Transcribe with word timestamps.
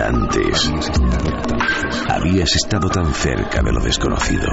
Antes 0.00 0.72
habías 2.08 2.56
estado 2.56 2.88
tan 2.88 3.06
cerca 3.12 3.62
de 3.62 3.72
lo 3.72 3.80
desconocido. 3.80 4.48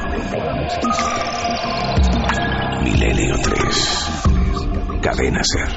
Milenio 2.84 3.36
3. 3.41 5.02
Cadena 5.02 5.39
Ser. 5.41 5.70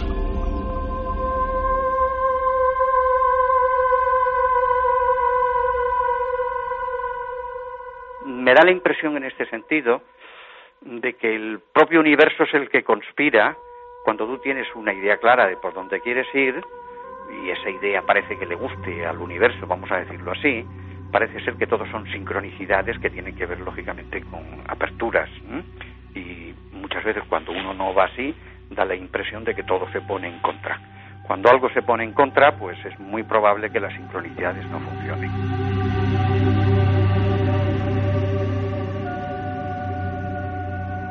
Me 8.27 8.52
da 8.55 8.65
la 8.65 8.73
impresión 8.73 9.16
en 9.16 9.24
este 9.24 9.47
sentido 9.47 10.02
de 10.80 11.15
que 11.15 11.34
el 11.34 11.60
propio 11.73 12.01
universo 12.01 12.42
es 12.42 12.55
el 12.55 12.69
que 12.69 12.83
conspira 12.83 13.56
cuando 14.05 14.27
tú 14.27 14.38
tienes 14.38 14.66
una 14.74 14.92
idea 14.92 15.19
clara 15.19 15.47
de 15.47 15.56
por 15.56 15.73
dónde 15.73 16.01
quieres 16.01 16.27
ir 16.34 16.60
y 17.30 17.50
esa 17.50 17.70
idea 17.70 18.02
parece 18.02 18.37
que 18.38 18.47
le 18.47 18.55
guste 18.55 19.06
al 19.06 19.19
universo, 19.19 19.66
vamos 19.66 19.91
a 19.91 19.98
decirlo 19.98 20.33
así, 20.33 20.65
parece 21.10 21.41
ser 21.45 21.55
que 21.55 21.66
todos 21.66 21.88
son 21.91 22.06
sincronicidades 22.10 22.98
que 22.98 23.10
tienen 23.10 23.37
que 23.37 23.47
ver 23.47 23.60
lógicamente 23.60 24.23
con 24.23 24.42
aperturas 24.66 25.28
y 26.14 26.55
muchas 26.73 27.05
veces 27.05 27.23
cuando 27.28 27.52
uno 27.52 27.74
no 27.74 27.95
va 27.95 28.05
así 28.05 28.34
da 28.70 28.84
la 28.84 28.95
impresión 28.95 29.45
de 29.45 29.55
que 29.55 29.62
todo 29.62 29.91
se 29.92 30.00
pone 30.00 30.28
en 30.28 30.38
contra. 30.41 30.80
Cuando 31.27 31.50
algo 31.50 31.69
se 31.70 31.83
pone 31.83 32.05
en 32.05 32.12
contra, 32.12 32.56
pues 32.56 32.77
es 32.84 32.98
muy 32.98 33.23
probable 33.23 33.70
que 33.70 33.80
las 33.80 33.92
sincronicidades 33.95 34.66
no 34.70 34.80
funcionen. 34.80 35.30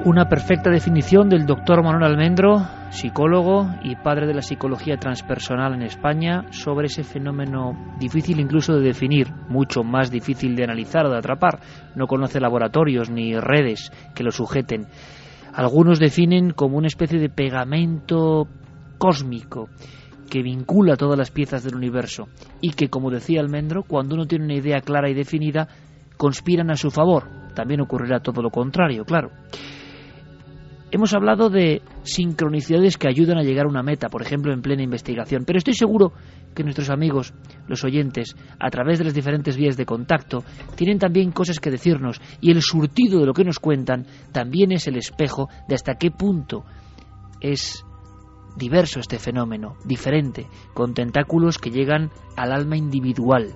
Una 0.03 0.25
perfecta 0.25 0.71
definición 0.71 1.29
del 1.29 1.45
doctor 1.45 1.83
Manuel 1.83 2.03
Almendro, 2.03 2.57
psicólogo 2.91 3.67
y 3.83 3.95
padre 3.95 4.27
de 4.27 4.33
la 4.33 4.41
psicología 4.41 4.97
transpersonal 4.97 5.73
en 5.73 5.81
España, 5.81 6.45
sobre 6.51 6.87
ese 6.87 7.03
fenómeno 7.03 7.95
difícil 7.97 8.39
incluso 8.39 8.75
de 8.75 8.81
definir, 8.81 9.31
mucho 9.47 9.83
más 9.83 10.11
difícil 10.11 10.55
de 10.55 10.65
analizar 10.65 11.05
o 11.05 11.09
de 11.09 11.17
atrapar. 11.17 11.61
No 11.95 12.05
conoce 12.05 12.41
laboratorios 12.41 13.09
ni 13.09 13.33
redes 13.39 13.91
que 14.13 14.23
lo 14.23 14.31
sujeten. 14.31 14.87
Algunos 15.53 15.99
definen 15.99 16.51
como 16.51 16.77
una 16.77 16.87
especie 16.87 17.19
de 17.19 17.29
pegamento 17.29 18.47
cósmico 18.97 19.69
que 20.29 20.43
vincula 20.43 20.95
todas 20.95 21.17
las 21.17 21.31
piezas 21.31 21.63
del 21.63 21.75
universo 21.75 22.27
y 22.61 22.71
que, 22.71 22.89
como 22.89 23.09
decía 23.09 23.41
Almendro, 23.41 23.83
cuando 23.83 24.15
uno 24.15 24.27
tiene 24.27 24.45
una 24.45 24.55
idea 24.55 24.81
clara 24.81 25.09
y 25.09 25.13
definida, 25.13 25.67
conspiran 26.17 26.71
a 26.71 26.75
su 26.75 26.91
favor. 26.91 27.23
También 27.53 27.81
ocurrirá 27.81 28.19
todo 28.19 28.41
lo 28.41 28.49
contrario, 28.49 29.05
claro. 29.05 29.31
Hemos 30.93 31.13
hablado 31.13 31.49
de 31.49 31.81
sincronicidades 32.03 32.97
que 32.97 33.07
ayudan 33.07 33.37
a 33.37 33.43
llegar 33.43 33.65
a 33.65 33.69
una 33.69 33.81
meta, 33.81 34.09
por 34.09 34.21
ejemplo, 34.21 34.53
en 34.53 34.61
plena 34.61 34.83
investigación, 34.83 35.45
pero 35.45 35.57
estoy 35.57 35.73
seguro 35.73 36.11
que 36.53 36.63
nuestros 36.63 36.89
amigos, 36.89 37.33
los 37.69 37.85
oyentes, 37.85 38.35
a 38.59 38.69
través 38.69 38.99
de 38.99 39.05
las 39.05 39.13
diferentes 39.13 39.55
vías 39.55 39.77
de 39.77 39.85
contacto, 39.85 40.43
tienen 40.75 40.99
también 40.99 41.31
cosas 41.31 41.59
que 41.61 41.71
decirnos 41.71 42.19
y 42.41 42.51
el 42.51 42.61
surtido 42.61 43.21
de 43.21 43.25
lo 43.25 43.33
que 43.33 43.45
nos 43.45 43.59
cuentan 43.59 44.05
también 44.33 44.73
es 44.73 44.85
el 44.85 44.97
espejo 44.97 45.47
de 45.69 45.75
hasta 45.75 45.95
qué 45.95 46.11
punto 46.11 46.65
es 47.39 47.85
diverso 48.57 48.99
este 48.99 49.17
fenómeno, 49.17 49.77
diferente, 49.85 50.47
con 50.73 50.93
tentáculos 50.93 51.57
que 51.57 51.69
llegan 51.69 52.11
al 52.35 52.51
alma 52.51 52.75
individual. 52.75 53.53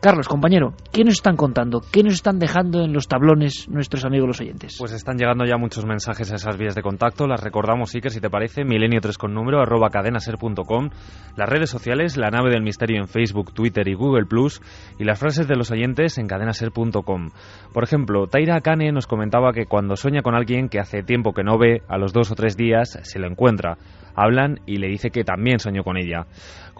Carlos, 0.00 0.28
compañero, 0.28 0.72
¿qué 0.92 1.04
nos 1.04 1.16
están 1.16 1.36
contando? 1.36 1.82
¿Qué 1.92 2.02
nos 2.02 2.14
están 2.14 2.38
dejando 2.38 2.82
en 2.82 2.94
los 2.94 3.06
tablones 3.06 3.68
nuestros 3.68 4.06
amigos 4.06 4.28
los 4.28 4.40
oyentes? 4.40 4.76
Pues 4.78 4.92
están 4.92 5.18
llegando 5.18 5.44
ya 5.44 5.58
muchos 5.58 5.84
mensajes 5.84 6.32
a 6.32 6.36
esas 6.36 6.56
vías 6.56 6.74
de 6.74 6.80
contacto. 6.80 7.26
Las 7.26 7.42
recordamos, 7.42 7.90
sí, 7.90 8.00
que 8.00 8.08
si 8.08 8.18
te 8.18 8.30
parece, 8.30 8.62
milenio3 8.62 9.18
con 9.18 9.34
número, 9.34 9.60
arroba 9.60 9.90
cadenaser.com, 9.90 10.88
las 11.36 11.48
redes 11.50 11.68
sociales, 11.68 12.16
la 12.16 12.30
nave 12.30 12.48
del 12.48 12.62
misterio 12.62 12.98
en 12.98 13.08
Facebook, 13.08 13.52
Twitter 13.52 13.86
y 13.88 13.94
Google 13.94 14.24
Plus, 14.24 14.62
y 14.98 15.04
las 15.04 15.18
frases 15.18 15.46
de 15.46 15.56
los 15.56 15.70
oyentes 15.70 16.16
en 16.16 16.28
cadenaser.com. 16.28 17.28
Por 17.74 17.84
ejemplo, 17.84 18.26
Taira 18.26 18.56
Akane 18.56 18.92
nos 18.92 19.06
comentaba 19.06 19.52
que 19.52 19.66
cuando 19.66 19.96
sueña 19.96 20.22
con 20.22 20.34
alguien 20.34 20.70
que 20.70 20.80
hace 20.80 21.02
tiempo 21.02 21.34
que 21.34 21.44
no 21.44 21.58
ve, 21.58 21.82
a 21.88 21.98
los 21.98 22.14
dos 22.14 22.30
o 22.30 22.34
tres 22.34 22.56
días 22.56 22.98
se 23.02 23.18
lo 23.18 23.26
encuentra. 23.26 23.76
Hablan 24.14 24.60
y 24.66 24.78
le 24.78 24.88
dice 24.88 25.10
que 25.10 25.24
también 25.24 25.58
soñó 25.58 25.84
con 25.84 25.96
ella. 25.96 26.26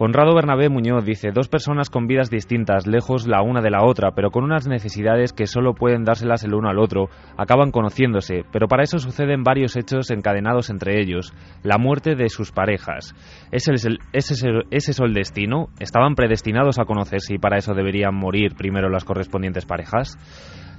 Conrado 0.01 0.33
Bernabé 0.33 0.67
Muñoz 0.67 1.05
dice, 1.05 1.29
dos 1.31 1.47
personas 1.47 1.91
con 1.91 2.07
vidas 2.07 2.31
distintas, 2.31 2.87
lejos 2.87 3.27
la 3.27 3.43
una 3.43 3.61
de 3.61 3.69
la 3.69 3.85
otra, 3.85 4.13
pero 4.15 4.31
con 4.31 4.43
unas 4.43 4.67
necesidades 4.67 5.31
que 5.31 5.45
solo 5.45 5.75
pueden 5.75 6.05
dárselas 6.05 6.43
el 6.43 6.55
uno 6.55 6.69
al 6.69 6.79
otro, 6.79 7.09
acaban 7.37 7.69
conociéndose, 7.69 8.43
pero 8.51 8.67
para 8.67 8.81
eso 8.81 8.97
suceden 8.97 9.43
varios 9.43 9.75
hechos 9.75 10.09
encadenados 10.09 10.71
entre 10.71 10.99
ellos. 10.99 11.35
La 11.61 11.77
muerte 11.77 12.15
de 12.15 12.29
sus 12.29 12.51
parejas. 12.51 13.13
¿Es, 13.51 13.67
el, 13.67 13.99
es, 14.11 14.43
¿Es 14.71 14.89
eso 14.89 15.05
el 15.05 15.13
destino? 15.13 15.67
¿Estaban 15.79 16.15
predestinados 16.15 16.79
a 16.79 16.85
conocerse 16.85 17.35
y 17.35 17.37
para 17.37 17.59
eso 17.59 17.75
deberían 17.75 18.15
morir 18.15 18.55
primero 18.55 18.89
las 18.89 19.05
correspondientes 19.05 19.67
parejas? 19.67 20.17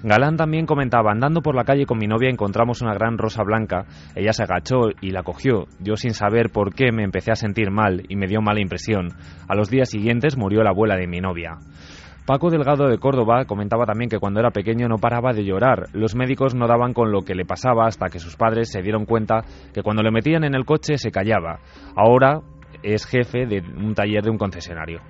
Galán 0.05 0.37
también 0.37 0.67
comentaba, 0.67 1.13
andando 1.13 1.43
por 1.43 1.55
la 1.55 1.63
calle 1.63 1.87
con 1.87 1.99
mi 1.99 2.09
novia 2.09 2.29
encontramos 2.29 2.83
una 2.83 2.93
gran 2.93 3.19
rosa 3.19 3.45
blanca, 3.45 3.87
ella 4.17 4.33
se 4.33 4.43
agachó 4.43 4.89
y 5.01 5.11
la 5.11 5.23
cogió, 5.23 5.67
yo 5.79 5.95
sin 5.95 6.13
saber 6.13 6.51
por 6.51 6.75
qué 6.75 6.91
me 6.91 7.05
empecé 7.05 7.31
a 7.31 7.37
sentir 7.37 7.71
mal 7.71 8.03
y 8.09 8.17
me 8.17 8.27
dio 8.27 8.41
mala 8.43 8.61
impresión. 8.61 9.11
A 9.49 9.55
los 9.55 9.71
días 9.71 9.91
siguientes 9.91 10.37
murió 10.37 10.65
la 10.65 10.71
abuela 10.71 10.97
de 10.97 11.07
mi 11.07 11.21
novia. 11.21 11.59
Paco 12.27 12.51
Delgado 12.51 12.89
de 12.89 12.99
Córdoba 12.99 13.45
comentaba 13.47 13.85
también 13.85 14.09
que 14.09 14.19
cuando 14.19 14.41
era 14.41 14.51
pequeño 14.51 14.89
no 14.89 14.99
paraba 14.99 15.33
de 15.33 15.45
llorar. 15.45 15.89
Los 15.93 16.15
médicos 16.17 16.55
no 16.55 16.67
daban 16.67 16.95
con 16.95 17.11
lo 17.11 17.23
que 17.23 17.35
le 17.35 17.45
pasaba 17.45 17.87
hasta 17.87 18.09
que 18.11 18.19
sus 18.19 18.37
padres 18.37 18.71
se 18.71 18.83
dieron 18.83 19.07
cuenta 19.07 19.43
que 19.73 19.83
cuando 19.83 20.03
le 20.03 20.13
metían 20.13 20.45
en 20.45 20.55
el 20.55 20.65
coche 20.65 20.99
se 20.99 21.11
callaba. 21.11 21.61
Ahora 21.97 22.41
es 22.83 23.07
jefe 23.07 23.47
de 23.47 23.61
un 23.61 23.95
taller 23.95 24.23
de 24.23 24.31
un 24.31 24.39
concesionario. 24.39 25.01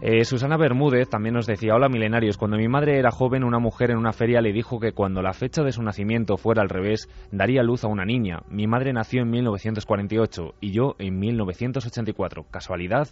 Eh, 0.00 0.24
Susana 0.24 0.56
Bermúdez 0.56 1.08
también 1.08 1.34
nos 1.34 1.46
decía, 1.46 1.74
hola 1.74 1.88
milenarios, 1.88 2.36
cuando 2.36 2.56
mi 2.56 2.68
madre 2.68 3.00
era 3.00 3.10
joven 3.10 3.42
una 3.42 3.58
mujer 3.58 3.90
en 3.90 3.96
una 3.96 4.12
feria 4.12 4.40
le 4.40 4.52
dijo 4.52 4.78
que 4.78 4.92
cuando 4.92 5.22
la 5.22 5.32
fecha 5.32 5.64
de 5.64 5.72
su 5.72 5.82
nacimiento 5.82 6.36
fuera 6.36 6.62
al 6.62 6.68
revés 6.68 7.08
daría 7.32 7.64
luz 7.64 7.82
a 7.82 7.88
una 7.88 8.04
niña. 8.04 8.42
Mi 8.48 8.68
madre 8.68 8.92
nació 8.92 9.22
en 9.22 9.30
1948 9.30 10.54
y 10.60 10.70
yo 10.70 10.94
en 11.00 11.18
1984. 11.18 12.46
¿Casualidad? 12.48 13.08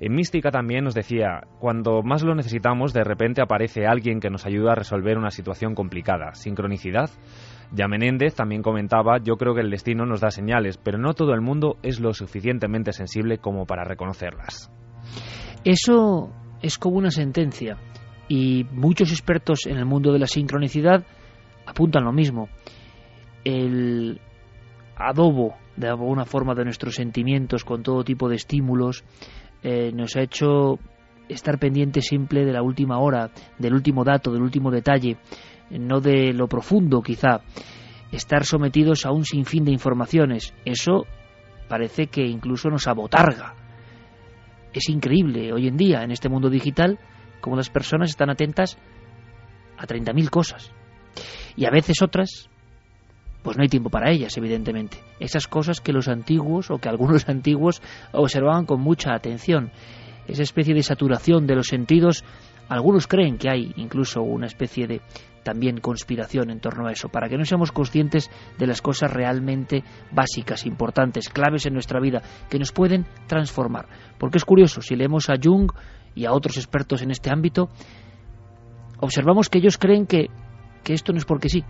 En 0.00 0.12
Mística 0.12 0.50
también 0.50 0.82
nos 0.82 0.94
decía, 0.94 1.46
cuando 1.60 2.02
más 2.02 2.24
lo 2.24 2.34
necesitamos, 2.34 2.92
de 2.92 3.04
repente 3.04 3.40
aparece 3.40 3.86
alguien 3.86 4.18
que 4.18 4.30
nos 4.30 4.44
ayuda 4.44 4.72
a 4.72 4.76
resolver 4.76 5.18
una 5.18 5.30
situación 5.30 5.76
complicada. 5.76 6.34
¿Sincronicidad? 6.34 7.10
Ya 7.72 7.86
Menéndez 7.86 8.34
también 8.34 8.62
comentaba, 8.62 9.18
yo 9.18 9.36
creo 9.36 9.54
que 9.54 9.60
el 9.60 9.70
destino 9.70 10.04
nos 10.04 10.20
da 10.20 10.32
señales, 10.32 10.78
pero 10.78 10.98
no 10.98 11.14
todo 11.14 11.32
el 11.32 11.42
mundo 11.42 11.76
es 11.84 12.00
lo 12.00 12.12
suficientemente 12.12 12.92
sensible 12.92 13.38
como 13.38 13.66
para 13.66 13.84
reconocerlas. 13.84 14.72
Eso 15.64 16.30
es 16.62 16.78
como 16.78 16.96
una 16.96 17.10
sentencia 17.10 17.76
y 18.28 18.64
muchos 18.72 19.10
expertos 19.10 19.66
en 19.66 19.78
el 19.78 19.86
mundo 19.86 20.12
de 20.12 20.18
la 20.18 20.26
sincronicidad 20.26 21.04
apuntan 21.66 22.04
lo 22.04 22.12
mismo. 22.12 22.48
El 23.44 24.20
adobo 24.96 25.56
de 25.76 25.88
alguna 25.88 26.24
forma 26.24 26.54
de 26.54 26.64
nuestros 26.64 26.94
sentimientos 26.94 27.64
con 27.64 27.82
todo 27.82 28.04
tipo 28.04 28.28
de 28.28 28.36
estímulos 28.36 29.04
eh, 29.62 29.92
nos 29.92 30.16
ha 30.16 30.22
hecho 30.22 30.78
estar 31.28 31.58
pendiente 31.58 32.00
simple 32.02 32.44
de 32.44 32.52
la 32.52 32.62
última 32.62 32.98
hora, 32.98 33.30
del 33.58 33.74
último 33.74 34.04
dato, 34.04 34.32
del 34.32 34.42
último 34.42 34.70
detalle, 34.70 35.18
no 35.70 36.00
de 36.00 36.32
lo 36.32 36.48
profundo 36.48 37.02
quizá. 37.02 37.40
Estar 38.10 38.44
sometidos 38.44 39.04
a 39.04 39.12
un 39.12 39.24
sinfín 39.24 39.64
de 39.64 39.72
informaciones, 39.72 40.54
eso 40.64 41.04
parece 41.68 42.06
que 42.06 42.24
incluso 42.24 42.70
nos 42.70 42.86
abotarga 42.88 43.57
es 44.72 44.88
increíble 44.88 45.52
hoy 45.52 45.68
en 45.68 45.76
día, 45.76 46.02
en 46.02 46.10
este 46.10 46.28
mundo 46.28 46.50
digital, 46.50 46.98
como 47.40 47.56
las 47.56 47.70
personas 47.70 48.10
están 48.10 48.30
atentas 48.30 48.78
a 49.76 49.86
30.000 49.86 50.30
cosas. 50.30 50.72
Y 51.56 51.66
a 51.66 51.70
veces 51.70 52.02
otras, 52.02 52.48
pues 53.42 53.56
no 53.56 53.62
hay 53.62 53.68
tiempo 53.68 53.90
para 53.90 54.10
ellas, 54.10 54.36
evidentemente. 54.36 54.98
Esas 55.20 55.46
cosas 55.46 55.80
que 55.80 55.92
los 55.92 56.08
antiguos, 56.08 56.70
o 56.70 56.78
que 56.78 56.88
algunos 56.88 57.28
antiguos, 57.28 57.82
observaban 58.12 58.66
con 58.66 58.80
mucha 58.80 59.14
atención. 59.14 59.70
Esa 60.26 60.42
especie 60.42 60.74
de 60.74 60.82
saturación 60.82 61.46
de 61.46 61.56
los 61.56 61.68
sentidos, 61.68 62.24
algunos 62.68 63.06
creen 63.06 63.38
que 63.38 63.50
hay 63.50 63.72
incluso 63.76 64.22
una 64.22 64.46
especie 64.46 64.86
de 64.86 65.00
también 65.42 65.80
conspiración 65.80 66.50
en 66.50 66.60
torno 66.60 66.86
a 66.86 66.92
eso, 66.92 67.08
para 67.08 67.28
que 67.28 67.38
no 67.38 67.44
seamos 67.44 67.72
conscientes 67.72 68.30
de 68.58 68.66
las 68.66 68.82
cosas 68.82 69.10
realmente 69.10 69.82
básicas, 70.12 70.66
importantes, 70.66 71.30
claves 71.30 71.64
en 71.64 71.72
nuestra 71.72 72.00
vida, 72.00 72.20
que 72.50 72.58
nos 72.58 72.72
pueden 72.72 73.06
transformar. 73.26 73.86
Porque 74.18 74.36
es 74.36 74.44
curioso, 74.44 74.82
si 74.82 74.94
leemos 74.94 75.30
a 75.30 75.36
Jung 75.42 75.72
y 76.14 76.26
a 76.26 76.32
otros 76.32 76.58
expertos 76.58 77.00
en 77.00 77.10
este 77.10 77.30
ámbito, 77.30 77.70
observamos 79.00 79.48
que 79.48 79.58
ellos 79.58 79.78
creen 79.78 80.06
que, 80.06 80.26
que 80.84 80.92
esto 80.92 81.12
no 81.12 81.18
es 81.18 81.24
porque 81.24 81.48
sí. 81.48 81.64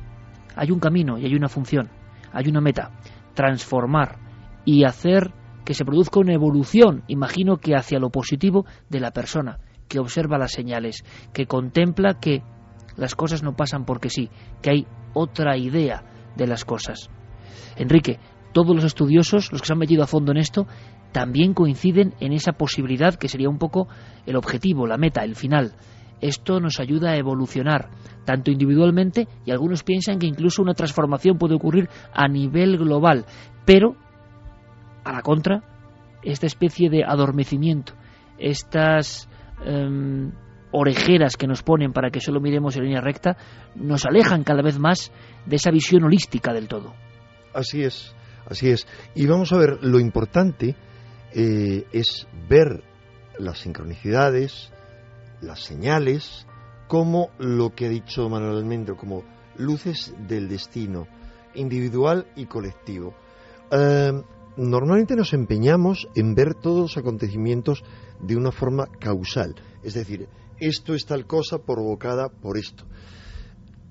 Hay 0.56 0.72
un 0.72 0.80
camino 0.80 1.16
y 1.16 1.26
hay 1.26 1.36
una 1.36 1.48
función, 1.48 1.88
hay 2.32 2.48
una 2.48 2.60
meta, 2.60 2.90
transformar 3.34 4.18
y 4.64 4.84
hacer 4.84 5.32
que 5.64 5.74
se 5.74 5.84
produzca 5.84 6.18
una 6.18 6.34
evolución, 6.34 7.04
imagino 7.06 7.58
que 7.58 7.76
hacia 7.76 8.00
lo 8.00 8.10
positivo 8.10 8.64
de 8.88 8.98
la 8.98 9.12
persona, 9.12 9.58
que 9.88 9.98
observa 9.98 10.38
las 10.38 10.52
señales, 10.52 11.04
que 11.32 11.46
contempla 11.46 12.20
que 12.20 12.42
las 12.96 13.14
cosas 13.14 13.42
no 13.42 13.56
pasan 13.56 13.84
porque 13.84 14.10
sí, 14.10 14.30
que 14.62 14.70
hay 14.70 14.86
otra 15.14 15.56
idea 15.56 16.04
de 16.36 16.46
las 16.46 16.64
cosas. 16.64 17.10
Enrique, 17.76 18.18
todos 18.52 18.74
los 18.74 18.84
estudiosos, 18.84 19.52
los 19.52 19.60
que 19.60 19.66
se 19.66 19.72
han 19.72 19.78
metido 19.78 20.02
a 20.02 20.06
fondo 20.06 20.32
en 20.32 20.38
esto, 20.38 20.66
también 21.12 21.54
coinciden 21.54 22.14
en 22.20 22.32
esa 22.32 22.52
posibilidad 22.52 23.14
que 23.14 23.28
sería 23.28 23.48
un 23.48 23.58
poco 23.58 23.88
el 24.26 24.36
objetivo, 24.36 24.86
la 24.86 24.98
meta, 24.98 25.24
el 25.24 25.36
final. 25.36 25.74
Esto 26.20 26.60
nos 26.60 26.80
ayuda 26.80 27.10
a 27.10 27.16
evolucionar, 27.16 27.90
tanto 28.24 28.50
individualmente, 28.50 29.28
y 29.44 29.52
algunos 29.52 29.84
piensan 29.84 30.18
que 30.18 30.26
incluso 30.26 30.62
una 30.62 30.74
transformación 30.74 31.38
puede 31.38 31.54
ocurrir 31.54 31.88
a 32.12 32.26
nivel 32.28 32.76
global, 32.76 33.24
pero, 33.64 33.96
a 35.04 35.12
la 35.12 35.22
contra, 35.22 35.62
esta 36.22 36.46
especie 36.46 36.90
de 36.90 37.04
adormecimiento, 37.04 37.92
estas 38.38 39.27
em, 39.64 40.32
orejeras 40.70 41.36
que 41.36 41.46
nos 41.46 41.62
ponen 41.62 41.92
para 41.92 42.10
que 42.10 42.20
solo 42.20 42.40
miremos 42.40 42.76
en 42.76 42.84
línea 42.84 43.00
recta, 43.00 43.36
nos 43.74 44.04
alejan 44.04 44.44
cada 44.44 44.62
vez 44.62 44.78
más 44.78 45.12
de 45.46 45.56
esa 45.56 45.70
visión 45.70 46.04
holística 46.04 46.52
del 46.52 46.68
todo. 46.68 46.94
Así 47.54 47.82
es, 47.82 48.14
así 48.46 48.70
es. 48.70 48.86
Y 49.14 49.26
vamos 49.26 49.52
a 49.52 49.58
ver, 49.58 49.78
lo 49.82 49.98
importante 49.98 50.76
eh, 51.32 51.84
es 51.92 52.26
ver 52.48 52.82
las 53.38 53.58
sincronicidades, 53.58 54.72
las 55.40 55.60
señales, 55.60 56.46
como 56.86 57.30
lo 57.38 57.70
que 57.70 57.86
ha 57.86 57.90
dicho 57.90 58.28
Manuel 58.28 58.56
Almendro, 58.56 58.96
como 58.96 59.22
luces 59.56 60.14
del 60.26 60.48
destino, 60.48 61.06
individual 61.54 62.26
y 62.36 62.46
colectivo. 62.46 63.14
Eh, 63.70 64.12
normalmente 64.56 65.16
nos 65.16 65.32
empeñamos 65.34 66.08
en 66.14 66.34
ver 66.34 66.54
todos 66.54 66.80
los 66.80 66.96
acontecimientos 66.96 67.84
de 68.20 68.36
una 68.36 68.52
forma 68.52 68.86
causal, 69.00 69.54
es 69.82 69.94
decir, 69.94 70.28
esto 70.60 70.94
es 70.94 71.06
tal 71.06 71.26
cosa 71.26 71.58
provocada 71.58 72.28
por 72.28 72.58
esto. 72.58 72.84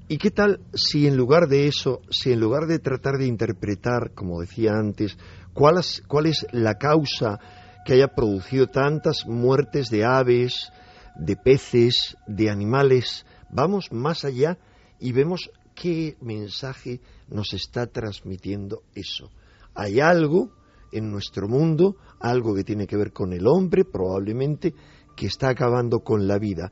¿Y 0.10 0.18
qué 0.18 0.32
tal 0.32 0.62
si 0.74 1.06
en 1.06 1.18
lugar 1.18 1.48
de 1.48 1.68
eso, 1.68 2.02
si 2.10 2.32
en 2.32 2.40
lugar 2.40 2.66
de 2.68 2.80
tratar 2.80 3.18
de 3.18 3.28
interpretar, 3.28 4.14
como 4.14 4.40
decía 4.40 4.72
antes, 4.74 5.18
cuál 5.54 5.80
es, 5.80 6.02
cuál 6.08 6.28
es 6.28 6.46
la 6.52 6.76
causa 6.76 7.40
que 7.86 7.94
haya 7.94 8.10
producido 8.10 8.68
tantas 8.68 9.26
muertes 9.26 9.90
de 9.90 10.06
aves, 10.06 10.72
de 11.16 11.36
peces, 11.36 12.16
de 12.26 12.50
animales, 12.50 13.26
vamos 13.50 13.92
más 13.92 14.24
allá 14.24 14.58
y 15.00 15.12
vemos 15.12 15.52
qué 15.76 16.18
mensaje 16.22 17.02
nos 17.30 17.54
está 17.54 17.88
transmitiendo 17.88 18.84
eso. 18.96 19.30
Hay 19.76 20.00
algo 20.00 20.52
en 20.92 21.12
nuestro 21.12 21.48
mundo, 21.48 21.96
algo 22.20 22.56
que 22.56 22.64
tiene 22.64 22.88
que 22.88 22.98
ver 22.98 23.12
con 23.12 23.34
el 23.34 23.48
hombre, 23.48 23.86
probablemente, 23.86 24.74
que 25.16 25.28
está 25.28 25.50
acabando 25.50 26.00
con 26.00 26.28
la 26.28 26.38
vida. 26.38 26.72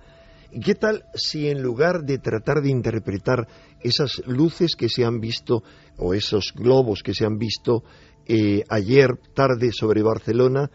¿Y 0.52 0.62
qué 0.62 0.76
tal 0.76 1.04
si 1.14 1.50
en 1.50 1.62
lugar 1.62 2.04
de 2.04 2.18
tratar 2.20 2.62
de 2.62 2.70
interpretar 2.70 3.48
esas 3.82 4.22
luces 4.26 4.76
que 4.78 4.88
se 4.88 5.04
han 5.04 5.20
visto 5.20 5.64
o 5.98 6.14
esos 6.14 6.54
globos 6.56 7.02
que 7.04 7.14
se 7.14 7.26
han 7.26 7.38
visto 7.38 7.84
eh, 8.26 8.64
ayer 8.70 9.18
tarde 9.34 9.72
sobre 9.72 10.02
Barcelona, 10.02 10.72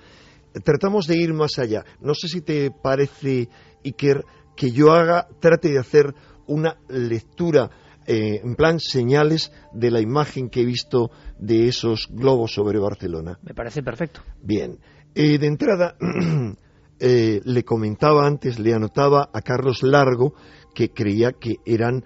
tratamos 0.65 1.07
de 1.07 1.17
ir 1.17 1.33
más 1.33 1.59
allá? 1.59 1.85
No 2.01 2.15
sé 2.15 2.29
si 2.29 2.43
te 2.43 2.71
parece, 2.71 3.49
Iker, 3.85 4.25
que 4.55 4.71
yo 4.71 4.93
haga, 4.93 5.29
trate 5.41 5.71
de 5.71 5.79
hacer 5.79 6.15
una 6.47 6.77
lectura 6.89 7.71
eh, 8.07 8.41
en 8.43 8.55
plan 8.55 8.81
señales 8.81 9.53
de 9.73 9.91
la 9.91 10.01
imagen 10.01 10.49
que 10.49 10.63
he 10.63 10.65
visto 10.65 11.11
de 11.39 11.69
esos 11.69 12.09
globos 12.11 12.55
sobre 12.55 12.79
Barcelona. 12.79 13.39
Me 13.43 13.55
parece 13.55 13.83
perfecto. 13.83 14.21
Bien. 14.43 14.79
Eh, 15.15 15.39
de 15.39 15.47
entrada, 15.47 15.97
Eh, 17.03 17.41
le 17.47 17.65
comentaba 17.65 18.27
antes, 18.27 18.59
le 18.59 18.75
anotaba 18.75 19.31
a 19.33 19.41
Carlos 19.41 19.83
Largo 19.83 20.35
que 20.75 20.91
creía 20.91 21.33
que 21.33 21.57
eran 21.65 22.05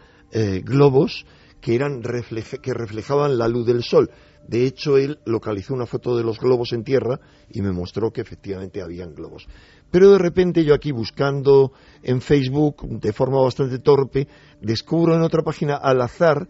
globos 0.62 1.26
que, 1.60 1.74
eran 1.74 2.00
que 2.00 2.74
reflejaban 2.74 3.36
la 3.36 3.48
luz 3.48 3.66
del 3.66 3.82
sol. 3.82 4.08
De 4.46 4.66
hecho, 4.66 4.98
él 4.98 5.18
localizó 5.24 5.74
una 5.74 5.86
foto 5.86 6.16
de 6.16 6.22
los 6.22 6.38
globos 6.38 6.72
en 6.72 6.84
tierra 6.84 7.18
y 7.50 7.62
me 7.62 7.72
mostró 7.72 8.10
que 8.10 8.20
efectivamente 8.20 8.82
habían 8.82 9.14
globos. 9.14 9.46
Pero 9.90 10.10
de 10.10 10.18
repente 10.18 10.64
yo 10.64 10.74
aquí 10.74 10.92
buscando 10.92 11.72
en 12.02 12.20
Facebook 12.20 13.00
de 13.00 13.12
forma 13.12 13.40
bastante 13.40 13.78
torpe, 13.78 14.28
descubro 14.60 15.14
en 15.14 15.22
otra 15.22 15.42
página 15.42 15.76
al 15.76 16.00
azar 16.02 16.48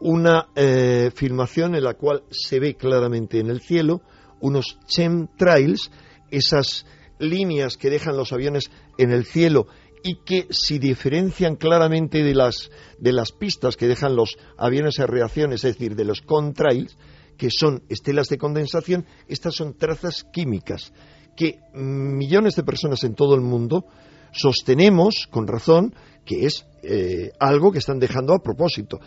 una 0.00 0.48
eh, 0.54 1.10
filmación 1.14 1.74
en 1.74 1.84
la 1.84 1.94
cual 1.94 2.24
se 2.30 2.60
ve 2.60 2.74
claramente 2.74 3.38
en 3.40 3.48
el 3.48 3.60
cielo 3.60 4.02
unos 4.40 4.78
chemtrails, 4.86 5.90
esas 6.30 6.84
líneas 7.18 7.76
que 7.76 7.90
dejan 7.90 8.16
los 8.16 8.32
aviones 8.32 8.70
en 8.98 9.10
el 9.10 9.24
cielo 9.24 9.66
y 10.02 10.16
que 10.16 10.46
si 10.50 10.78
diferencian 10.78 11.56
claramente 11.56 12.22
de 12.22 12.34
las, 12.34 12.70
de 12.98 13.12
las 13.12 13.32
pistas 13.32 13.76
que 13.76 13.88
dejan 13.88 14.14
los 14.14 14.36
aviones 14.58 15.00
a 15.00 15.06
reacciones, 15.06 15.64
es 15.64 15.78
decir, 15.78 15.96
de 15.96 16.04
los 16.04 16.20
contrails, 16.20 16.98
que 17.36 17.48
son 17.50 17.82
estelas 17.88 18.28
de 18.28 18.38
condensación, 18.38 19.06
estas 19.28 19.54
son 19.54 19.74
trazas 19.76 20.24
químicas 20.32 20.92
que 21.36 21.58
millones 21.74 22.54
de 22.54 22.62
personas 22.62 23.02
en 23.04 23.14
todo 23.14 23.34
el 23.34 23.40
mundo 23.40 23.84
sostenemos, 24.32 25.28
con 25.30 25.46
razón, 25.46 25.94
que 26.24 26.46
es 26.46 26.66
eh, 26.82 27.32
algo 27.38 27.70
que 27.70 27.78
están 27.78 27.98
dejando 27.98 28.34
a 28.34 28.42
propósito. 28.42 28.98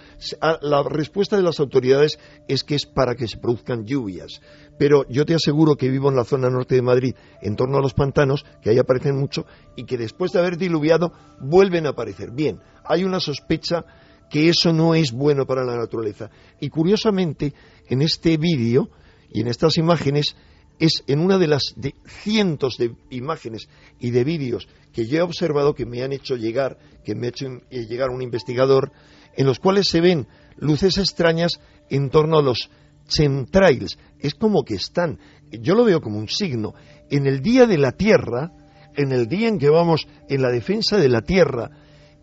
La 0.62 0.84
respuesta 0.84 1.36
de 1.36 1.44
las 1.44 1.60
autoridades 1.60 2.18
es 2.48 2.64
que 2.64 2.76
es 2.76 2.86
para 2.86 3.16
que 3.16 3.28
se 3.28 3.38
produzcan 3.38 3.86
lluvias. 3.86 4.40
Pero 4.78 5.06
yo 5.10 5.26
te 5.26 5.34
aseguro 5.34 5.76
que 5.76 5.90
vivo 5.90 6.10
en 6.10 6.16
la 6.16 6.24
zona 6.24 6.50
norte 6.50 6.76
de 6.76 6.82
Madrid, 6.82 7.16
en 7.42 7.56
torno 7.56 7.78
a 7.78 7.82
los 7.82 7.94
pantanos, 7.94 8.46
que 8.62 8.70
ahí 8.70 8.78
aparecen 8.78 9.18
mucho, 9.18 9.46
y 9.76 9.86
que 9.86 9.98
después 9.98 10.32
de 10.32 10.40
haber 10.40 10.58
diluviado 10.58 11.12
vuelven 11.42 11.88
a 11.88 11.90
aparecer. 11.90 12.32
Bien, 12.32 12.60
hay 12.86 13.04
una 13.04 13.20
sospecha 13.20 13.84
que 14.30 14.50
eso 14.50 14.74
no 14.74 14.94
es 14.94 15.12
bueno 15.12 15.46
para 15.46 15.64
la 15.64 15.76
naturaleza. 15.76 16.30
Y 16.60 16.70
curiosamente, 16.70 17.54
en 17.90 18.02
este 18.02 18.38
vídeo 18.38 18.90
y 19.32 19.42
en 19.42 19.48
estas 19.48 19.78
imágenes, 19.78 20.36
es 20.80 21.04
en 21.08 21.20
una 21.20 21.38
de 21.38 21.48
las 21.48 21.76
cientos 22.24 22.78
de 22.78 22.96
imágenes 23.10 23.68
y 24.00 24.12
de 24.12 24.24
vídeos 24.24 24.68
que 24.94 25.06
yo 25.06 25.18
he 25.18 25.22
observado 25.22 25.74
que 25.74 25.86
me 25.86 26.04
han 26.04 26.14
hecho 26.14 26.36
llegar, 26.36 26.78
que 27.04 27.16
me 27.16 27.28
ha 27.28 27.30
hecho 27.30 27.48
eh, 27.70 27.86
llegar 27.86 28.10
un 28.10 28.22
investigador, 28.22 28.92
en 29.36 29.46
los 29.46 29.60
cuales 29.60 29.88
se 29.88 30.02
ven 30.02 30.28
luces 30.58 30.98
extrañas 30.98 31.60
en 31.90 32.10
torno 32.10 32.40
a 32.40 32.42
los 32.42 32.70
chemtrails. 33.08 33.98
Es 34.20 34.34
como 34.36 34.64
que 34.64 34.76
están, 34.76 35.20
yo 35.52 35.76
lo 35.76 35.86
veo 35.86 36.02
como 36.02 36.18
un 36.18 36.30
signo. 36.30 36.74
En 37.10 37.28
el 37.28 37.42
día 37.42 37.66
de 37.66 37.78
la 37.78 37.92
Tierra, 37.92 38.52
en 38.96 39.12
el 39.12 39.28
día 39.28 39.48
en 39.48 39.60
que 39.60 39.70
vamos 39.70 40.08
en 40.28 40.42
la 40.42 40.50
defensa 40.50 40.98
de 40.98 41.10
la 41.10 41.22
Tierra 41.22 41.70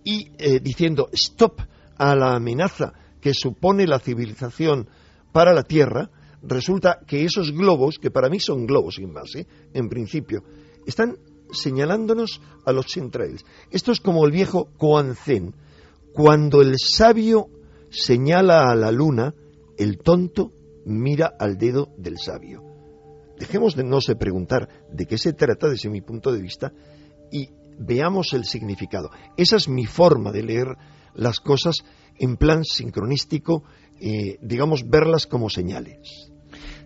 y 0.02 0.32
eh, 0.38 0.60
diciendo 0.60 1.08
stop 1.12 1.60
a 1.96 2.14
la 2.14 2.34
amenaza 2.34 2.92
que 3.20 3.32
supone 3.32 3.86
la 3.86 4.00
civilización 4.00 4.88
para 5.34 5.52
la 5.52 5.64
Tierra, 5.64 6.10
resulta 6.42 7.00
que 7.08 7.24
esos 7.24 7.50
globos, 7.50 7.98
que 7.98 8.12
para 8.12 8.28
mí 8.28 8.38
son 8.38 8.66
globos 8.66 8.94
sin 8.94 9.12
más, 9.12 9.34
¿eh? 9.34 9.48
en 9.72 9.88
principio, 9.88 10.44
están 10.86 11.18
señalándonos 11.50 12.40
a 12.64 12.70
los 12.70 12.86
centrales. 12.86 13.44
Esto 13.72 13.90
es 13.90 13.98
como 13.98 14.24
el 14.24 14.30
viejo 14.30 14.68
Koanzen. 14.78 15.56
Cuando 16.12 16.62
el 16.62 16.76
sabio 16.78 17.48
señala 17.90 18.70
a 18.70 18.76
la 18.76 18.92
luna, 18.92 19.34
el 19.76 19.98
tonto 19.98 20.52
mira 20.84 21.34
al 21.36 21.58
dedo 21.58 21.88
del 21.98 22.16
sabio. 22.16 22.62
Dejemos 23.36 23.74
de 23.74 23.82
no 23.82 24.00
se 24.00 24.14
preguntar 24.14 24.86
de 24.92 25.06
qué 25.06 25.18
se 25.18 25.32
trata 25.32 25.68
desde 25.68 25.90
mi 25.90 26.00
punto 26.00 26.30
de 26.30 26.40
vista 26.40 26.72
y 27.32 27.48
veamos 27.76 28.34
el 28.34 28.44
significado. 28.44 29.10
Esa 29.36 29.56
es 29.56 29.68
mi 29.68 29.84
forma 29.84 30.30
de 30.30 30.44
leer 30.44 30.76
las 31.12 31.40
cosas 31.40 31.82
en 32.18 32.36
plan 32.36 32.64
sincronístico, 32.64 33.64
eh, 34.00 34.38
digamos, 34.40 34.88
verlas 34.88 35.26
como 35.26 35.50
señales. 35.50 36.30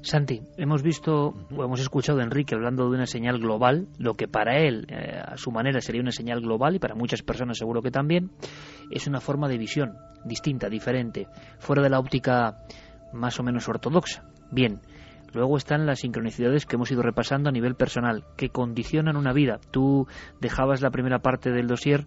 Santi, 0.00 0.42
hemos 0.56 0.82
visto 0.82 1.34
o 1.54 1.64
hemos 1.64 1.80
escuchado 1.80 2.20
a 2.20 2.22
Enrique 2.22 2.54
hablando 2.54 2.84
de 2.84 2.96
una 2.96 3.06
señal 3.06 3.38
global, 3.38 3.88
lo 3.98 4.14
que 4.14 4.28
para 4.28 4.58
él, 4.58 4.86
eh, 4.88 5.20
a 5.22 5.36
su 5.36 5.50
manera, 5.50 5.80
sería 5.80 6.00
una 6.00 6.12
señal 6.12 6.40
global 6.40 6.76
y 6.76 6.78
para 6.78 6.94
muchas 6.94 7.22
personas 7.22 7.58
seguro 7.58 7.82
que 7.82 7.90
también, 7.90 8.30
es 8.90 9.06
una 9.06 9.20
forma 9.20 9.48
de 9.48 9.58
visión 9.58 9.96
distinta, 10.24 10.68
diferente, 10.68 11.26
fuera 11.58 11.82
de 11.82 11.90
la 11.90 11.98
óptica 11.98 12.58
más 13.12 13.38
o 13.40 13.42
menos 13.42 13.68
ortodoxa. 13.68 14.24
Bien, 14.52 14.80
luego 15.34 15.56
están 15.56 15.84
las 15.84 16.00
sincronicidades 16.00 16.64
que 16.64 16.76
hemos 16.76 16.90
ido 16.90 17.02
repasando 17.02 17.48
a 17.48 17.52
nivel 17.52 17.74
personal, 17.74 18.24
que 18.36 18.50
condicionan 18.50 19.16
una 19.16 19.32
vida. 19.32 19.58
Tú 19.70 20.06
dejabas 20.40 20.80
la 20.80 20.90
primera 20.90 21.18
parte 21.18 21.50
del 21.50 21.66
dossier 21.66 22.06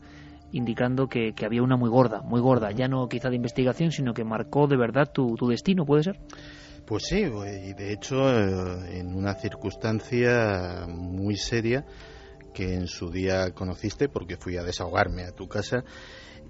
indicando 0.52 1.08
que, 1.08 1.34
había 1.46 1.64
una 1.64 1.78
muy 1.78 1.90
gorda, 1.90 2.22
muy 2.22 2.42
gorda, 2.42 2.72
ya 2.72 2.88
no 2.88 3.08
quizá 3.08 3.30
de 3.30 3.36
investigación, 3.36 3.92
sino 3.92 4.14
que 4.14 4.24
marcó 4.24 4.68
de 4.68 4.78
verdad 4.78 5.12
tu, 5.12 5.36
tu 5.36 5.48
destino, 5.48 5.86
¿puede 5.86 6.04
ser? 6.04 6.20
Pues 6.86 7.04
sí, 7.06 7.20
y 7.20 7.74
de 7.74 7.94
hecho 7.94 8.16
eh, 8.30 9.00
en 9.00 9.16
una 9.16 9.36
circunstancia 9.36 10.86
muy 10.88 11.38
seria 11.38 11.86
que 12.54 12.74
en 12.74 12.88
su 12.88 13.10
día 13.10 13.52
conociste 13.52 14.10
porque 14.10 14.38
fui 14.38 14.58
a 14.58 14.64
desahogarme 14.64 15.24
a 15.24 15.32
tu 15.32 15.48
casa 15.48 15.84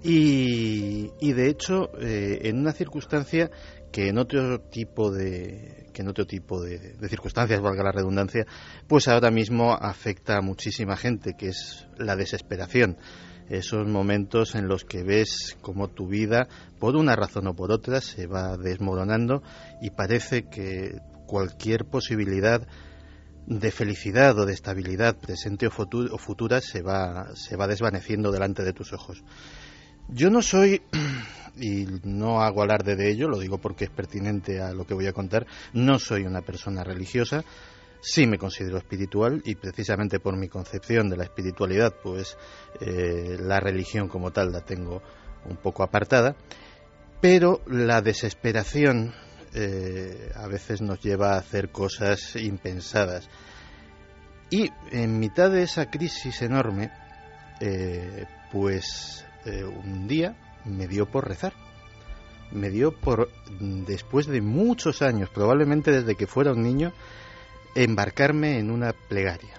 y, 0.02 1.32
de 1.32 1.48
hecho 1.48 1.90
eh, 2.00 2.40
en 2.42 2.58
una 2.58 2.72
circunstancia 2.72 3.50
que 3.92 4.08
en 4.08 4.18
otro 4.18 4.58
tipo 4.62 5.12
de 5.12 5.86
que 5.92 6.02
en 6.02 6.08
otro 6.08 6.26
tipo 6.26 6.60
de, 6.60 6.94
de, 6.94 7.08
circunstancias 7.08 7.60
valga 7.60 7.84
la 7.84 7.92
redundancia 7.92 8.44
pues 8.88 9.06
ahora 9.06 9.30
mismo 9.30 9.74
afecta 9.74 10.38
a 10.38 10.40
muchísima 10.40 10.96
gente 10.96 11.34
que 11.38 11.48
es 11.48 11.86
la 11.98 12.16
desesperación 12.16 12.96
esos 13.48 13.86
momentos 13.86 14.54
en 14.54 14.68
los 14.68 14.84
que 14.84 15.02
ves 15.02 15.56
como 15.60 15.88
tu 15.88 16.06
vida, 16.06 16.48
por 16.78 16.96
una 16.96 17.16
razón 17.16 17.46
o 17.46 17.54
por 17.54 17.72
otra, 17.72 18.00
se 18.00 18.26
va 18.26 18.56
desmoronando 18.56 19.42
y 19.80 19.90
parece 19.90 20.44
que 20.44 21.00
cualquier 21.26 21.84
posibilidad 21.84 22.66
de 23.46 23.70
felicidad 23.70 24.38
o 24.38 24.46
de 24.46 24.52
estabilidad 24.52 25.16
presente 25.16 25.66
o, 25.66 25.70
futura 26.18 26.60
se 26.60 26.82
va, 26.82 27.34
se 27.34 27.56
va 27.56 27.66
desvaneciendo 27.66 28.30
delante 28.30 28.62
de 28.62 28.72
tus 28.72 28.92
ojos. 28.92 29.22
Yo 30.08 30.30
no 30.30 30.42
soy, 30.42 30.82
y 31.56 31.86
no 32.04 32.42
hago 32.42 32.62
alarde 32.62 32.96
de 32.96 33.10
ello, 33.10 33.28
lo 33.28 33.38
digo 33.38 33.58
porque 33.58 33.84
es 33.84 33.90
pertinente 33.90 34.60
a 34.60 34.72
lo 34.72 34.86
que 34.86 34.94
voy 34.94 35.06
a 35.06 35.12
contar, 35.12 35.46
no 35.72 35.98
soy 35.98 36.22
una 36.22 36.42
persona 36.42 36.84
religiosa, 36.84 37.44
sí 38.02 38.26
me 38.26 38.36
considero 38.36 38.78
espiritual 38.78 39.40
y 39.44 39.54
precisamente 39.54 40.18
por 40.18 40.36
mi 40.36 40.48
concepción 40.48 41.08
de 41.08 41.16
la 41.16 41.22
espiritualidad, 41.22 41.94
pues 42.02 42.36
eh, 42.80 43.36
la 43.38 43.60
religión 43.60 44.08
como 44.08 44.32
tal 44.32 44.50
la 44.50 44.60
tengo 44.62 45.00
un 45.46 45.56
poco 45.56 45.84
apartada, 45.84 46.34
pero 47.20 47.62
la 47.66 48.02
desesperación 48.02 49.14
eh, 49.54 50.32
a 50.34 50.48
veces 50.48 50.82
nos 50.82 51.00
lleva 51.00 51.34
a 51.34 51.38
hacer 51.38 51.70
cosas 51.70 52.34
impensadas. 52.36 53.28
Y 54.50 54.68
en 54.90 55.18
mitad 55.20 55.50
de 55.50 55.62
esa 55.62 55.88
crisis 55.88 56.42
enorme, 56.42 56.90
eh, 57.60 58.26
pues 58.50 59.24
un 59.44 60.06
día 60.06 60.36
me 60.64 60.86
dio 60.86 61.06
por 61.06 61.26
rezar. 61.26 61.52
Me 62.52 62.68
dio 62.68 62.92
por, 62.92 63.30
después 63.60 64.26
de 64.26 64.40
muchos 64.40 65.02
años, 65.02 65.30
probablemente 65.30 65.90
desde 65.90 66.16
que 66.16 66.26
fuera 66.26 66.52
un 66.52 66.62
niño, 66.62 66.92
embarcarme 67.74 68.58
en 68.58 68.70
una 68.70 68.92
plegaria. 68.92 69.54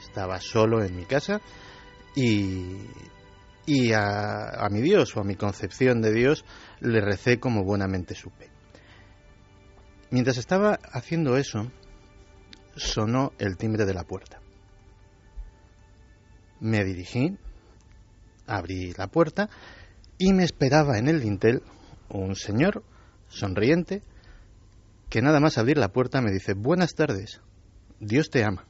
Estaba 0.00 0.40
solo 0.40 0.82
en 0.82 0.96
mi 0.96 1.04
casa 1.04 1.40
y, 2.14 2.76
y 3.66 3.92
a, 3.92 4.64
a 4.64 4.68
mi 4.70 4.80
Dios 4.80 5.16
o 5.16 5.20
a 5.20 5.24
mi 5.24 5.34
concepción 5.34 6.00
de 6.00 6.12
Dios 6.12 6.44
le 6.80 7.00
recé 7.00 7.40
como 7.40 7.64
buenamente 7.64 8.14
supe. 8.14 8.50
Mientras 10.10 10.38
estaba 10.38 10.78
haciendo 10.92 11.36
eso, 11.36 11.70
sonó 12.76 13.32
el 13.38 13.56
timbre 13.56 13.84
de 13.84 13.94
la 13.94 14.04
puerta. 14.04 14.40
Me 16.60 16.84
dirigí, 16.84 17.36
abrí 18.46 18.92
la 18.96 19.08
puerta 19.08 19.48
y 20.18 20.32
me 20.32 20.44
esperaba 20.44 20.98
en 20.98 21.08
el 21.08 21.20
dintel 21.20 21.62
un 22.08 22.36
señor 22.36 22.84
sonriente 23.28 24.02
que 25.10 25.22
nada 25.22 25.40
más 25.40 25.58
abrir 25.58 25.78
la 25.78 25.88
puerta 25.88 26.20
me 26.20 26.30
dice, 26.30 26.54
buenas 26.54 26.94
tardes, 26.94 27.40
Dios 28.00 28.30
te 28.30 28.44
ama. 28.44 28.64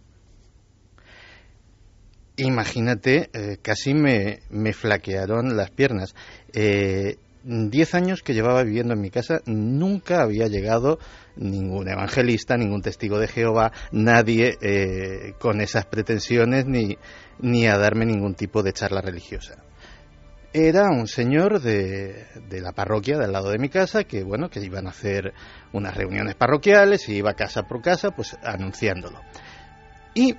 Imagínate, 2.36 3.30
eh, 3.32 3.58
casi 3.62 3.94
me, 3.94 4.40
me, 4.50 4.72
flaquearon 4.72 5.56
las 5.56 5.70
piernas. 5.70 6.14
Eh, 6.52 7.16
diez 7.44 7.94
años 7.94 8.22
que 8.22 8.34
llevaba 8.34 8.64
viviendo 8.64 8.94
en 8.94 9.00
mi 9.00 9.10
casa, 9.10 9.40
nunca 9.46 10.22
había 10.22 10.48
llegado 10.48 10.98
ningún 11.36 11.88
evangelista, 11.88 12.56
ningún 12.56 12.82
testigo 12.82 13.18
de 13.18 13.28
Jehová, 13.28 13.72
nadie 13.92 14.56
eh, 14.60 15.34
con 15.38 15.60
esas 15.60 15.86
pretensiones 15.86 16.66
ni, 16.66 16.98
ni 17.38 17.66
a 17.66 17.78
darme 17.78 18.06
ningún 18.06 18.34
tipo 18.34 18.62
de 18.62 18.72
charla 18.72 19.00
religiosa. 19.00 19.62
Era 20.56 20.88
un 20.88 21.08
señor 21.08 21.60
de, 21.60 22.26
de 22.48 22.60
la 22.60 22.70
parroquia 22.70 23.18
del 23.18 23.32
lado 23.32 23.50
de 23.50 23.58
mi 23.58 23.68
casa 23.68 24.04
que, 24.04 24.22
bueno, 24.22 24.48
que 24.48 24.60
iban 24.60 24.86
a 24.86 24.90
hacer 24.90 25.34
unas 25.72 25.96
reuniones 25.96 26.36
parroquiales 26.36 27.08
y 27.08 27.16
iba 27.16 27.34
casa 27.34 27.64
por 27.64 27.82
casa, 27.82 28.12
pues 28.12 28.36
anunciándolo. 28.40 29.20
Y 30.14 30.36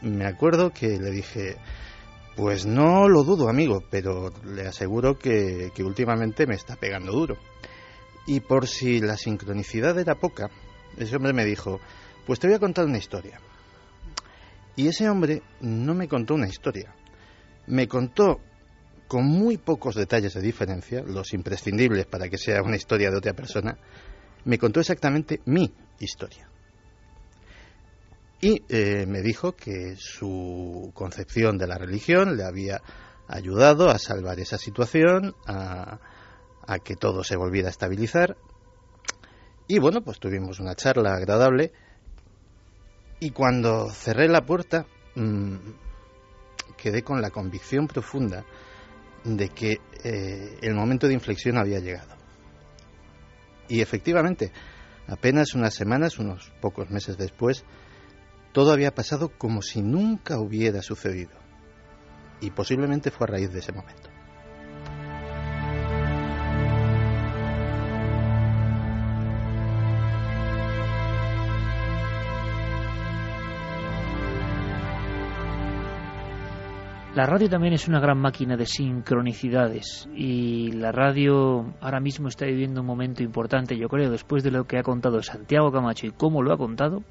me 0.00 0.24
acuerdo 0.24 0.70
que 0.70 0.98
le 0.98 1.10
dije, 1.10 1.58
pues 2.36 2.64
no 2.64 3.06
lo 3.06 3.22
dudo, 3.22 3.50
amigo, 3.50 3.82
pero 3.90 4.32
le 4.44 4.66
aseguro 4.66 5.18
que, 5.18 5.70
últimamente 5.80 6.46
me 6.46 6.54
está 6.54 6.76
pegando 6.76 7.12
duro. 7.12 7.36
Y 8.26 8.40
por 8.40 8.66
si 8.66 9.00
la 9.00 9.18
sincronicidad 9.18 9.98
era 9.98 10.14
poca, 10.14 10.48
ese 10.96 11.16
hombre 11.16 11.34
me 11.34 11.44
dijo, 11.44 11.80
pues 12.26 12.40
te 12.40 12.46
voy 12.46 12.56
a 12.56 12.60
contar 12.60 12.86
una 12.86 12.96
historia. 12.96 13.38
Y 14.74 14.88
ese 14.88 15.06
hombre 15.10 15.42
no 15.60 15.92
me 15.92 16.08
contó 16.08 16.32
una 16.32 16.48
historia, 16.48 16.94
me 17.66 17.86
contó 17.86 18.40
con 19.08 19.24
muy 19.24 19.56
pocos 19.56 19.94
detalles 19.94 20.34
de 20.34 20.40
diferencia, 20.40 21.02
los 21.02 21.32
imprescindibles 21.32 22.06
para 22.06 22.28
que 22.28 22.38
sea 22.38 22.62
una 22.62 22.76
historia 22.76 23.10
de 23.10 23.16
otra 23.16 23.34
persona, 23.34 23.78
me 24.44 24.58
contó 24.58 24.80
exactamente 24.80 25.40
mi 25.44 25.72
historia 26.00 26.48
y 28.40 28.62
eh, 28.68 29.06
me 29.06 29.22
dijo 29.22 29.52
que 29.52 29.96
su 29.96 30.90
concepción 30.94 31.56
de 31.56 31.66
la 31.66 31.78
religión 31.78 32.36
le 32.36 32.44
había 32.44 32.82
ayudado 33.28 33.90
a 33.90 33.98
salvar 33.98 34.38
esa 34.40 34.58
situación, 34.58 35.34
a, 35.46 35.98
que 36.84 36.96
todo 36.96 37.24
se 37.24 37.36
volviera 37.36 37.68
a 37.68 37.70
estabilizar. 37.70 38.36
Y 39.68 39.78
bueno, 39.78 40.02
pues 40.02 40.18
tuvimos 40.18 40.60
una 40.60 40.74
charla 40.74 41.14
agradable 41.14 41.72
y 43.18 43.30
cuando 43.30 43.90
cerré 43.90 44.28
la 44.28 44.44
puerta 44.44 44.86
mm, 45.14 45.56
quedé 46.76 47.02
con 47.02 47.22
la 47.22 47.30
convicción 47.30 47.88
profunda 47.88 48.44
de 49.26 49.48
que 49.48 49.80
eh, 50.04 50.58
el 50.62 50.74
momento 50.74 51.08
de 51.08 51.14
inflexión 51.14 51.58
había 51.58 51.80
llegado. 51.80 52.14
Y 53.68 53.80
efectivamente, 53.80 54.52
apenas 55.08 55.54
unas 55.54 55.74
semanas, 55.74 56.18
unos 56.18 56.52
pocos 56.60 56.90
meses 56.90 57.18
después, 57.18 57.64
todo 58.52 58.72
había 58.72 58.94
pasado 58.94 59.30
como 59.36 59.60
si 59.62 59.82
nunca 59.82 60.38
hubiera 60.38 60.80
sucedido. 60.80 61.32
Y 62.40 62.50
posiblemente 62.50 63.10
fue 63.10 63.26
a 63.26 63.32
raíz 63.32 63.52
de 63.52 63.58
ese 63.58 63.72
momento. 63.72 64.15
La 77.16 77.24
radio 77.24 77.48
también 77.48 77.72
es 77.72 77.88
una 77.88 77.98
gran 77.98 78.18
máquina 78.18 78.58
de 78.58 78.66
sincronicidades 78.66 80.06
y 80.14 80.72
la 80.72 80.92
radio 80.92 81.72
ahora 81.80 81.98
mismo 81.98 82.28
está 82.28 82.44
viviendo 82.44 82.82
un 82.82 82.86
momento 82.86 83.22
importante, 83.22 83.78
yo 83.78 83.88
creo, 83.88 84.10
después 84.10 84.44
de 84.44 84.50
lo 84.50 84.66
que 84.66 84.76
ha 84.76 84.82
contado 84.82 85.22
Santiago 85.22 85.72
Camacho 85.72 86.06
y 86.06 86.10
cómo 86.10 86.42
lo 86.42 86.52
ha 86.52 86.58
contado, 86.58 87.04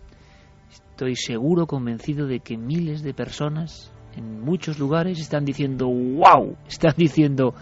Estoy 0.69 1.15
seguro, 1.15 1.65
convencido 1.65 2.27
de 2.27 2.39
que 2.39 2.55
miles 2.55 3.01
de 3.01 3.15
personas 3.15 3.91
en 4.15 4.41
muchos 4.41 4.77
lugares 4.77 5.19
están 5.19 5.43
diciendo 5.43 5.87
wow, 5.87 6.55
están 6.67 6.93
diciendo 6.95 7.55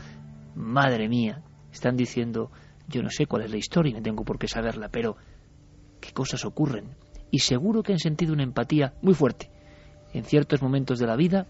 madre 0.53 1.07
mía, 1.07 1.41
están 1.71 1.95
diciendo 1.95 2.51
yo 2.89 3.01
no 3.03 3.09
sé 3.09 3.25
cuál 3.25 3.43
es 3.43 3.51
la 3.51 3.57
historia 3.57 3.91
y 3.91 3.93
no 3.93 4.01
tengo 4.01 4.25
por 4.25 4.37
qué 4.37 4.49
saberla, 4.49 4.89
pero 4.89 5.15
qué 6.01 6.11
cosas 6.11 6.43
ocurren. 6.43 6.89
Y 7.31 7.39
seguro 7.39 7.83
que 7.83 7.93
han 7.93 7.99
sentido 7.99 8.33
una 8.33 8.43
empatía 8.43 8.95
muy 9.01 9.13
fuerte. 9.13 9.49
En 10.11 10.25
ciertos 10.25 10.61
momentos 10.61 10.99
de 10.99 11.07
la 11.07 11.15
vida 11.15 11.47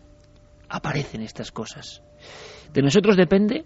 aparecen 0.73 1.21
estas 1.21 1.51
cosas. 1.51 2.03
De 2.73 2.81
nosotros 2.81 3.15
depende 3.15 3.65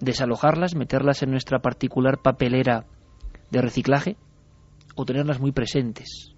desalojarlas, 0.00 0.74
meterlas 0.74 1.22
en 1.22 1.30
nuestra 1.30 1.60
particular 1.60 2.20
papelera 2.22 2.86
de 3.50 3.62
reciclaje 3.62 4.16
o 4.94 5.04
tenerlas 5.04 5.40
muy 5.40 5.52
presentes, 5.52 6.36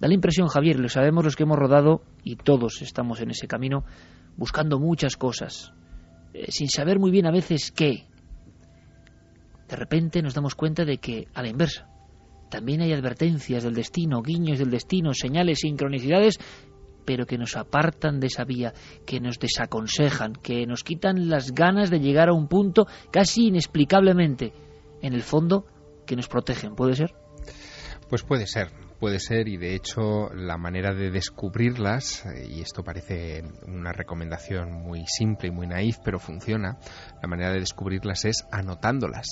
Da 0.00 0.08
la 0.08 0.14
impresión, 0.14 0.48
Javier, 0.48 0.80
lo 0.80 0.88
sabemos 0.88 1.24
los 1.24 1.36
que 1.36 1.42
hemos 1.42 1.58
rodado, 1.58 2.00
y 2.24 2.36
todos 2.36 2.80
estamos 2.80 3.20
en 3.20 3.32
ese 3.32 3.46
camino, 3.46 3.84
buscando 4.34 4.78
muchas 4.78 5.16
cosas, 5.16 5.74
eh, 6.32 6.50
sin 6.50 6.70
saber 6.70 6.98
muy 6.98 7.10
bien 7.10 7.26
a 7.26 7.30
veces 7.30 7.70
qué. 7.70 8.06
De 9.68 9.76
repente 9.76 10.22
nos 10.22 10.32
damos 10.32 10.54
cuenta 10.54 10.86
de 10.86 10.96
que, 10.96 11.28
a 11.34 11.42
la 11.42 11.50
inversa, 11.50 11.86
también 12.50 12.80
hay 12.80 12.94
advertencias 12.94 13.62
del 13.62 13.74
destino, 13.74 14.22
guiños 14.22 14.58
del 14.58 14.70
destino, 14.70 15.12
señales, 15.12 15.58
sincronicidades, 15.60 16.38
pero 17.04 17.26
que 17.26 17.38
nos 17.38 17.56
apartan 17.56 18.20
de 18.20 18.28
esa 18.28 18.44
vía, 18.44 18.72
que 19.06 19.20
nos 19.20 19.38
desaconsejan, 19.38 20.34
que 20.34 20.66
nos 20.66 20.84
quitan 20.84 21.28
las 21.28 21.52
ganas 21.52 21.90
de 21.90 22.00
llegar 22.00 22.28
a 22.28 22.34
un 22.34 22.48
punto 22.48 22.86
casi 23.10 23.48
inexplicablemente, 23.48 24.52
en 25.02 25.14
el 25.14 25.22
fondo, 25.22 25.66
que 26.06 26.16
nos 26.16 26.28
protegen. 26.28 26.74
¿Puede 26.74 26.94
ser? 26.94 27.14
Pues 28.08 28.22
puede 28.22 28.46
ser 28.46 28.70
puede 29.00 29.18
ser 29.18 29.48
y 29.48 29.56
de 29.56 29.74
hecho 29.74 30.28
la 30.34 30.58
manera 30.58 30.94
de 30.94 31.10
descubrirlas, 31.10 32.24
y 32.46 32.60
esto 32.60 32.84
parece 32.84 33.42
una 33.66 33.92
recomendación 33.92 34.70
muy 34.70 35.04
simple 35.06 35.48
y 35.48 35.50
muy 35.50 35.66
naif, 35.66 35.96
pero 36.04 36.18
funciona, 36.20 36.78
la 37.20 37.28
manera 37.28 37.50
de 37.50 37.60
descubrirlas 37.60 38.26
es 38.26 38.46
anotándolas. 38.52 39.26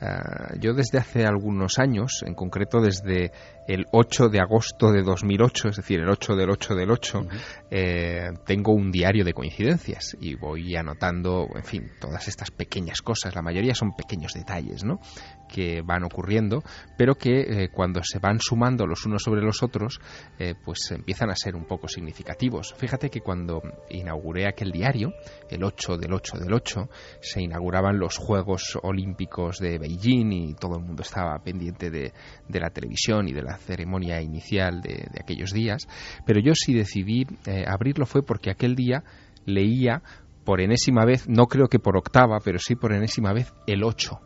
Ah, 0.00 0.52
yo 0.60 0.74
desde 0.74 0.98
hace 0.98 1.24
algunos 1.24 1.78
años, 1.78 2.22
en 2.26 2.34
concreto 2.34 2.80
desde 2.80 3.32
el 3.66 3.86
8 3.92 4.28
de 4.28 4.40
agosto 4.40 4.92
de 4.92 5.02
2008, 5.02 5.68
es 5.70 5.76
decir, 5.76 6.00
el 6.00 6.10
8 6.10 6.36
del 6.36 6.50
8 6.50 6.74
del 6.74 6.90
8, 6.90 7.26
eh, 7.70 8.28
tengo 8.44 8.72
un 8.72 8.90
diario 8.90 9.24
de 9.24 9.32
coincidencias 9.32 10.14
y 10.20 10.34
voy 10.34 10.76
anotando, 10.76 11.48
en 11.54 11.64
fin, 11.64 11.90
todas 11.98 12.28
estas 12.28 12.50
pequeñas 12.50 13.00
cosas. 13.00 13.34
La 13.34 13.42
mayoría 13.42 13.74
son 13.74 13.96
pequeños 13.96 14.34
detalles, 14.34 14.84
¿no? 14.84 15.00
Que 15.48 15.82
van 15.82 16.04
ocurriendo, 16.04 16.62
pero 16.96 17.14
que 17.14 17.40
eh, 17.40 17.68
cuando 17.70 18.00
se 18.02 18.18
van 18.18 18.40
sumando 18.40 18.86
los 18.86 19.06
unos 19.06 19.22
sobre 19.22 19.42
los 19.42 19.62
otros, 19.62 20.00
eh, 20.38 20.54
pues 20.62 20.90
empiezan 20.90 21.30
a 21.30 21.36
ser 21.36 21.56
un 21.56 21.64
poco 21.64 21.88
significativos. 21.88 22.74
Fíjate 22.76 23.10
que 23.10 23.20
cuando 23.20 23.62
inauguré 23.90 24.46
aquel 24.46 24.70
diario, 24.70 25.12
el 25.50 25.64
8 25.64 25.96
del 25.96 26.12
8 26.12 26.38
del 26.38 26.52
8, 26.52 26.88
se 27.20 27.42
inauguraban 27.42 27.98
los 27.98 28.16
Juegos 28.18 28.78
Olímpicos 28.82 29.58
de 29.58 29.78
Beijing 29.78 30.32
y 30.32 30.54
todo 30.54 30.76
el 30.76 30.84
mundo 30.84 31.02
estaba 31.02 31.38
pendiente 31.38 31.90
de, 31.90 32.12
la 32.48 32.70
televisión 32.70 33.28
y 33.28 33.32
de 33.32 33.42
la 33.42 33.58
ceremonia 33.58 34.20
inicial 34.22 34.80
de, 34.80 35.08
aquellos 35.20 35.52
días, 35.52 35.86
pero 36.24 36.40
yo 36.40 36.52
sí 36.54 36.74
decidí 36.74 37.26
eh, 37.46 37.64
abrirlo 37.66 38.06
fue 38.06 38.22
porque 38.22 38.50
aquel 38.50 38.74
día 38.74 39.04
leía 39.44 40.02
por 40.44 40.60
enésima 40.60 41.04
vez, 41.04 41.28
no 41.28 41.46
creo 41.46 41.66
que 41.66 41.78
por 41.78 41.96
octava, 41.96 42.38
pero 42.42 42.58
sí 42.58 42.76
por 42.76 42.92
enésima 42.92 43.32
vez, 43.32 43.52
el 43.66 43.82
8 43.84 44.25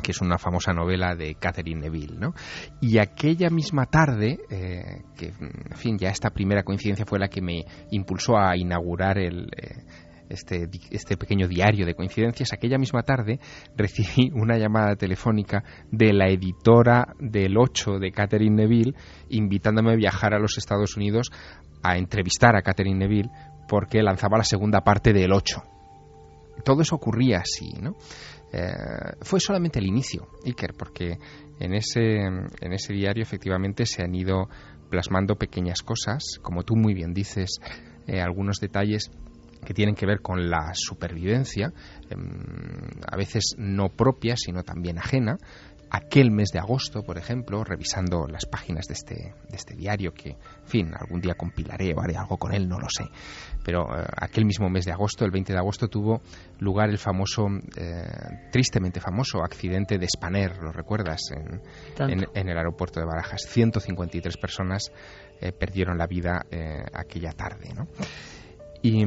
que 0.00 0.12
es 0.12 0.20
una 0.20 0.38
famosa 0.38 0.72
novela 0.72 1.14
de 1.14 1.34
Catherine 1.34 1.80
Neville, 1.80 2.16
¿no? 2.18 2.34
Y 2.80 2.98
aquella 2.98 3.50
misma 3.50 3.86
tarde, 3.86 4.38
eh, 4.50 5.02
que, 5.16 5.32
en 5.38 5.76
fin, 5.76 5.98
ya 5.98 6.10
esta 6.10 6.30
primera 6.30 6.62
coincidencia 6.62 7.06
fue 7.06 7.18
la 7.18 7.28
que 7.28 7.42
me 7.42 7.64
impulsó 7.90 8.36
a 8.38 8.56
inaugurar 8.56 9.18
el, 9.18 9.48
eh, 9.56 9.84
este, 10.30 10.68
este, 10.92 11.16
pequeño 11.16 11.48
diario 11.48 11.84
de 11.84 11.94
coincidencias, 11.94 12.52
aquella 12.52 12.78
misma 12.78 13.02
tarde 13.02 13.40
recibí 13.76 14.30
una 14.34 14.56
llamada 14.56 14.94
telefónica 14.94 15.64
de 15.90 16.12
la 16.12 16.28
editora 16.28 17.14
del 17.18 17.58
8 17.58 17.98
de 17.98 18.12
Catherine 18.12 18.54
Neville 18.54 18.94
invitándome 19.28 19.92
a 19.92 19.96
viajar 19.96 20.32
a 20.34 20.38
los 20.38 20.56
Estados 20.56 20.96
Unidos 20.96 21.30
a 21.82 21.96
entrevistar 21.96 22.54
a 22.56 22.62
Catherine 22.62 22.98
Neville 22.98 23.30
porque 23.68 24.02
lanzaba 24.02 24.38
la 24.38 24.44
segunda 24.44 24.82
parte 24.82 25.12
del 25.12 25.32
8. 25.32 25.62
Todo 26.64 26.82
eso 26.82 26.96
ocurría 26.96 27.38
así, 27.38 27.72
¿no? 27.80 27.96
Eh, 28.52 28.72
fue 29.22 29.40
solamente 29.40 29.78
el 29.78 29.86
inicio, 29.86 30.28
Iker, 30.44 30.74
porque 30.74 31.18
en 31.58 31.74
ese, 31.74 32.24
en 32.24 32.72
ese 32.72 32.92
diario 32.92 33.22
efectivamente 33.22 33.86
se 33.86 34.02
han 34.02 34.14
ido 34.14 34.48
plasmando 34.90 35.36
pequeñas 35.36 35.82
cosas, 35.82 36.38
como 36.42 36.64
tú 36.64 36.74
muy 36.76 36.94
bien 36.94 37.14
dices, 37.14 37.60
eh, 38.06 38.20
algunos 38.20 38.58
detalles 38.58 39.10
que 39.64 39.74
tienen 39.74 39.94
que 39.94 40.06
ver 40.06 40.20
con 40.20 40.50
la 40.50 40.72
supervivencia, 40.74 41.72
em, 42.08 42.88
a 43.06 43.16
veces 43.16 43.54
no 43.58 43.90
propia, 43.90 44.36
sino 44.36 44.62
también 44.62 44.98
ajena, 44.98 45.36
aquel 45.90 46.30
mes 46.30 46.50
de 46.52 46.60
agosto, 46.60 47.02
por 47.02 47.18
ejemplo, 47.18 47.64
revisando 47.64 48.26
las 48.28 48.46
páginas 48.46 48.86
de 48.86 48.94
este, 48.94 49.14
de 49.48 49.56
este 49.56 49.74
diario, 49.74 50.12
que, 50.14 50.30
en 50.30 50.66
fin, 50.66 50.92
algún 50.98 51.20
día 51.20 51.34
compilaré 51.34 51.92
o 51.94 52.00
haré 52.00 52.16
algo 52.16 52.38
con 52.38 52.54
él, 52.54 52.68
no 52.68 52.78
lo 52.78 52.88
sé. 52.88 53.04
Pero 53.64 53.86
eh, 53.92 54.06
aquel 54.16 54.44
mismo 54.44 54.70
mes 54.70 54.84
de 54.84 54.92
agosto, 54.92 55.24
el 55.24 55.32
20 55.32 55.52
de 55.52 55.58
agosto, 55.58 55.88
tuvo 55.88 56.22
lugar 56.60 56.90
el 56.90 56.98
famoso, 56.98 57.48
eh, 57.76 58.48
tristemente 58.52 59.00
famoso, 59.00 59.42
accidente 59.42 59.98
de 59.98 60.06
Spanair, 60.08 60.58
¿lo 60.62 60.70
recuerdas? 60.70 61.20
En, 61.32 61.60
en, 61.98 62.48
el 62.48 62.56
aeropuerto 62.56 63.00
de 63.00 63.06
Barajas. 63.06 63.42
153 63.48 64.36
personas 64.36 64.92
eh, 65.40 65.52
perdieron 65.52 65.98
la 65.98 66.06
vida 66.06 66.46
aquella 66.92 67.32
tarde, 67.32 67.72
¿no? 67.74 67.88
Y 68.82 69.04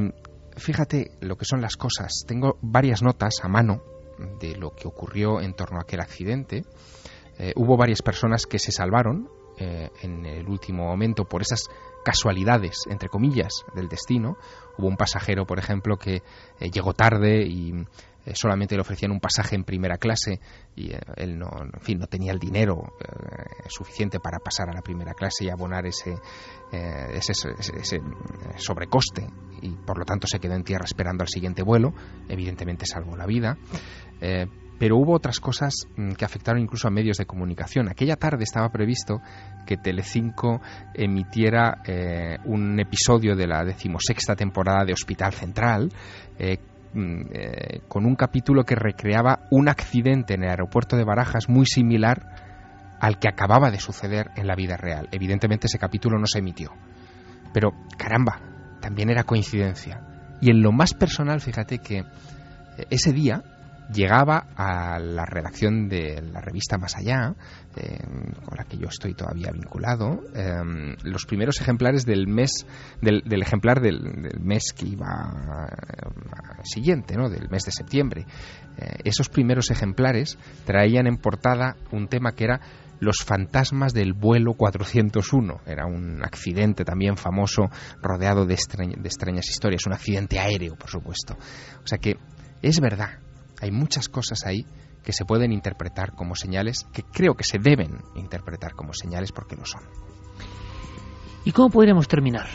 fíjate 0.56 1.12
lo 1.20 1.36
que 1.36 1.44
son 1.44 1.60
las 1.60 1.76
cosas. 1.76 2.24
Tengo 2.26 2.58
varias 2.60 3.02
notas 3.02 3.40
a 3.42 3.48
mano 3.48 3.93
de 4.40 4.56
lo 4.56 4.70
que 4.70 4.88
ocurrió 4.88 5.40
en 5.40 5.54
torno 5.54 5.78
a 5.78 5.82
aquel 5.82 6.00
accidente. 6.00 6.64
Eh, 7.38 7.52
hubo 7.56 7.76
varias 7.76 8.02
personas 8.02 8.46
que 8.46 8.58
se 8.58 8.72
salvaron 8.72 9.28
eh, 9.58 9.90
en 10.02 10.26
el 10.26 10.48
último 10.48 10.84
momento 10.84 11.24
por 11.24 11.42
esas 11.42 11.68
casualidades, 12.04 12.78
entre 12.88 13.08
comillas, 13.08 13.64
del 13.74 13.88
destino. 13.88 14.36
Hubo 14.76 14.88
un 14.88 14.96
pasajero, 14.96 15.46
por 15.46 15.58
ejemplo, 15.58 15.96
que 15.96 16.22
eh, 16.60 16.70
llegó 16.70 16.92
tarde 16.92 17.44
y 17.46 17.72
eh, 18.26 18.32
solamente 18.34 18.74
le 18.74 18.80
ofrecían 18.80 19.10
un 19.10 19.20
pasaje 19.20 19.54
en 19.54 19.64
primera 19.64 19.98
clase 19.98 20.40
y 20.74 20.92
eh, 20.92 20.98
él 21.16 21.38
no, 21.38 21.50
en 21.60 21.80
fin, 21.80 21.98
no 21.98 22.06
tenía 22.06 22.32
el 22.32 22.38
dinero 22.38 22.94
eh, 22.98 23.68
suficiente 23.68 24.18
para 24.18 24.38
pasar 24.38 24.70
a 24.70 24.72
la 24.72 24.80
primera 24.80 25.12
clase 25.12 25.44
y 25.44 25.50
abonar 25.50 25.84
ese, 25.86 26.14
ese, 26.72 27.32
ese, 27.58 28.00
sobrecoste 28.56 29.26
y 29.60 29.70
por 29.70 29.98
lo 29.98 30.04
tanto 30.04 30.26
se 30.26 30.38
quedó 30.38 30.54
en 30.54 30.64
tierra 30.64 30.84
esperando 30.86 31.22
al 31.22 31.28
siguiente 31.28 31.62
vuelo. 31.62 31.92
Evidentemente 32.28 32.86
salvó 32.86 33.16
la 33.16 33.26
vida. 33.26 33.58
pero 34.78 34.96
hubo 34.96 35.14
otras 35.14 35.38
cosas 35.38 35.86
mm, 35.96 36.12
que 36.12 36.24
afectaron 36.24 36.60
incluso 36.62 36.88
a 36.88 36.90
medios 36.90 37.18
de 37.18 37.26
comunicación. 37.26 37.88
Aquella 37.88 38.16
tarde 38.16 38.44
estaba 38.44 38.70
previsto 38.70 39.20
que 39.66 39.76
Telecinco 39.76 40.60
emitiera 40.94 41.82
un 42.44 42.80
episodio 42.80 43.36
de 43.36 43.46
la 43.46 43.64
decimosexta 43.64 44.34
temporada 44.34 44.84
de 44.84 44.92
Hospital 44.94 45.32
Central 45.32 45.90
eh, 46.94 47.80
con 47.88 48.06
un 48.06 48.14
capítulo 48.14 48.64
que 48.64 48.76
recreaba 48.76 49.40
un 49.50 49.68
accidente 49.68 50.34
en 50.34 50.44
el 50.44 50.50
aeropuerto 50.50 50.96
de 50.96 51.04
Barajas 51.04 51.48
muy 51.48 51.66
similar 51.66 52.96
al 53.00 53.18
que 53.18 53.28
acababa 53.28 53.70
de 53.70 53.80
suceder 53.80 54.30
en 54.36 54.46
la 54.46 54.54
vida 54.54 54.76
real. 54.76 55.08
Evidentemente 55.10 55.66
ese 55.66 55.78
capítulo 55.78 56.18
no 56.18 56.26
se 56.26 56.38
emitió. 56.38 56.70
Pero 57.52 57.72
caramba, 57.98 58.40
también 58.80 59.10
era 59.10 59.24
coincidencia. 59.24 60.00
Y 60.40 60.50
en 60.50 60.62
lo 60.62 60.72
más 60.72 60.94
personal, 60.94 61.40
fíjate 61.40 61.78
que 61.78 61.98
eh, 61.98 62.04
ese 62.90 63.12
día 63.12 63.42
llegaba 63.92 64.46
a 64.56 64.98
la 64.98 65.24
redacción 65.26 65.88
de 65.88 66.22
la 66.22 66.40
revista 66.40 66.78
Más 66.78 66.96
Allá, 66.96 67.34
eh, 67.76 67.98
con 68.44 68.56
la 68.56 68.64
que 68.64 68.76
yo 68.76 68.88
estoy 68.88 69.14
todavía 69.14 69.50
vinculado, 69.52 70.20
eh, 70.34 70.96
los 71.02 71.26
primeros 71.26 71.60
ejemplares 71.60 72.04
del 72.04 72.26
mes, 72.26 72.66
del, 73.00 73.22
ejemplar 73.42 73.80
del, 73.80 74.40
mes 74.40 74.72
que 74.76 74.86
iba 74.86 75.68
eh, 75.68 76.62
siguiente, 76.62 77.16
¿no? 77.16 77.28
del 77.28 77.48
mes 77.50 77.64
de 77.64 77.72
septiembre. 77.72 78.26
esos 79.04 79.28
primeros 79.28 79.70
ejemplares 79.70 80.38
traían 80.64 81.06
en 81.06 81.16
portada 81.16 81.76
un 81.92 82.08
tema 82.08 82.32
que 82.32 82.44
era 82.44 82.60
los 83.00 83.18
fantasmas 83.24 83.92
del 83.92 84.14
vuelo 84.14 84.54
401. 84.54 85.60
Era 85.66 85.86
un 85.86 86.24
accidente 86.24 86.84
también 86.84 87.16
famoso, 87.16 87.70
rodeado 88.00 88.46
de, 88.46 88.56
de 88.56 89.08
extrañas 89.08 89.48
historias, 89.48 89.86
un 89.86 89.92
accidente 89.92 90.38
aéreo, 90.38 90.74
por 90.76 90.88
supuesto. 90.88 91.36
O 91.82 91.86
sea 91.86 91.98
que 91.98 92.16
es 92.62 92.80
verdad 92.80 93.23
hay 93.64 93.70
muchas 93.70 94.10
cosas 94.10 94.44
ahí 94.44 94.66
que 95.02 95.12
se 95.12 95.24
pueden 95.24 95.50
interpretar 95.50 96.14
como 96.14 96.36
señales, 96.36 96.86
que 96.92 97.02
creo 97.02 97.34
que 97.34 97.44
se 97.44 97.58
deben 97.58 98.02
interpretar 98.14 98.74
como 98.74 98.92
señales 98.92 99.32
porque 99.32 99.56
lo 99.56 99.64
son. 99.64 99.82
¿Y 101.44 101.52
cómo 101.52 101.70
podríamos 101.70 102.06
terminar? 102.06 102.46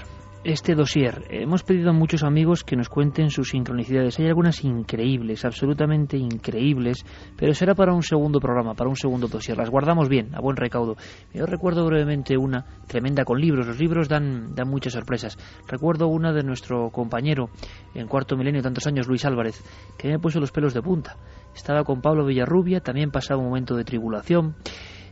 Este 0.43 0.73
dossier. 0.73 1.25
Hemos 1.29 1.63
pedido 1.63 1.89
a 1.89 1.93
muchos 1.93 2.23
amigos 2.23 2.63
que 2.63 2.75
nos 2.75 2.87
cuenten 2.87 3.29
sus 3.29 3.49
sincronicidades. 3.49 4.17
Hay 4.19 4.27
algunas 4.27 4.63
increíbles, 4.63 5.43
absolutamente 5.43 6.17
increíbles, 6.17 7.05
pero 7.35 7.53
será 7.53 7.75
para 7.75 7.93
un 7.93 8.03
segundo 8.03 8.39
programa, 8.39 8.73
para 8.73 8.89
un 8.89 8.95
segundo 8.95 9.27
dossier. 9.27 9.57
Las 9.57 9.69
guardamos 9.69 10.07
bien, 10.07 10.33
a 10.33 10.39
buen 10.39 10.55
recaudo. 10.55 10.95
Yo 11.33 11.45
recuerdo 11.45 11.85
brevemente 11.85 12.37
una 12.37 12.65
tremenda 12.87 13.25
con 13.25 13.39
libros. 13.39 13.67
Los 13.67 13.79
libros 13.79 14.07
dan, 14.07 14.55
dan 14.55 14.69
muchas 14.69 14.93
sorpresas. 14.93 15.37
Recuerdo 15.67 16.07
una 16.07 16.31
de 16.31 16.43
nuestro 16.43 16.89
compañero 16.89 17.49
en 17.93 18.07
cuarto 18.07 18.37
milenio, 18.37 18.61
tantos 18.61 18.87
años, 18.87 19.07
Luis 19.07 19.25
Álvarez, 19.25 19.61
que 19.97 20.07
me 20.07 20.19
puso 20.19 20.39
los 20.39 20.51
pelos 20.51 20.73
de 20.73 20.81
punta. 20.81 21.17
Estaba 21.53 21.83
con 21.83 22.01
Pablo 22.01 22.25
Villarrubia, 22.25 22.79
también 22.79 23.11
pasaba 23.11 23.39
un 23.39 23.47
momento 23.47 23.75
de 23.75 23.83
tribulación. 23.83 24.55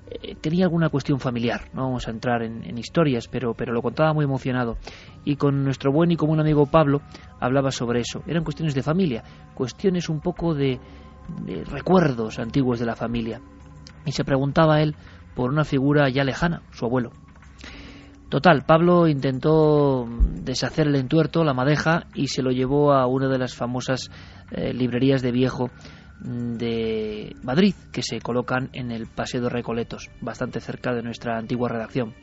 Eh, 0.10 0.36
tenía 0.40 0.66
alguna 0.66 0.90
cuestión 0.90 1.20
familiar, 1.20 1.70
no 1.74 1.84
vamos 1.84 2.08
a 2.08 2.12
entrar 2.12 2.42
en, 2.44 2.78
historias, 2.78 3.28
pero, 3.28 3.54
pero 3.54 3.74
lo 3.74 3.82
contaba 3.82 4.14
muy 4.14 4.26
emocionado. 4.26 4.78
Y 5.26 5.36
con 5.36 5.64
nuestro 5.64 5.92
buen 5.92 6.12
y 6.12 6.16
común 6.16 6.40
amigo 6.40 6.66
Pablo 6.66 7.02
hablaba 7.40 7.72
sobre 7.72 8.02
eso. 8.02 8.24
Eran 8.26 8.44
cuestiones 8.44 8.74
de 8.74 8.84
familia, 8.84 9.24
cuestiones 9.54 10.10
un 10.10 10.22
poco 10.22 10.54
de, 10.54 10.80
de 11.46 11.64
recuerdos 11.66 12.40
antiguos 12.40 12.80
de 12.80 12.86
la 12.86 12.96
familia. 12.96 13.42
Y 14.06 14.12
se 14.14 14.24
preguntaba 14.24 14.82
él 14.82 14.96
por 15.36 15.52
una 15.52 15.66
figura 15.66 16.10
ya 16.10 16.24
lejana, 16.24 16.62
su 16.72 16.86
abuelo. 16.86 17.12
Total, 18.30 18.64
Pablo 18.66 19.08
intentó 19.08 20.06
deshacer 20.44 20.88
el 20.88 20.96
entuerto, 20.96 21.46
la 21.46 21.54
madeja, 21.54 22.08
y 22.14 22.28
se 22.28 22.42
lo 22.42 22.52
llevó 22.52 22.92
a 22.92 23.08
una 23.08 23.30
de 23.30 23.38
las 23.38 23.56
famosas 23.56 24.12
eh, 24.52 24.74
librerías 24.74 25.22
de 25.22 25.32
viejo 25.32 25.70
de 26.20 27.36
Madrid 27.44 27.76
que 27.92 28.02
se 28.02 28.20
colocan 28.20 28.70
en 28.74 28.92
el 28.92 29.08
Paseo 29.08 29.42
de 29.42 29.50
Recoletos, 29.50 30.10
bastante 30.22 30.60
cerca 30.60 30.94
de 30.94 31.04
nuestra 31.04 31.38
antigua 31.38 31.70
redacción. 31.70 32.16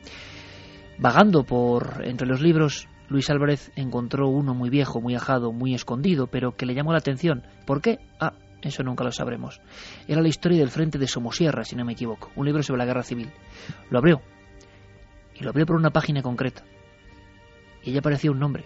Vagando 0.97 1.43
por 1.43 2.01
entre 2.05 2.27
los 2.27 2.41
libros, 2.41 2.87
Luis 3.09 3.29
Álvarez 3.29 3.71
encontró 3.75 4.29
uno 4.29 4.53
muy 4.53 4.69
viejo, 4.69 5.01
muy 5.01 5.15
ajado, 5.15 5.51
muy 5.51 5.73
escondido, 5.73 6.27
pero 6.27 6.55
que 6.55 6.65
le 6.65 6.73
llamó 6.73 6.91
la 6.91 6.99
atención. 6.99 7.43
¿Por 7.65 7.81
qué? 7.81 7.99
Ah, 8.19 8.33
eso 8.61 8.83
nunca 8.83 9.03
lo 9.03 9.11
sabremos. 9.11 9.61
Era 10.07 10.21
la 10.21 10.27
historia 10.27 10.59
del 10.59 10.71
frente 10.71 10.97
de 10.97 11.07
Somosierra, 11.07 11.63
si 11.63 11.75
no 11.75 11.85
me 11.85 11.93
equivoco, 11.93 12.31
un 12.35 12.45
libro 12.45 12.63
sobre 12.63 12.79
la 12.79 12.85
guerra 12.85 13.03
civil. 13.03 13.29
Lo 13.89 13.99
abrió. 13.99 14.21
Y 15.35 15.43
lo 15.43 15.49
abrió 15.49 15.65
por 15.65 15.75
una 15.75 15.91
página 15.91 16.21
concreta. 16.21 16.63
Y 17.83 17.89
allí 17.89 17.97
aparecía 17.97 18.31
un 18.31 18.39
nombre, 18.39 18.65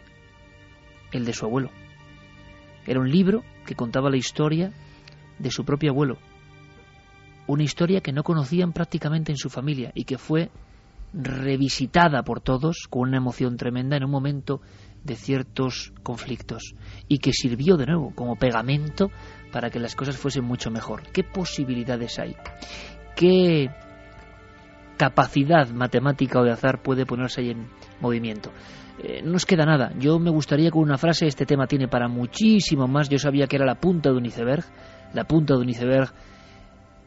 el 1.12 1.26
de 1.26 1.34
su 1.34 1.46
abuelo. 1.46 1.72
Era 2.86 3.02
un 3.02 3.10
libro 3.10 3.44
que 3.66 3.76
contaba 3.76 4.10
la 4.10 4.18
historia 4.18 4.72
de 5.40 5.52
su 5.52 5.66
propio 5.66 5.92
abuelo. 5.92 6.18
Una 7.48 7.64
historia 7.64 8.02
que 8.02 8.14
no 8.14 8.24
conocían 8.24 8.74
prácticamente 8.74 9.32
en 9.32 9.38
su 9.38 9.50
familia 9.50 9.92
y 9.96 10.04
que 10.04 10.18
fue 10.18 10.52
revisitada 11.14 12.22
por 12.24 12.42
todos 12.42 12.88
con 12.90 13.10
una 13.10 13.18
emoción 13.18 13.58
tremenda 13.58 13.98
en 13.98 14.04
un 14.04 14.12
momento 14.12 14.62
de 15.04 15.16
ciertos 15.16 15.94
conflictos 16.04 16.76
y 17.08 17.20
que 17.20 17.34
sirvió 17.34 17.78
de 17.78 17.88
nuevo 17.88 18.12
como 18.14 18.36
pegamento 18.36 19.10
para 19.52 19.70
que 19.70 19.80
las 19.80 19.96
cosas 19.96 20.18
fuesen 20.18 20.44
mucho 20.44 20.70
mejor. 20.70 21.04
¿Qué 21.12 21.24
posibilidades 21.24 22.20
hay? 22.20 22.36
¿Qué 23.16 23.70
capacidad 24.98 25.70
matemática 25.70 26.40
o 26.40 26.44
de 26.44 26.52
azar 26.52 26.84
puede 26.84 27.06
ponerse 27.06 27.42
ahí 27.42 27.52
en 27.52 27.70
movimiento? 28.02 28.52
Eh, 29.02 29.22
no 29.24 29.32
nos 29.32 29.46
queda 29.46 29.66
nada. 29.66 29.94
Yo 29.98 30.20
me 30.20 30.30
gustaría 30.30 30.72
con 30.72 30.84
una 30.84 30.98
frase, 30.98 31.26
este 31.26 31.46
tema 31.46 31.68
tiene 31.68 31.88
para 31.88 32.08
muchísimo 32.08 32.88
más. 32.88 33.10
Yo 33.10 33.18
sabía 33.18 33.48
que 33.48 33.56
era 33.56 33.66
la 33.66 33.76
punta 33.76 34.12
de 34.12 34.18
un 34.18 34.26
iceberg, 34.26 34.66
la 35.14 35.26
punta 35.26 35.56
de 35.56 35.62
un 35.62 35.70
iceberg 35.70 36.14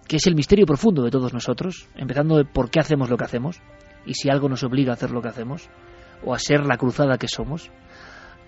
que 0.07 0.17
es 0.17 0.27
el 0.27 0.35
misterio 0.35 0.67
profundo 0.67 1.03
de 1.03 1.11
todos 1.11 1.33
nosotros, 1.33 1.89
empezando 1.95 2.37
de 2.37 2.45
por 2.45 2.71
qué 2.71 2.81
hacemos 2.81 3.09
lo 3.09 3.17
que 3.17 3.25
hacemos 3.25 3.61
y 4.05 4.15
si 4.15 4.29
algo 4.29 4.49
nos 4.49 4.65
obliga 4.65 4.93
a 4.93 4.95
hacer 4.95 5.11
lo 5.11 5.23
que 5.23 5.29
hacemos 5.29 5.69
o 6.25 6.35
a 6.35 6.39
ser 6.39 6.67
la 6.67 6.77
cruzada 6.77 7.19
que 7.19 7.29
somos. 7.29 7.71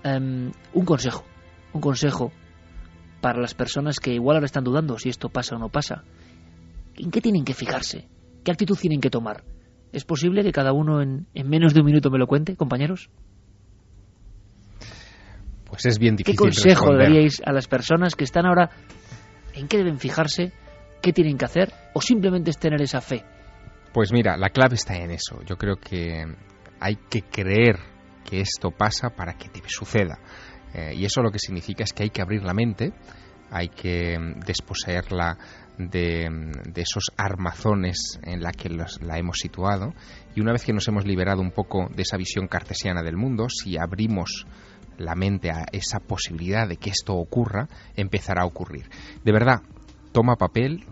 Em, 0.03 0.53
un 0.73 0.85
consejo, 0.85 1.25
un 1.73 1.81
consejo 1.81 2.33
para 3.21 3.41
las 3.41 3.55
personas 3.55 4.01
que 4.01 4.13
igual 4.13 4.37
ahora 4.37 4.47
están 4.47 4.65
dudando 4.65 4.99
si 4.99 5.09
esto 5.09 5.29
pasa 5.29 5.57
o 5.57 5.59
no 5.59 5.71
pasa. 5.71 6.05
¿En 6.97 7.11
qué 7.11 7.21
tienen 7.21 7.45
que 7.45 7.55
fijarse? 7.55 8.09
¿Qué 8.45 8.51
actitud 8.51 8.77
tienen 8.77 9.01
que 9.01 9.11
tomar? 9.11 9.45
¿Es 9.93 10.05
posible 10.05 10.43
que 10.43 10.53
cada 10.53 10.73
uno 10.73 11.01
en, 11.01 11.27
en 11.35 11.49
menos 11.49 11.73
de 11.73 11.81
un 11.81 11.87
minuto 11.87 12.11
me 12.11 12.19
lo 12.19 12.27
cuente, 12.27 12.57
compañeros? 12.57 13.09
Pues 15.65 15.87
es 15.87 15.99
bien 15.99 16.17
difícil. 16.17 16.37
¿Qué 16.37 16.45
consejo 16.45 16.87
responder. 16.87 17.09
daríais 17.09 17.43
a 17.45 17.53
las 17.53 17.67
personas 17.67 18.15
que 18.15 18.25
están 18.25 18.47
ahora 18.47 18.71
en 19.55 19.69
qué 19.69 19.79
deben 19.79 19.99
fijarse, 19.99 20.53
qué 21.03 21.13
tienen 21.13 21.39
que 21.39 21.45
hacer 21.45 21.73
o 21.95 22.01
simplemente 22.01 22.51
es 22.51 22.59
tener 22.59 22.81
esa 22.83 23.01
fe? 23.01 23.25
Pues 23.93 24.13
mira, 24.13 24.37
la 24.37 24.51
clave 24.51 24.75
está 24.75 24.97
en 24.97 25.11
eso. 25.13 25.41
Yo 25.47 25.57
creo 25.57 25.77
que 25.77 26.25
hay 26.81 26.97
que 27.09 27.23
creer 27.23 27.79
que 28.25 28.41
esto 28.41 28.71
pasa 28.71 29.11
para 29.11 29.35
que 29.35 29.49
te 29.49 29.61
suceda. 29.69 30.19
Eh, 30.75 30.95
y 30.97 31.05
eso 31.05 31.23
lo 31.23 31.31
que 31.31 31.39
significa 31.39 31.85
es 31.85 31.93
que 31.93 32.03
hay 32.05 32.11
que 32.11 32.21
abrir 32.23 32.43
la 32.43 32.55
mente, 32.55 32.93
hay 33.51 33.69
que 33.69 34.19
mm, 34.19 34.41
desposeerla 34.41 35.39
de, 35.79 36.29
mm, 36.29 36.73
de 36.73 36.83
esos 36.83 37.13
armazones 37.17 38.19
en 38.25 38.43
la 38.43 38.51
que 38.51 38.69
los- 38.69 39.01
la 39.03 39.19
hemos 39.19 39.39
situado. 39.39 39.93
Y 40.35 40.41
una 40.41 40.53
vez 40.53 40.65
que 40.65 40.73
nos 40.73 40.89
hemos 40.89 41.07
liberado 41.07 41.41
un 41.41 41.53
poco 41.53 41.89
de 41.95 42.03
esa 42.03 42.17
visión 42.17 42.49
cartesiana 42.49 43.03
del 43.03 43.17
mundo, 43.17 43.47
si 43.49 43.77
abrimos 43.79 44.47
la 44.99 45.15
mente 45.15 45.51
a 45.51 45.67
esa 45.73 46.01
posibilidad 46.01 46.69
de 46.69 46.77
que 46.77 46.91
esto 46.91 47.15
ocurra, 47.15 47.69
empezará 47.97 48.43
a 48.43 48.47
ocurrir. 48.47 48.89
De 49.25 49.33
verdad, 49.33 49.63
toma 50.13 50.37
papel, 50.37 50.85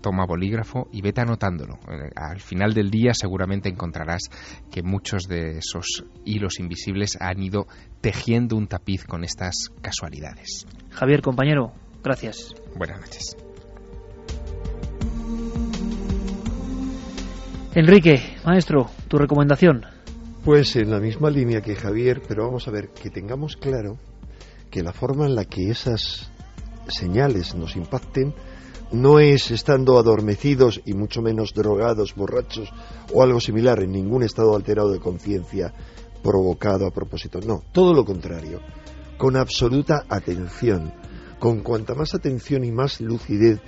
toma 0.00 0.26
bolígrafo 0.26 0.88
y 0.92 1.00
vete 1.00 1.22
anotándolo. 1.22 1.78
Eh, 1.88 2.10
Al 2.14 2.40
final 2.40 2.74
del 2.74 2.90
día 2.90 3.14
seguramente 3.14 3.68
encontrarás 3.68 4.22
que 4.70 4.82
muchos 4.82 5.24
de 5.24 5.58
esos 5.58 6.04
hilos 6.24 6.60
invisibles 6.60 7.16
han 7.20 7.42
ido 7.42 7.66
tejiendo 8.00 8.56
un 8.56 8.66
tapiz 8.66 9.04
con 9.04 9.24
estas 9.24 9.70
casualidades. 9.80 10.66
Javier, 10.90 11.22
compañero, 11.22 11.72
gracias. 12.02 12.54
Buenas 12.76 13.00
noches. 13.00 13.36
Enrique, 17.74 18.36
maestro, 18.44 18.88
tu 19.08 19.18
recomendación. 19.18 19.93
Pues 20.44 20.76
en 20.76 20.90
la 20.90 21.00
misma 21.00 21.30
línea 21.30 21.62
que 21.62 21.74
Javier, 21.74 22.20
pero 22.28 22.44
vamos 22.44 22.68
a 22.68 22.70
ver, 22.70 22.90
que 22.90 23.08
tengamos 23.08 23.56
claro 23.56 23.96
que 24.70 24.82
la 24.82 24.92
forma 24.92 25.24
en 25.24 25.34
la 25.34 25.46
que 25.46 25.70
esas 25.70 26.30
señales 26.86 27.54
nos 27.54 27.76
impacten 27.76 28.34
no 28.92 29.20
es 29.20 29.50
estando 29.50 29.98
adormecidos 29.98 30.82
y 30.84 30.92
mucho 30.92 31.22
menos 31.22 31.54
drogados, 31.54 32.14
borrachos 32.14 32.68
o 33.14 33.22
algo 33.22 33.40
similar, 33.40 33.82
en 33.82 33.92
ningún 33.92 34.22
estado 34.22 34.54
alterado 34.54 34.92
de 34.92 35.00
conciencia 35.00 35.72
provocado 36.22 36.86
a 36.86 36.90
propósito. 36.90 37.40
No, 37.40 37.62
todo 37.72 37.94
lo 37.94 38.04
contrario, 38.04 38.60
con 39.16 39.36
absoluta 39.36 40.04
atención. 40.10 40.92
Con 41.38 41.60
cuanta 41.60 41.94
más 41.94 42.14
atención 42.14 42.64
y 42.64 42.70
más 42.70 43.00
lucidez 43.00 43.60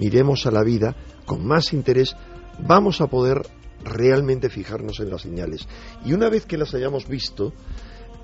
miremos 0.00 0.46
a 0.46 0.50
la 0.50 0.64
vida, 0.64 0.96
con 1.26 1.46
más 1.46 1.72
interés, 1.72 2.16
vamos 2.58 3.00
a 3.00 3.06
poder 3.06 3.42
realmente 3.84 4.48
fijarnos 4.48 5.00
en 5.00 5.10
las 5.10 5.22
señales. 5.22 5.66
Y 6.04 6.12
una 6.12 6.28
vez 6.28 6.46
que 6.46 6.58
las 6.58 6.74
hayamos 6.74 7.06
visto, 7.06 7.52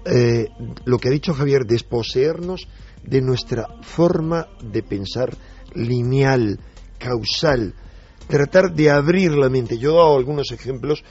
eh, 0.05 0.49
lo 0.85 0.99
que 0.99 1.09
ha 1.09 1.12
dicho 1.12 1.35
Javier, 1.35 1.66
desposeernos 1.66 2.66
de 3.05 3.20
nuestra 3.20 3.66
forma 3.83 4.49
de 4.62 4.83
pensar 4.83 5.37
lineal, 5.75 6.59
causal, 6.99 7.75
tratar 8.27 8.73
de 8.73 8.90
abrir 8.90 9.33
la 9.33 9.49
mente. 9.49 9.79
Yo 9.79 9.92
he 9.92 9.94
dado 9.94 10.16
algunos 10.16 10.53
ejemplos 10.53 11.05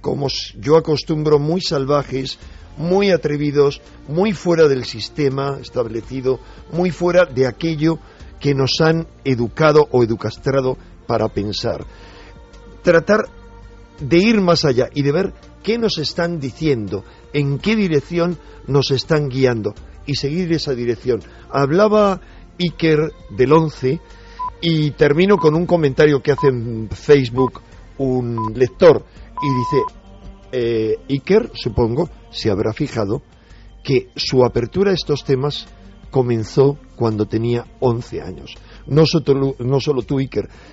como 0.00 0.26
yo 0.58 0.76
acostumbro 0.76 1.38
muy 1.38 1.60
salvajes, 1.60 2.38
muy 2.76 3.10
atrevidos, 3.10 3.80
muy 4.08 4.32
fuera 4.32 4.66
del 4.66 4.84
sistema 4.84 5.58
establecido, 5.60 6.40
muy 6.72 6.90
fuera 6.90 7.24
de 7.24 7.46
aquello 7.46 7.98
que 8.40 8.54
nos 8.54 8.80
han 8.80 9.06
educado 9.24 9.88
o 9.92 10.02
educastrado 10.02 10.76
para 11.06 11.28
pensar. 11.28 11.86
Tratar 12.82 13.26
de 14.00 14.18
ir 14.18 14.40
más 14.40 14.64
allá 14.64 14.88
y 14.94 15.02
de 15.02 15.12
ver 15.12 15.32
qué 15.62 15.78
nos 15.78 15.98
están 15.98 16.40
diciendo, 16.40 17.04
en 17.32 17.58
qué 17.58 17.76
dirección 17.76 18.38
nos 18.66 18.90
están 18.90 19.28
guiando 19.28 19.74
y 20.06 20.14
seguir 20.14 20.52
esa 20.52 20.74
dirección. 20.74 21.20
Hablaba 21.50 22.20
Iker 22.58 23.12
del 23.36 23.52
11 23.52 24.00
y 24.60 24.90
termino 24.92 25.36
con 25.36 25.54
un 25.54 25.66
comentario 25.66 26.22
que 26.22 26.32
hace 26.32 26.48
en 26.48 26.88
Facebook 26.90 27.60
un 27.98 28.52
lector 28.54 29.04
y 29.42 29.58
dice, 29.58 29.82
eh, 30.52 30.96
Iker, 31.08 31.50
supongo, 31.54 32.08
se 32.30 32.50
habrá 32.50 32.72
fijado 32.72 33.22
que 33.82 34.10
su 34.14 34.44
apertura 34.44 34.92
a 34.92 34.94
estos 34.94 35.24
temas 35.24 35.66
comenzó 36.10 36.78
cuando 36.94 37.26
tenía 37.26 37.66
11 37.80 38.20
años. 38.22 38.54
No 38.86 39.06
solo, 39.06 39.54
no 39.58 39.80
solo 39.80 40.02
tú, 40.02 40.18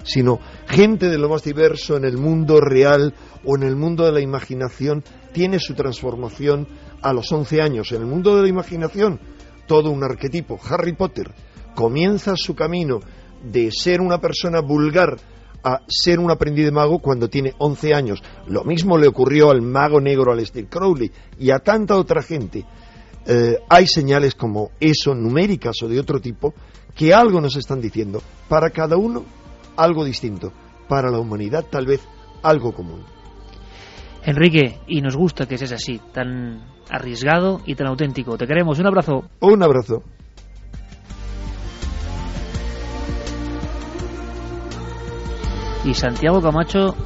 sino 0.04 0.40
gente 0.68 1.10
de 1.10 1.18
lo 1.18 1.30
más 1.30 1.44
diverso 1.44 1.98
en 1.98 2.06
el 2.06 2.18
mundo 2.18 2.60
real 2.60 3.14
o 3.46 3.56
en 3.56 3.64
el 3.64 3.76
mundo 3.76 4.06
de 4.06 4.12
la 4.12 4.22
imaginación 4.22 5.04
tiene 5.32 5.60
su 5.60 5.74
transformación 5.74 6.68
a 7.02 7.14
los 7.14 7.32
11 7.32 7.62
años. 7.62 7.92
En 7.92 8.02
el 8.02 8.08
mundo 8.08 8.36
de 8.36 8.44
la 8.44 8.50
imaginación, 8.50 9.20
todo 9.68 9.92
un 9.92 10.04
arquetipo. 10.04 10.60
Harry 10.70 10.94
Potter 10.94 11.32
comienza 11.76 12.36
su 12.36 12.56
camino 12.56 13.00
de 13.44 13.72
ser 13.72 14.02
una 14.02 14.20
persona 14.20 14.62
vulgar 14.62 15.18
a 15.64 15.82
ser 15.88 16.20
un 16.20 16.32
aprendiz 16.32 16.66
de 16.66 16.72
mago 16.72 17.00
cuando 17.00 17.30
tiene 17.30 17.54
11 17.58 17.94
años. 17.94 18.24
Lo 18.48 18.64
mismo 18.64 18.98
le 18.98 19.08
ocurrió 19.08 19.50
al 19.50 19.62
mago 19.62 20.00
negro 20.00 20.32
Aleister 20.32 20.68
Crowley 20.68 21.12
y 21.38 21.52
a 21.52 21.60
tanta 21.60 21.98
otra 21.98 22.22
gente. 22.22 22.66
Eh, 23.26 23.58
hay 23.70 23.86
señales 23.86 24.36
como 24.36 24.72
eso, 24.80 25.14
numéricas 25.14 25.76
o 25.84 25.88
de 25.88 26.00
otro 26.00 26.20
tipo, 26.20 26.54
que 27.00 27.14
algo 27.14 27.40
nos 27.40 27.56
están 27.56 27.80
diciendo. 27.80 28.22
Para 28.50 28.72
cada 28.72 28.98
uno, 28.98 29.24
algo 29.78 30.04
distinto. 30.04 30.52
Para 30.90 31.10
la 31.10 31.18
humanidad, 31.18 31.64
tal 31.70 31.86
vez, 31.86 32.06
algo 32.44 32.74
común. 32.74 33.06
Enrique, 34.26 34.80
y 34.86 35.00
nos 35.00 35.16
gusta 35.16 35.46
que 35.46 35.58
seas 35.58 35.72
así, 35.72 36.02
tan 36.12 36.62
arriesgado 36.90 37.62
y 37.66 37.76
tan 37.76 37.88
auténtico. 37.88 38.38
Te 38.38 38.46
queremos. 38.46 38.80
Un 38.80 38.88
abrazo. 38.88 39.24
Un 39.40 39.64
abrazo. 39.64 40.04
Y 45.86 45.94
Santiago 45.94 46.42
Camacho, 46.42 46.98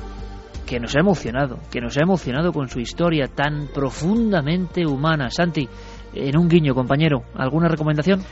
que 0.66 0.80
nos 0.80 0.96
ha 0.96 1.02
emocionado, 1.02 1.60
que 1.70 1.82
nos 1.82 1.96
ha 1.98 2.02
emocionado 2.02 2.52
con 2.52 2.68
su 2.68 2.80
historia 2.80 3.28
tan 3.28 3.68
profundamente 3.68 4.88
humana. 4.88 5.30
Santi, 5.30 5.70
en 6.16 6.36
un 6.36 6.48
guiño, 6.48 6.74
compañero, 6.74 7.26
¿alguna 7.36 7.68
recomendación? 7.68 8.24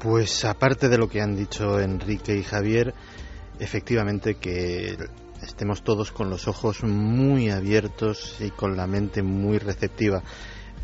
Pues 0.00 0.46
aparte 0.46 0.88
de 0.88 0.96
lo 0.96 1.10
que 1.10 1.20
han 1.20 1.36
dicho 1.36 1.78
Enrique 1.78 2.34
y 2.34 2.42
Javier, 2.42 2.94
efectivamente 3.58 4.36
que 4.36 4.96
estemos 5.42 5.84
todos 5.84 6.10
con 6.10 6.30
los 6.30 6.48
ojos 6.48 6.82
muy 6.84 7.50
abiertos 7.50 8.36
y 8.40 8.48
con 8.48 8.78
la 8.78 8.86
mente 8.86 9.22
muy 9.22 9.58
receptiva, 9.58 10.22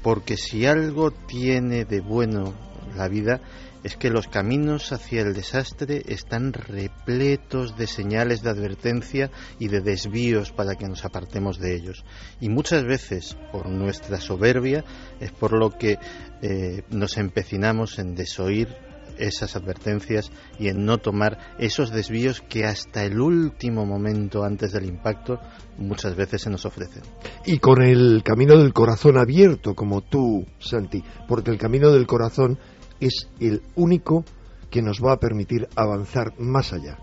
porque 0.02 0.37
si 0.37 0.66
algo 0.66 1.12
tiene 1.12 1.87
de 1.87 2.00
bueno 2.00 2.52
la 2.94 3.09
vida 3.09 3.40
es 3.83 3.96
que 3.96 4.11
los 4.11 4.29
caminos 4.29 4.92
hacia 4.92 5.22
el 5.22 5.33
desastre 5.33 6.02
están 6.09 6.52
repletos 6.52 7.74
de 7.79 7.87
señales 7.87 8.42
de 8.42 8.50
advertencia 8.50 9.31
y 9.59 9.68
de 9.68 9.81
desvíos 9.81 10.52
para 10.52 10.74
que 10.74 10.88
nos 10.88 11.07
apartemos 11.07 11.59
de 11.59 11.74
ellos. 11.74 12.05
Y 12.38 12.50
muchas 12.50 12.85
veces, 12.85 13.35
por 13.50 13.66
nuestra 13.70 14.20
soberbia, 14.20 14.85
es 15.20 15.33
por 15.33 15.52
lo 15.59 15.70
que 15.70 15.98
eh, 16.42 16.83
nos 16.90 17.16
empecinamos 17.16 17.98
en 17.98 18.14
desoír 18.14 18.86
esas 19.18 19.57
advertencias 19.57 20.31
y 20.59 20.68
en 20.68 20.85
no 20.85 20.98
tomar 20.98 21.38
esos 21.59 21.90
desvíos 21.90 22.40
que 22.40 22.64
hasta 22.64 23.05
el 23.05 23.20
último 23.20 23.85
momento 23.87 24.44
antes 24.44 24.72
del 24.72 24.87
impacto 24.87 25.38
muchas 25.79 26.16
veces 26.16 26.42
se 26.42 26.50
nos 26.50 26.64
ofrecen. 26.64 27.02
Y 27.44 27.59
con 27.59 27.83
el 27.83 28.22
camino 28.24 28.57
del 28.57 28.72
corazón 28.72 29.18
abierto, 29.18 29.74
como 29.74 30.02
tú, 30.02 30.46
Santi, 30.59 31.02
porque 31.29 31.50
el 31.50 31.59
camino 31.59 31.90
del 31.90 32.07
corazón 32.07 32.59
es 33.00 33.29
el 33.40 33.62
único 33.74 34.24
que 34.70 34.83
nos 34.83 35.00
va 35.00 35.14
a 35.14 35.18
permitir 35.18 35.68
avanzar 35.76 36.33
más 36.38 36.72
allá. 36.72 36.98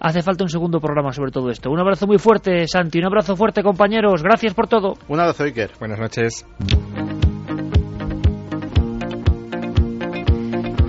Hace 0.00 0.22
falta 0.22 0.44
un 0.44 0.50
segundo 0.50 0.80
programa 0.80 1.12
sobre 1.12 1.32
todo 1.32 1.50
esto. 1.50 1.70
Un 1.70 1.80
abrazo 1.80 2.06
muy 2.06 2.18
fuerte, 2.18 2.66
Santi. 2.68 2.98
Un 2.98 3.06
abrazo 3.06 3.36
fuerte, 3.36 3.62
compañeros. 3.62 4.22
Gracias 4.22 4.54
por 4.54 4.68
todo. 4.68 4.94
Un 5.08 5.20
abrazo, 5.20 5.44
Iker. 5.44 5.72
Buenas 5.78 5.98
noches. 5.98 6.44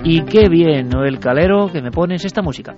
Y 0.06 0.22
qué 0.24 0.50
bien, 0.50 0.90
Noel 0.90 1.18
Calero, 1.18 1.72
que 1.72 1.80
me 1.80 1.90
pones 1.90 2.24
esta 2.24 2.42
música. 2.42 2.76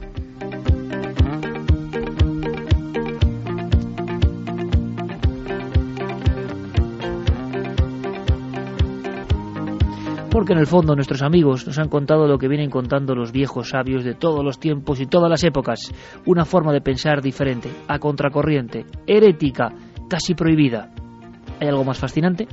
porque 10.31 10.53
en 10.53 10.59
el 10.59 10.67
fondo 10.67 10.95
nuestros 10.95 11.23
amigos 11.23 11.67
nos 11.67 11.79
han 11.79 11.89
contado 11.89 12.29
lo 12.29 12.37
que 12.37 12.47
vienen 12.47 12.69
contando 12.69 13.15
los 13.15 13.33
viejos 13.33 13.71
sabios 13.71 14.05
de 14.05 14.15
todos 14.15 14.45
los 14.45 14.61
tiempos 14.61 15.01
y 15.01 15.07
todas 15.07 15.31
las 15.31 15.43
épocas, 15.43 15.91
una 16.27 16.45
forma 16.45 16.75
de 16.75 16.83
pensar 16.83 17.23
diferente, 17.23 17.71
a 17.89 17.99
contracorriente, 17.99 18.85
herética, 19.07 19.73
casi 20.11 20.35
prohibida. 20.35 20.91
¿Hay 21.59 21.69
algo 21.69 21.85
más 21.85 21.99
fascinante? 21.99 22.47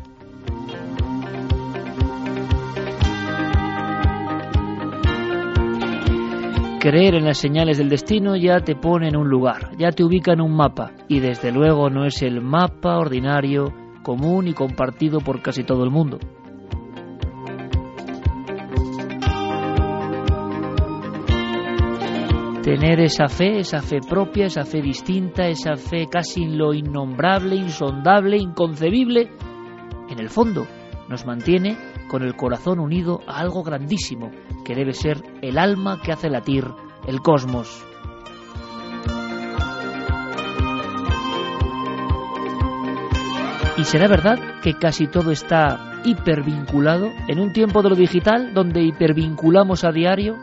Creer 6.84 7.16
en 7.16 7.24
las 7.24 7.38
señales 7.38 7.78
del 7.78 7.88
destino 7.88 8.36
ya 8.36 8.60
te 8.60 8.76
pone 8.76 9.08
en 9.08 9.16
un 9.16 9.30
lugar, 9.30 9.70
ya 9.78 9.92
te 9.94 10.04
ubica 10.04 10.34
en 10.34 10.42
un 10.42 10.54
mapa, 10.54 10.92
y 11.08 11.22
desde 11.22 11.54
luego 11.54 11.90
no 11.90 12.04
es 12.04 12.22
el 12.22 12.42
mapa 12.42 12.98
ordinario, 12.98 13.74
común 14.04 14.50
y 14.50 14.54
compartido 14.54 15.22
por 15.22 15.42
casi 15.42 15.64
todo 15.64 15.86
el 15.86 15.92
mundo. 15.92 16.20
tener 22.64 23.00
esa 23.00 23.28
fe, 23.28 23.60
esa 23.60 23.82
fe 23.82 24.00
propia, 24.02 24.48
esa 24.48 24.66
fe 24.66 24.82
distinta, 24.82 25.48
esa 25.48 25.76
fe 25.76 26.08
casi 26.10 26.44
en 26.44 26.58
lo 26.58 26.74
innombrable, 26.74 27.56
insondable, 27.56 28.36
inconcebible, 28.36 29.30
en 30.10 30.20
el 30.20 30.28
fondo 30.28 30.68
nos 31.08 31.26
mantiene 31.26 31.78
con 32.14 32.22
el 32.22 32.36
corazón 32.36 32.80
unido 32.80 33.22
a 33.26 33.40
algo 33.40 33.64
grandísimo, 33.64 34.30
que 34.64 34.76
debe 34.76 34.94
ser 34.94 35.24
el 35.42 35.58
alma 35.58 36.00
que 36.00 36.12
hace 36.12 36.30
latir 36.30 36.64
el 37.08 37.22
cosmos. 37.22 37.84
Y 43.80 43.84
será 43.86 44.08
verdad 44.08 44.38
que 44.62 44.76
casi 44.76 45.08
todo 45.08 45.32
está 45.32 46.04
hipervinculado 46.06 47.10
en 47.28 47.40
un 47.40 47.52
tiempo 47.52 47.82
de 47.82 47.90
lo 47.90 47.96
digital 47.96 48.54
donde 48.54 48.84
hipervinculamos 48.84 49.84
a 49.84 49.92
diario 49.92 50.36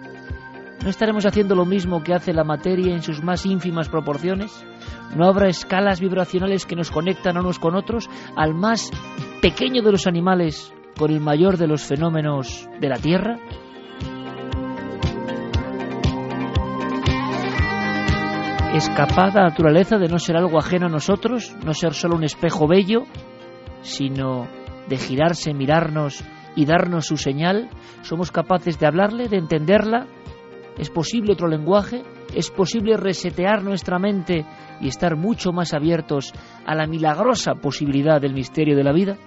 ¿No 0.83 0.89
estaremos 0.89 1.27
haciendo 1.27 1.55
lo 1.55 1.67
mismo 1.67 2.03
que 2.03 2.15
hace 2.15 2.33
la 2.33 2.43
materia 2.43 2.95
en 2.95 3.03
sus 3.03 3.23
más 3.23 3.45
ínfimas 3.45 3.91
proporciones? 3.91 4.65
¿No 5.15 5.27
habrá 5.27 5.47
escalas 5.49 6.01
vibracionales 6.01 6.65
que 6.65 6.75
nos 6.75 6.91
conectan 6.91 7.37
unos 7.37 7.59
con 7.59 7.77
otros 7.77 8.09
al 8.35 8.55
más 8.55 8.91
pequeño 9.43 9.83
de 9.83 9.93
los 9.93 10.07
animales 10.07 10.73
con 11.01 11.11
el 11.11 11.21
mayor 11.21 11.57
de 11.57 11.67
los 11.67 11.83
fenómenos 11.83 12.69
de 12.79 12.89
la 12.91 12.99
Tierra? 12.99 13.39
¿Es 18.75 18.91
capaz 18.91 19.35
la 19.35 19.45
naturaleza 19.45 19.97
de 19.97 20.09
no 20.09 20.19
ser 20.19 20.37
algo 20.37 20.59
ajeno 20.59 20.89
a 20.89 20.91
nosotros, 20.91 21.57
no 21.65 21.73
ser 21.73 21.95
solo 21.95 22.17
un 22.17 22.25
espejo 22.25 22.69
bello, 22.69 23.05
sino 23.81 24.47
de 24.91 24.99
girarse, 24.99 25.55
mirarnos 25.55 26.23
y 26.55 26.67
darnos 26.67 27.07
su 27.07 27.17
señal? 27.17 27.71
¿Somos 28.03 28.31
capaces 28.31 28.79
de 28.79 28.87
hablarle, 28.87 29.29
de 29.29 29.39
entenderla, 29.39 30.07
¿Es 30.79 30.89
posible 30.89 31.33
otro 31.33 31.47
lenguaje? 31.47 32.03
¿Es 32.35 32.51
posible 32.51 32.97
resetear 32.97 33.63
nuestra 33.63 33.99
mente 33.99 34.47
y 34.81 34.89
estar 34.89 35.15
mucho 35.15 35.53
más 35.53 35.75
abiertos 35.75 36.33
a 36.65 36.75
la 36.75 36.87
milagrosa 36.87 37.55
posibilidad 37.55 38.19
del 38.19 38.33
misterio 38.33 38.77
de 38.77 38.85
la 38.85 38.93
vida? 38.93 39.19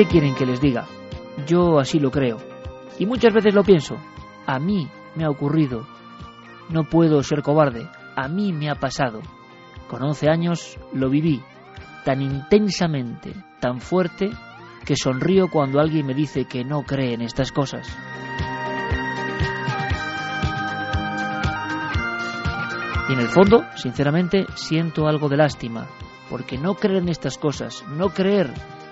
¿Qué 0.00 0.06
quieren 0.06 0.34
que 0.34 0.46
les 0.46 0.62
diga? 0.62 0.86
Yo 1.46 1.78
así 1.78 1.98
lo 1.98 2.10
creo. 2.10 2.38
Y 2.98 3.04
muchas 3.04 3.34
veces 3.34 3.54
lo 3.54 3.62
pienso. 3.62 3.98
A 4.46 4.58
mí 4.58 4.88
me 5.14 5.26
ha 5.26 5.28
ocurrido. 5.28 5.86
No 6.70 6.84
puedo 6.84 7.22
ser 7.22 7.42
cobarde. 7.42 7.86
A 8.16 8.26
mí 8.26 8.54
me 8.54 8.70
ha 8.70 8.76
pasado. 8.76 9.20
Con 9.88 10.02
11 10.02 10.30
años 10.30 10.78
lo 10.94 11.10
viví 11.10 11.42
tan 12.06 12.22
intensamente, 12.22 13.34
tan 13.60 13.82
fuerte, 13.82 14.30
que 14.86 14.96
sonrío 14.96 15.48
cuando 15.50 15.80
alguien 15.80 16.06
me 16.06 16.14
dice 16.14 16.46
que 16.46 16.64
no 16.64 16.84
cree 16.84 17.12
en 17.12 17.20
estas 17.20 17.52
cosas. 17.52 17.86
Y 23.06 23.12
en 23.12 23.20
el 23.20 23.28
fondo, 23.28 23.66
sinceramente, 23.76 24.46
siento 24.54 25.06
algo 25.06 25.28
de 25.28 25.36
lástima, 25.36 25.88
porque 26.30 26.56
no 26.56 26.76
creer 26.76 27.02
en 27.02 27.10
estas 27.10 27.36
cosas, 27.36 27.84
no 27.98 28.08
creer 28.08 28.50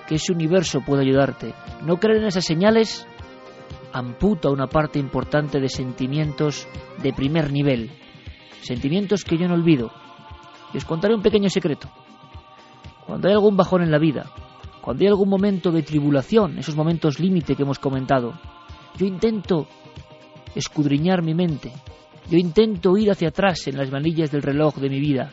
que 0.09 0.14
ese 0.14 0.33
universo 0.33 0.81
puede 0.81 1.03
ayudarte, 1.03 1.55
no 1.85 1.99
creer 1.99 2.23
en 2.23 2.29
esas 2.29 2.47
señales, 2.47 3.07
amputa 3.92 4.51
una 4.51 4.66
parte 4.66 4.99
importante 4.99 5.61
de 5.61 5.68
sentimientos 5.68 6.66
de 7.03 7.12
primer 7.12 7.53
nivel, 7.53 7.90
sentimientos 8.62 9.23
que 9.23 9.37
yo 9.37 9.47
no 9.47 9.55
olvido. 9.55 9.92
Y 10.73 10.79
os 10.79 10.87
contaré 10.87 11.14
un 11.14 11.23
pequeño 11.23 11.51
secreto. 11.51 11.88
Cuando 13.07 13.29
hay 13.29 13.35
algún 13.35 13.57
bajón 13.57 13.83
en 13.83 13.90
la 13.90 13.99
vida, 13.99 14.31
cuando 14.81 15.03
hay 15.03 15.09
algún 15.09 15.29
momento 15.29 15.71
de 15.71 15.83
tribulación, 15.83 16.59
esos 16.59 16.75
momentos 16.75 17.21
límite 17.21 17.55
que 17.55 17.62
hemos 17.62 17.79
comentado, 17.79 18.33
yo 18.97 19.07
intento 19.07 19.66
escudriñar 20.55 21.23
mi 21.23 21.35
mente, 21.35 21.71
yo 22.31 22.38
intento 22.38 22.97
ir 22.97 23.11
hacia 23.11 23.29
atrás 23.29 23.66
en 23.68 23.77
las 23.77 23.90
manillas 23.90 24.31
del 24.31 24.42
reloj 24.42 24.77
de 24.77 24.88
mi 24.88 25.01
vida, 25.01 25.33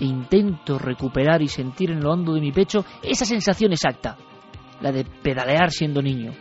e 0.00 0.04
intento 0.04 0.78
recuperar 0.78 1.42
y 1.42 1.48
sentir 1.48 1.90
en 1.90 2.00
lo 2.00 2.12
hondo 2.12 2.34
de 2.34 2.40
mi 2.40 2.52
pecho 2.52 2.84
esa 3.02 3.24
sensación 3.24 3.72
exacta, 3.72 4.16
la 4.80 4.92
de 4.92 5.04
pedalear 5.04 5.70
siendo 5.70 6.02
niño, 6.02 6.32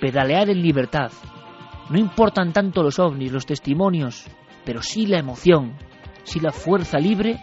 pedalear 0.00 0.50
en 0.50 0.62
libertad. 0.62 1.10
No 1.90 1.98
importan 1.98 2.52
tanto 2.52 2.82
los 2.82 2.98
ovnis, 2.98 3.32
los 3.32 3.46
testimonios, 3.46 4.26
pero 4.64 4.82
sí 4.82 5.06
la 5.06 5.18
emoción, 5.18 5.76
sí 6.24 6.40
la 6.40 6.52
fuerza 6.52 6.98
libre 6.98 7.40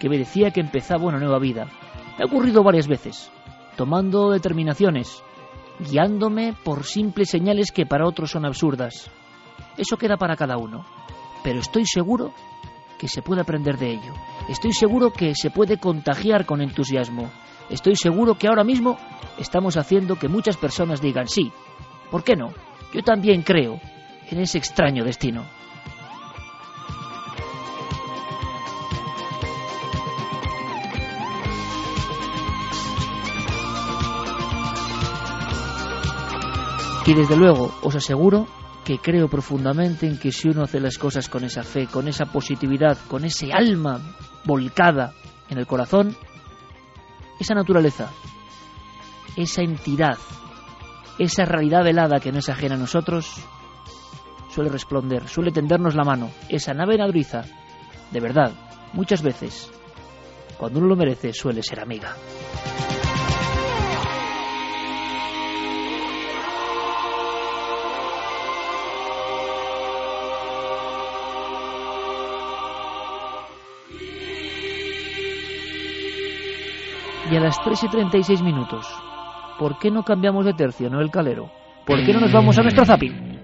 que 0.00 0.08
me 0.08 0.18
decía 0.18 0.50
que 0.50 0.60
empezaba 0.60 1.04
una 1.04 1.18
nueva 1.18 1.38
vida. 1.38 1.66
Me 2.18 2.24
ha 2.24 2.26
ocurrido 2.26 2.62
varias 2.62 2.88
veces, 2.88 3.30
tomando 3.76 4.30
determinaciones, 4.30 5.22
guiándome 5.78 6.54
por 6.64 6.84
simples 6.84 7.30
señales 7.30 7.72
que 7.72 7.86
para 7.86 8.06
otros 8.06 8.30
son 8.30 8.44
absurdas. 8.44 9.10
Eso 9.76 9.96
queda 9.96 10.16
para 10.16 10.36
cada 10.36 10.56
uno, 10.56 10.84
pero 11.42 11.60
estoy 11.60 11.84
seguro 11.86 12.32
que 12.98 13.08
se 13.08 13.22
puede 13.22 13.40
aprender 13.40 13.78
de 13.78 13.92
ello. 13.92 14.14
Estoy 14.48 14.72
seguro 14.74 15.10
que 15.10 15.34
se 15.34 15.50
puede 15.50 15.78
contagiar 15.78 16.44
con 16.44 16.60
entusiasmo. 16.60 17.30
Estoy 17.70 17.96
seguro 17.96 18.34
que 18.34 18.46
ahora 18.46 18.62
mismo 18.62 18.98
estamos 19.38 19.78
haciendo 19.78 20.16
que 20.16 20.28
muchas 20.28 20.58
personas 20.58 21.00
digan 21.00 21.28
sí. 21.28 21.50
¿Por 22.10 22.22
qué 22.22 22.36
no? 22.36 22.52
Yo 22.92 23.02
también 23.02 23.42
creo 23.42 23.80
en 24.30 24.40
ese 24.40 24.58
extraño 24.58 25.02
destino. 25.02 25.44
Y 37.06 37.14
desde 37.14 37.36
luego 37.36 37.70
os 37.82 37.94
aseguro 37.96 38.46
que 38.84 38.98
creo 38.98 39.28
profundamente 39.28 40.06
en 40.06 40.18
que 40.18 40.30
si 40.30 40.48
uno 40.48 40.64
hace 40.64 40.78
las 40.78 40.98
cosas 40.98 41.28
con 41.28 41.42
esa 41.42 41.62
fe, 41.62 41.86
con 41.86 42.06
esa 42.06 42.26
positividad, 42.26 42.98
con 43.08 43.24
ese 43.24 43.52
alma 43.52 44.00
volcada 44.44 45.14
en 45.48 45.58
el 45.58 45.66
corazón, 45.66 46.14
esa 47.40 47.54
naturaleza, 47.54 48.10
esa 49.36 49.62
entidad, 49.62 50.18
esa 51.18 51.44
realidad 51.46 51.82
velada 51.82 52.20
que 52.20 52.30
no 52.30 52.38
es 52.38 52.48
ajena 52.48 52.74
a 52.74 52.78
nosotros, 52.78 53.34
suele 54.50 54.70
responder, 54.70 55.28
suele 55.28 55.50
tendernos 55.50 55.94
la 55.94 56.04
mano. 56.04 56.30
Esa 56.48 56.74
nave 56.74 56.98
nadriza, 56.98 57.42
de 58.10 58.20
verdad, 58.20 58.52
muchas 58.92 59.22
veces, 59.22 59.70
cuando 60.58 60.78
uno 60.78 60.88
lo 60.88 60.96
merece, 60.96 61.32
suele 61.32 61.62
ser 61.62 61.80
amiga. 61.80 62.14
Y 77.34 77.36
a 77.36 77.40
las 77.40 77.60
3 77.64 77.82
y 77.82 77.88
36 77.88 78.42
minutos. 78.42 78.86
¿Por 79.58 79.76
qué 79.78 79.90
no 79.90 80.04
cambiamos 80.04 80.44
de 80.44 80.52
tercio, 80.52 80.88
no 80.88 81.00
el 81.00 81.10
calero? 81.10 81.50
¿Por 81.84 82.04
qué 82.04 82.12
no 82.12 82.20
nos 82.20 82.32
vamos 82.32 82.56
a 82.56 82.62
nuestro 82.62 82.84
zapping? 82.84 83.40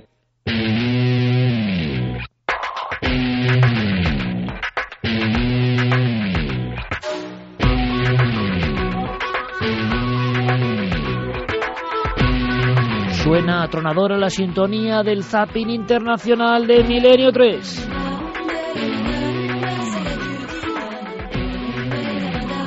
Suena 13.24 13.64
atronadora 13.64 14.16
la 14.16 14.30
sintonía 14.30 15.02
del 15.02 15.24
zapping 15.24 15.68
internacional 15.68 16.68
de 16.68 16.84
Milenio 16.84 17.32
3. 17.32 17.89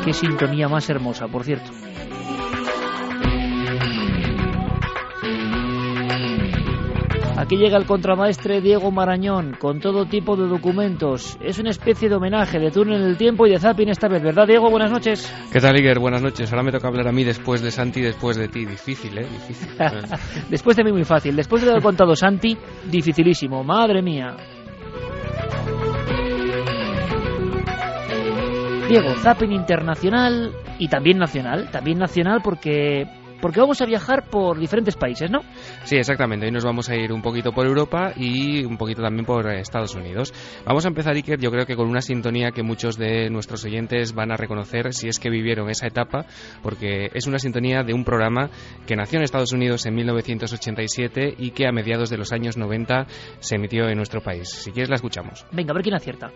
Qué 0.06 0.14
sintonía 0.14 0.68
más 0.68 0.90
hermosa, 0.90 1.28
por 1.28 1.44
cierto. 1.44 1.72
Aquí 7.44 7.58
llega 7.58 7.78
el 7.78 7.86
contramaestre 7.86 8.62
Diego 8.62 8.90
Marañón 8.90 9.56
con 9.60 9.80
todo 9.80 10.06
tipo 10.06 10.38
de 10.38 10.48
documentos. 10.48 11.38
Es 11.42 11.60
una 11.60 11.72
especie 11.72 12.08
de 12.08 12.16
homenaje 12.16 12.58
de 12.58 12.72
turno 12.72 12.96
en 12.96 13.02
el 13.02 13.18
tiempo 13.18 13.46
y 13.46 13.50
de 13.50 13.60
zapping 13.60 13.90
esta 13.90 14.08
vez, 14.08 14.24
¿verdad, 14.24 14.48
Diego? 14.48 14.70
Buenas 14.70 14.92
noches. 14.92 15.30
¿Qué 15.52 15.60
tal, 15.60 15.78
Iger? 15.78 16.00
Buenas 16.00 16.22
noches. 16.22 16.52
Ahora 16.52 16.64
me 16.64 16.72
toca 16.72 16.88
hablar 16.88 17.08
a 17.08 17.12
mí 17.12 17.24
después 17.24 17.62
de 17.62 17.72
Santi 17.72 18.00
y 18.00 18.04
después 18.04 18.38
de 18.38 18.48
ti. 18.48 18.66
Difícil, 18.66 19.18
¿eh? 19.18 19.28
Difícil. 19.30 19.70
después 20.50 20.78
de 20.78 20.84
mí 20.86 20.92
muy 20.92 21.04
fácil. 21.04 21.36
Después 21.36 21.64
de 21.64 21.72
haber 21.72 21.84
contado 21.84 22.16
Santi, 22.16 22.58
dificilísimo. 22.90 23.64
Madre 23.64 24.02
mía. 24.02 24.38
Diego, 28.94 29.16
zapping 29.16 29.52
internacional 29.52 30.52
y 30.78 30.88
también 30.88 31.18
nacional. 31.18 31.72
También 31.72 31.98
nacional 31.98 32.42
porque 32.44 33.08
porque 33.42 33.60
vamos 33.60 33.82
a 33.82 33.86
viajar 33.86 34.30
por 34.30 34.60
diferentes 34.60 34.96
países, 34.96 35.32
¿no? 35.32 35.40
Sí, 35.84 35.96
exactamente. 35.98 36.46
Hoy 36.46 36.52
nos 36.52 36.64
vamos 36.64 36.90
a 36.90 36.96
ir 36.96 37.12
un 37.12 37.24
poquito 37.24 37.52
por 37.52 37.66
Europa 37.66 38.14
y 38.16 38.64
un 38.64 38.78
poquito 38.78 39.02
también 39.02 39.26
por 39.26 39.50
Estados 39.50 39.96
Unidos. 39.96 40.32
Vamos 40.64 40.86
a 40.86 40.90
empezar, 40.90 41.16
Iker, 41.16 41.40
yo 41.40 41.50
creo 41.50 41.66
que 41.66 41.76
con 41.76 41.90
una 41.90 42.02
sintonía 42.02 42.52
que 42.52 42.62
muchos 42.62 42.96
de 42.96 43.32
nuestros 43.32 43.66
oyentes 43.66 44.14
van 44.14 44.32
a 44.32 44.38
reconocer 44.38 44.94
si 44.94 45.08
es 45.08 45.18
que 45.18 45.32
vivieron 45.32 45.72
esa 45.72 45.88
etapa, 45.88 46.28
porque 46.62 47.10
es 47.16 47.26
una 47.26 47.40
sintonía 47.40 47.82
de 47.82 47.96
un 47.96 48.04
programa 48.06 48.52
que 48.86 48.96
nació 48.96 49.18
en 49.18 49.24
Estados 49.24 49.54
Unidos 49.54 49.88
en 49.88 49.96
1987 49.96 51.34
y 51.40 51.50
que 51.50 51.68
a 51.68 51.72
mediados 51.72 52.12
de 52.12 52.18
los 52.20 52.32
años 52.32 52.58
90 52.58 53.08
se 53.40 53.56
emitió 53.56 53.90
en 53.90 53.98
nuestro 53.98 54.22
país. 54.22 54.50
Si 54.50 54.72
quieres, 54.72 54.92
la 54.92 54.98
escuchamos. 54.98 55.48
Venga, 55.52 55.72
a 55.72 55.74
ver 55.74 55.82
quién 55.82 55.96
acierta. 55.96 56.32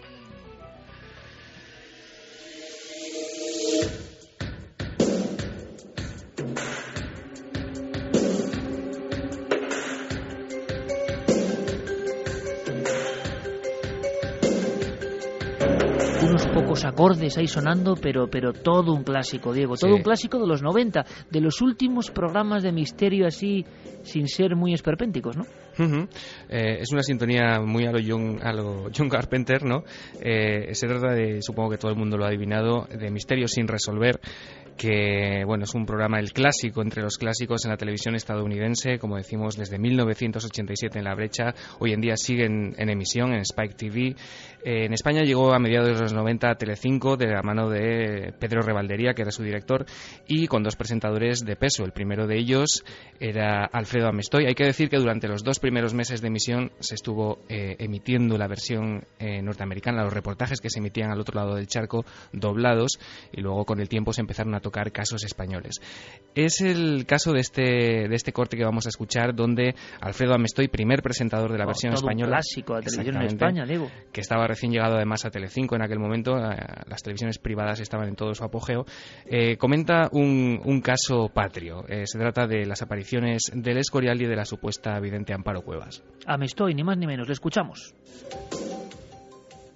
Pocos 16.78 16.86
acordes 16.86 17.38
ahí 17.38 17.48
sonando, 17.48 17.96
pero, 17.96 18.28
pero 18.30 18.54
todo 18.54 18.94
un 18.94 19.04
clásico, 19.04 19.54
Diego, 19.54 19.76
todo 19.76 19.96
un 19.96 20.02
clásico 20.02 20.40
de 20.40 20.48
los 20.48 20.62
90, 20.62 21.06
de 21.30 21.42
los 21.42 21.62
últimos 21.62 22.12
programas 22.12 22.64
de 22.64 22.72
misterio 22.72 23.28
así, 23.28 23.66
sin 24.04 24.28
ser 24.28 24.56
muy 24.56 24.74
esperpénticos, 24.74 25.38
¿no? 25.38 25.46
Eh, 26.50 26.80
es 26.82 26.92
una 26.92 27.04
sintonía 27.04 27.60
muy 27.62 27.86
a 27.86 27.92
lo 27.92 28.00
John, 28.06 28.40
a 28.42 28.52
lo 28.52 28.90
John 28.96 29.10
Carpenter, 29.10 29.64
¿no? 29.64 29.84
Eh, 30.22 30.74
se 30.74 30.88
trata 30.88 31.14
de, 31.14 31.42
supongo 31.42 31.72
que 31.72 31.78
todo 31.78 31.92
el 31.92 31.98
mundo 31.98 32.18
lo 32.18 32.26
ha 32.26 32.30
adivinado, 32.30 32.88
de 32.88 33.12
Misterio 33.12 33.48
sin 33.48 33.68
resolver, 33.68 34.20
que 34.78 35.44
bueno 35.46 35.66
es 35.66 35.74
un 35.74 35.86
programa 35.86 36.20
el 36.20 36.32
clásico 36.32 36.82
entre 36.82 37.02
los 37.02 37.18
clásicos 37.18 37.66
en 37.66 37.72
la 37.72 37.78
televisión 37.78 38.16
estadounidense, 38.16 39.00
como 39.00 39.18
decimos 39.18 39.58
desde 39.58 39.78
1987 39.78 41.00
en 41.00 41.06
la 41.06 41.16
brecha, 41.16 41.54
hoy 41.80 41.94
en 41.94 42.02
día 42.02 42.16
sigue 42.16 42.46
en, 42.46 42.76
emisión 42.78 43.34
en 43.34 43.42
Spike 43.42 43.76
TV. 43.76 44.16
Eh, 44.64 44.86
en 44.86 44.94
España 44.94 45.24
llegó 45.24 45.54
a 45.54 45.60
mediados 45.60 45.88
de 45.88 46.02
los 46.02 46.14
90 46.14 46.50
a 46.50 46.56
Telecinco 46.56 47.18
de 47.18 47.28
la 47.28 47.42
mano 47.42 47.70
de 47.70 48.34
Pedro 48.40 48.62
Revaldería, 48.62 49.14
que 49.14 49.22
era 49.22 49.32
su 49.32 49.44
director, 49.44 49.86
y 50.28 50.48
con 50.48 50.64
dos 50.64 50.76
presentadores 50.76 51.46
de 51.46 51.56
peso. 51.56 51.84
El 51.84 51.92
primero 51.92 52.28
de 52.28 52.38
ellos 52.38 52.84
era 53.20 53.66
Alfredo 53.66 54.08
Amestoy. 54.08 54.46
Hay 54.46 54.56
que 54.56 54.66
decir 54.66 54.90
que 54.90 54.98
durante 54.98 55.28
los 55.28 55.44
dos 55.44 55.60
primeros 55.60 55.94
meses 55.94 56.22
de 56.22 56.28
emisión 56.28 56.72
se 56.80 56.96
estuvo 56.96 57.40
eh, 57.50 57.76
emitiendo 57.80 58.38
la 58.38 58.48
versión 58.48 59.06
eh, 59.20 59.42
norteamericana, 59.42 60.04
los 60.04 60.14
reportajes 60.14 60.60
que 60.60 60.70
se 60.70 60.80
emitían 60.80 61.12
al 61.12 61.20
otro 61.20 61.36
lado 61.36 61.56
del 61.56 61.68
charco 61.68 62.06
doblados, 62.32 63.00
y 63.32 63.42
luego 63.42 63.66
con 63.66 63.80
el 63.80 63.90
tiempo 63.90 64.14
se 64.14 64.22
empezaron 64.22 64.54
a 64.56 64.60
tocar 64.68 64.92
casos 64.92 65.24
españoles. 65.24 65.76
Es 66.36 66.60
el 66.62 67.06
caso 67.06 67.32
de 67.32 67.40
este, 67.40 67.62
de 67.62 68.16
este 68.16 68.34
corte 68.34 68.58
que 68.58 68.66
vamos 68.66 68.86
a 68.86 68.90
escuchar, 68.90 69.34
donde 69.34 69.76
Alfredo 70.02 70.34
Amestoy, 70.34 70.68
primer 70.68 71.02
presentador 71.02 71.52
de 71.52 71.58
la 71.58 71.64
oh, 71.64 71.68
versión 71.68 71.94
española. 71.94 72.38
clásico 72.38 72.76
de 72.76 72.82
televisión 72.82 73.22
en 73.22 73.28
España, 73.28 73.66
digo. 73.66 73.90
Que 74.12 74.22
estaba 74.22 74.46
recién 74.46 74.74
llegado 74.74 74.96
además 74.96 75.26
a 75.26 75.32
Telecinco 75.32 75.76
en 75.76 75.84
aquel 75.84 76.00
momento, 76.00 76.38
eh, 76.38 76.58
las 76.86 77.02
televisiones 77.02 77.40
privadas 77.40 77.80
estaban 77.80 78.10
en 78.10 78.16
todo 78.16 78.34
su 78.34 78.44
apogeo, 78.44 78.86
eh, 79.26 79.56
comenta 79.58 80.10
un, 80.12 80.60
un, 80.66 80.82
caso 80.82 81.30
patrio. 81.34 81.86
Eh, 81.88 82.04
se 82.06 82.20
trata 82.20 82.46
de 82.46 82.66
las 82.66 82.82
apariciones 82.82 83.44
del 83.54 83.78
Escorial 83.78 84.22
y 84.22 84.26
de 84.26 84.36
la 84.36 84.46
supuesta 84.46 85.00
vidente 85.00 85.34
Amparo 85.34 85.62
Cuevas. 85.62 86.04
Amestoy, 86.26 86.76
ni 86.76 86.84
más 86.84 86.98
ni 86.98 87.08
menos, 87.08 87.28
le 87.28 87.34
escuchamos. 87.34 87.96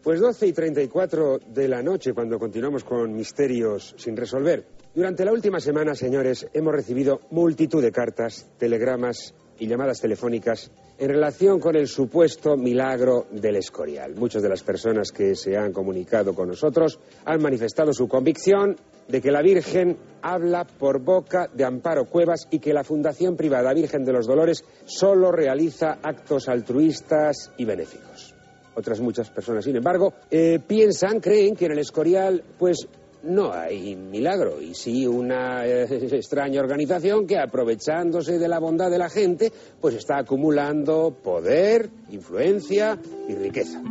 Pues 0.04 0.20
12 0.20 0.48
y 0.48 0.54
34 0.54 1.40
de 1.48 1.68
la 1.68 1.84
noche 1.84 2.14
cuando 2.14 2.40
continuamos 2.40 2.84
con 2.84 3.14
misterios 3.14 3.94
sin 3.98 4.18
resolver. 4.18 4.66
Durante 4.94 5.24
la 5.24 5.32
última 5.32 5.62
semana, 5.62 5.96
señores, 5.96 6.46
hemos 6.54 6.74
recibido 6.74 7.22
multitud 7.30 7.82
de 7.82 7.94
cartas, 7.94 8.50
telegramas 8.58 9.34
y 9.58 9.66
llamadas 9.66 10.02
telefónicas 10.02 10.70
en 10.98 11.08
relación 11.08 11.62
con 11.62 11.78
el 11.78 11.88
supuesto 11.88 12.58
milagro 12.58 13.26
del 13.32 13.56
Escorial. 13.56 14.16
Muchas 14.16 14.44
de 14.44 14.50
las 14.50 14.64
personas 14.64 15.14
que 15.14 15.34
se 15.36 15.56
han 15.56 15.72
comunicado 15.72 16.36
con 16.36 16.50
nosotros 16.50 17.00
han 17.24 17.42
manifestado 17.42 17.94
su 17.94 18.10
convicción 18.10 18.76
de 19.08 19.22
que 19.22 19.32
la 19.32 19.42
Virgen 19.42 19.98
habla 20.22 20.66
por 20.66 21.02
boca 21.02 21.48
de 21.54 21.64
Amparo 21.64 22.04
Cuevas 22.04 22.50
y 22.52 22.60
que 22.60 22.74
la 22.74 22.84
Fundación 22.84 23.38
Privada 23.38 23.74
Virgen 23.74 24.04
de 24.04 24.12
los 24.12 24.28
Dolores 24.28 24.62
solo 24.84 25.32
realiza 25.32 26.00
actos 26.04 26.50
altruistas 26.50 27.50
y 27.56 27.64
benéficos. 27.64 28.36
Otras 28.76 29.00
muchas 29.00 29.30
personas, 29.30 29.64
sin 29.64 29.78
embargo, 29.78 30.14
eh, 30.30 30.60
piensan, 30.66 31.22
creen 31.22 31.56
que 31.56 31.66
en 31.66 31.74
el 31.74 31.80
Escorial, 31.80 32.44
pues 32.58 32.88
no 33.24 33.54
hay 33.54 33.96
milagro 33.96 34.62
y 34.62 34.74
sí 34.74 35.06
una 35.06 35.66
extraña 35.68 36.62
organización 36.62 37.28
que 37.28 37.38
aprovechándose 37.38 38.40
de 38.40 38.48
la 38.48 38.60
bondad 38.60 38.90
de 38.90 38.98
la 38.98 39.10
gente 39.10 39.52
pues 39.80 39.96
está 39.96 40.18
acumulando 40.20 41.16
poder, 41.24 41.90
influencia 42.10 42.98
y 43.28 43.36
riqueza. 43.36 43.82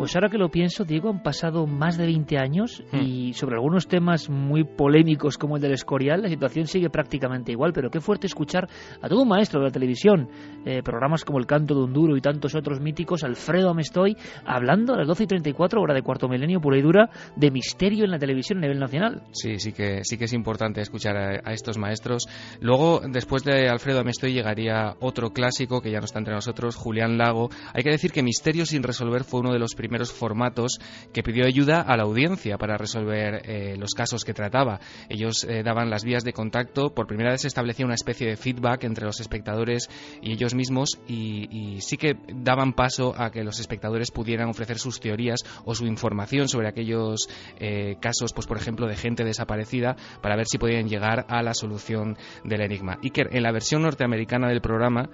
Pues 0.00 0.16
ahora 0.16 0.30
que 0.30 0.38
lo 0.38 0.48
pienso, 0.48 0.86
Diego, 0.86 1.10
han 1.10 1.22
pasado 1.22 1.66
más 1.66 1.98
de 1.98 2.06
20 2.06 2.38
años 2.38 2.82
hmm. 2.90 3.02
y 3.02 3.32
sobre 3.34 3.56
algunos 3.56 3.86
temas 3.86 4.30
muy 4.30 4.64
polémicos 4.64 5.36
como 5.36 5.56
el 5.56 5.62
del 5.62 5.72
Escorial, 5.72 6.22
la 6.22 6.30
situación 6.30 6.66
sigue 6.66 6.88
prácticamente 6.88 7.52
igual, 7.52 7.74
pero 7.74 7.90
qué 7.90 8.00
fuerte 8.00 8.26
escuchar 8.26 8.66
a 9.02 9.08
todo 9.10 9.24
un 9.24 9.28
maestro 9.28 9.60
de 9.60 9.66
la 9.66 9.70
televisión, 9.70 10.30
eh, 10.64 10.82
programas 10.82 11.22
como 11.22 11.38
El 11.38 11.44
Canto 11.44 11.74
de 11.74 11.82
un 11.82 11.92
Duro 11.92 12.16
y 12.16 12.22
tantos 12.22 12.54
otros 12.54 12.80
míticos, 12.80 13.24
Alfredo 13.24 13.68
Amestoy, 13.68 14.16
hablando 14.46 14.94
a 14.94 14.96
las 14.96 15.06
12 15.06 15.24
y 15.24 15.26
34, 15.26 15.82
hora 15.82 15.92
de 15.92 16.00
cuarto 16.00 16.28
milenio, 16.30 16.62
pura 16.62 16.78
y 16.78 16.82
dura, 16.82 17.10
de 17.36 17.50
misterio 17.50 18.06
en 18.06 18.10
la 18.10 18.18
televisión 18.18 18.56
a 18.56 18.62
nivel 18.62 18.78
nacional. 18.78 19.24
Sí, 19.32 19.58
sí 19.58 19.74
que, 19.74 20.02
sí 20.04 20.16
que 20.16 20.24
es 20.24 20.32
importante 20.32 20.80
escuchar 20.80 21.14
a, 21.44 21.52
estos 21.52 21.76
maestros. 21.76 22.26
Luego, 22.62 23.02
después 23.06 23.44
de 23.44 23.68
Alfredo 23.68 24.00
Amestoy, 24.00 24.32
llegaría 24.32 24.94
otro 25.00 25.34
clásico 25.34 25.82
que 25.82 25.90
ya 25.90 25.98
no 25.98 26.06
está 26.06 26.20
entre 26.20 26.32
nosotros, 26.32 26.74
Julián 26.74 27.18
Lago. 27.18 27.50
Hay 27.74 27.82
que 27.82 27.90
decir 27.90 28.12
que 28.12 28.22
Misterio 28.22 28.64
sin 28.64 28.82
resolver 28.82 29.24
fue 29.24 29.40
uno 29.40 29.52
de 29.52 29.58
los 29.58 29.74
primeros 29.74 29.89
primeros 29.90 30.12
formatos 30.12 30.78
que 31.12 31.24
pidió 31.24 31.44
ayuda 31.46 31.80
a 31.80 31.96
la 31.96 32.04
audiencia 32.04 32.58
para 32.58 32.78
resolver 32.78 33.42
eh, 33.44 33.76
los 33.76 33.90
casos 33.90 34.24
que 34.24 34.32
trataba. 34.32 34.78
Ellos 35.08 35.44
eh, 35.48 35.64
daban 35.64 35.90
las 35.90 36.04
vías 36.04 36.22
de 36.22 36.32
contacto, 36.32 36.94
por 36.94 37.08
primera 37.08 37.32
vez 37.32 37.40
se 37.40 37.48
establecía 37.48 37.84
una 37.84 37.96
especie 37.96 38.28
de 38.28 38.36
feedback 38.36 38.84
entre 38.84 39.04
los 39.04 39.18
espectadores 39.20 39.90
y 40.22 40.32
ellos 40.32 40.54
mismos 40.54 41.00
y, 41.08 41.80
sí 41.80 41.96
que 41.96 42.16
daban 42.32 42.72
paso 42.72 43.14
a 43.16 43.30
que 43.30 43.42
los 43.42 43.58
espectadores 43.58 44.12
pudieran 44.12 44.48
ofrecer 44.48 44.78
sus 44.78 45.00
teorías 45.00 45.40
o 45.64 45.74
su 45.74 45.86
información 45.86 46.48
sobre 46.48 46.68
aquellos 46.68 47.28
eh, 47.58 47.96
casos, 48.00 48.32
pues 48.32 48.46
por 48.46 48.58
ejemplo, 48.58 48.86
de 48.86 48.96
gente 48.96 49.24
desaparecida 49.24 49.96
para 50.22 50.36
ver 50.36 50.46
si 50.46 50.58
podían 50.58 50.88
llegar 50.88 51.26
a 51.28 51.42
la 51.42 51.54
solución 51.54 52.16
del 52.44 52.60
enigma. 52.60 52.98
Que 53.12 53.26
en 53.28 53.42
la 53.42 53.50
versión 53.50 53.82
norteamericana 53.82 54.48
del 54.48 54.60
programa 54.60 55.10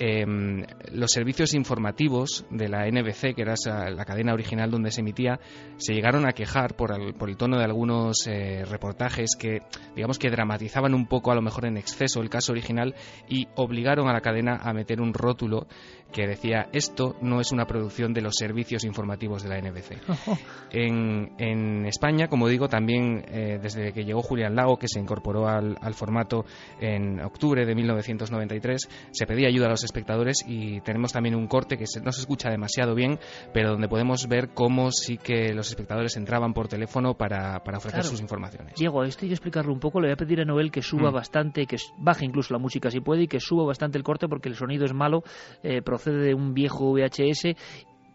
Em, 0.00 0.64
los 0.92 1.10
servicios 1.10 1.54
informativos 1.54 2.46
de 2.50 2.68
la 2.68 2.86
NBC, 2.86 3.34
que 3.34 3.42
era 3.42 3.54
la 3.90 4.04
cadena 4.04 4.32
original 4.32 4.70
donde 4.70 4.92
se 4.92 5.00
emitía, 5.00 5.40
se 5.76 5.92
llegaron 5.92 6.24
a 6.24 6.32
quejar 6.32 6.76
por 6.76 6.92
el, 6.92 7.14
por 7.14 7.28
el 7.28 7.36
tono 7.36 7.58
de 7.58 7.64
algunos 7.64 8.26
eh, 8.28 8.64
reportajes 8.64 9.30
que, 9.36 9.62
digamos 9.96 10.20
que 10.20 10.30
dramatizaban 10.30 10.94
un 10.94 11.06
poco, 11.06 11.32
a 11.32 11.34
lo 11.34 11.42
mejor 11.42 11.66
en 11.66 11.76
exceso, 11.76 12.20
el 12.20 12.30
caso 12.30 12.52
original 12.52 12.94
y 13.28 13.48
obligaron 13.56 14.08
a 14.08 14.12
la 14.12 14.20
cadena 14.20 14.60
a 14.62 14.72
meter 14.72 15.00
un 15.00 15.12
rótulo 15.12 15.66
que 16.12 16.26
decía 16.26 16.68
esto 16.72 17.16
no 17.20 17.40
es 17.40 17.52
una 17.52 17.66
producción 17.66 18.12
de 18.12 18.22
los 18.22 18.34
servicios 18.36 18.84
informativos 18.84 19.42
de 19.42 19.48
la 19.48 19.60
NBC. 19.60 19.98
En, 20.70 21.32
en 21.38 21.86
España, 21.86 22.28
como 22.28 22.46
digo, 22.46 22.68
también 22.68 23.24
eh, 23.28 23.58
desde 23.60 23.92
que 23.92 24.04
llegó 24.04 24.20
Julián 24.20 24.54
Lago, 24.54 24.76
que 24.76 24.86
se 24.86 25.00
incorporó 25.00 25.48
al, 25.48 25.78
al 25.80 25.94
formato 25.94 26.44
en 26.78 27.20
octubre 27.20 27.64
de 27.64 27.74
1993, 27.74 28.88
se 29.10 29.26
pedía 29.26 29.48
ayuda 29.48 29.66
a 29.66 29.70
los 29.70 29.84
espectadores 29.84 30.44
y 30.46 30.82
tenemos 30.82 31.12
también 31.12 31.34
un 31.34 31.46
corte 31.46 31.78
que 31.78 31.84
no 32.02 32.12
se 32.12 32.20
escucha 32.20 32.50
demasiado 32.50 32.94
bien, 32.94 33.18
pero 33.54 33.70
donde 33.70 33.88
podemos 33.88 34.28
ver 34.28 34.50
cómo 34.50 34.90
sí 34.90 35.16
que 35.16 35.54
los 35.54 35.68
espectadores 35.70 36.16
entraban 36.16 36.52
por 36.52 36.68
teléfono 36.68 37.14
para, 37.14 37.62
para 37.64 37.78
ofrecer 37.78 38.04
sus 38.04 38.20
informaciones. 38.20 38.74
Diego, 38.76 39.04
esto 39.04 39.24
hay 39.24 39.28
que 39.28 39.34
explicarlo 39.34 39.72
un 39.72 39.80
poco. 39.80 40.00
Le 40.00 40.08
voy 40.08 40.12
a 40.12 40.16
pedir 40.16 40.40
a 40.40 40.44
Noel 40.44 40.70
que 40.70 40.82
suba 40.82 41.10
mm. 41.10 41.14
bastante, 41.14 41.66
que 41.66 41.76
baje 41.96 42.24
incluso 42.24 42.52
la 42.52 42.58
música 42.58 42.90
si 42.90 43.00
puede 43.00 43.22
y 43.22 43.28
que 43.28 43.40
suba 43.40 43.64
bastante 43.64 43.98
el 43.98 44.04
corte 44.04 44.28
porque 44.28 44.48
el 44.48 44.54
sonido 44.54 44.84
es 44.84 44.92
malo, 44.92 45.22
eh, 45.62 45.82
procede 45.98 46.28
de 46.28 46.34
un 46.34 46.54
viejo 46.54 46.92
VHS 46.92 47.54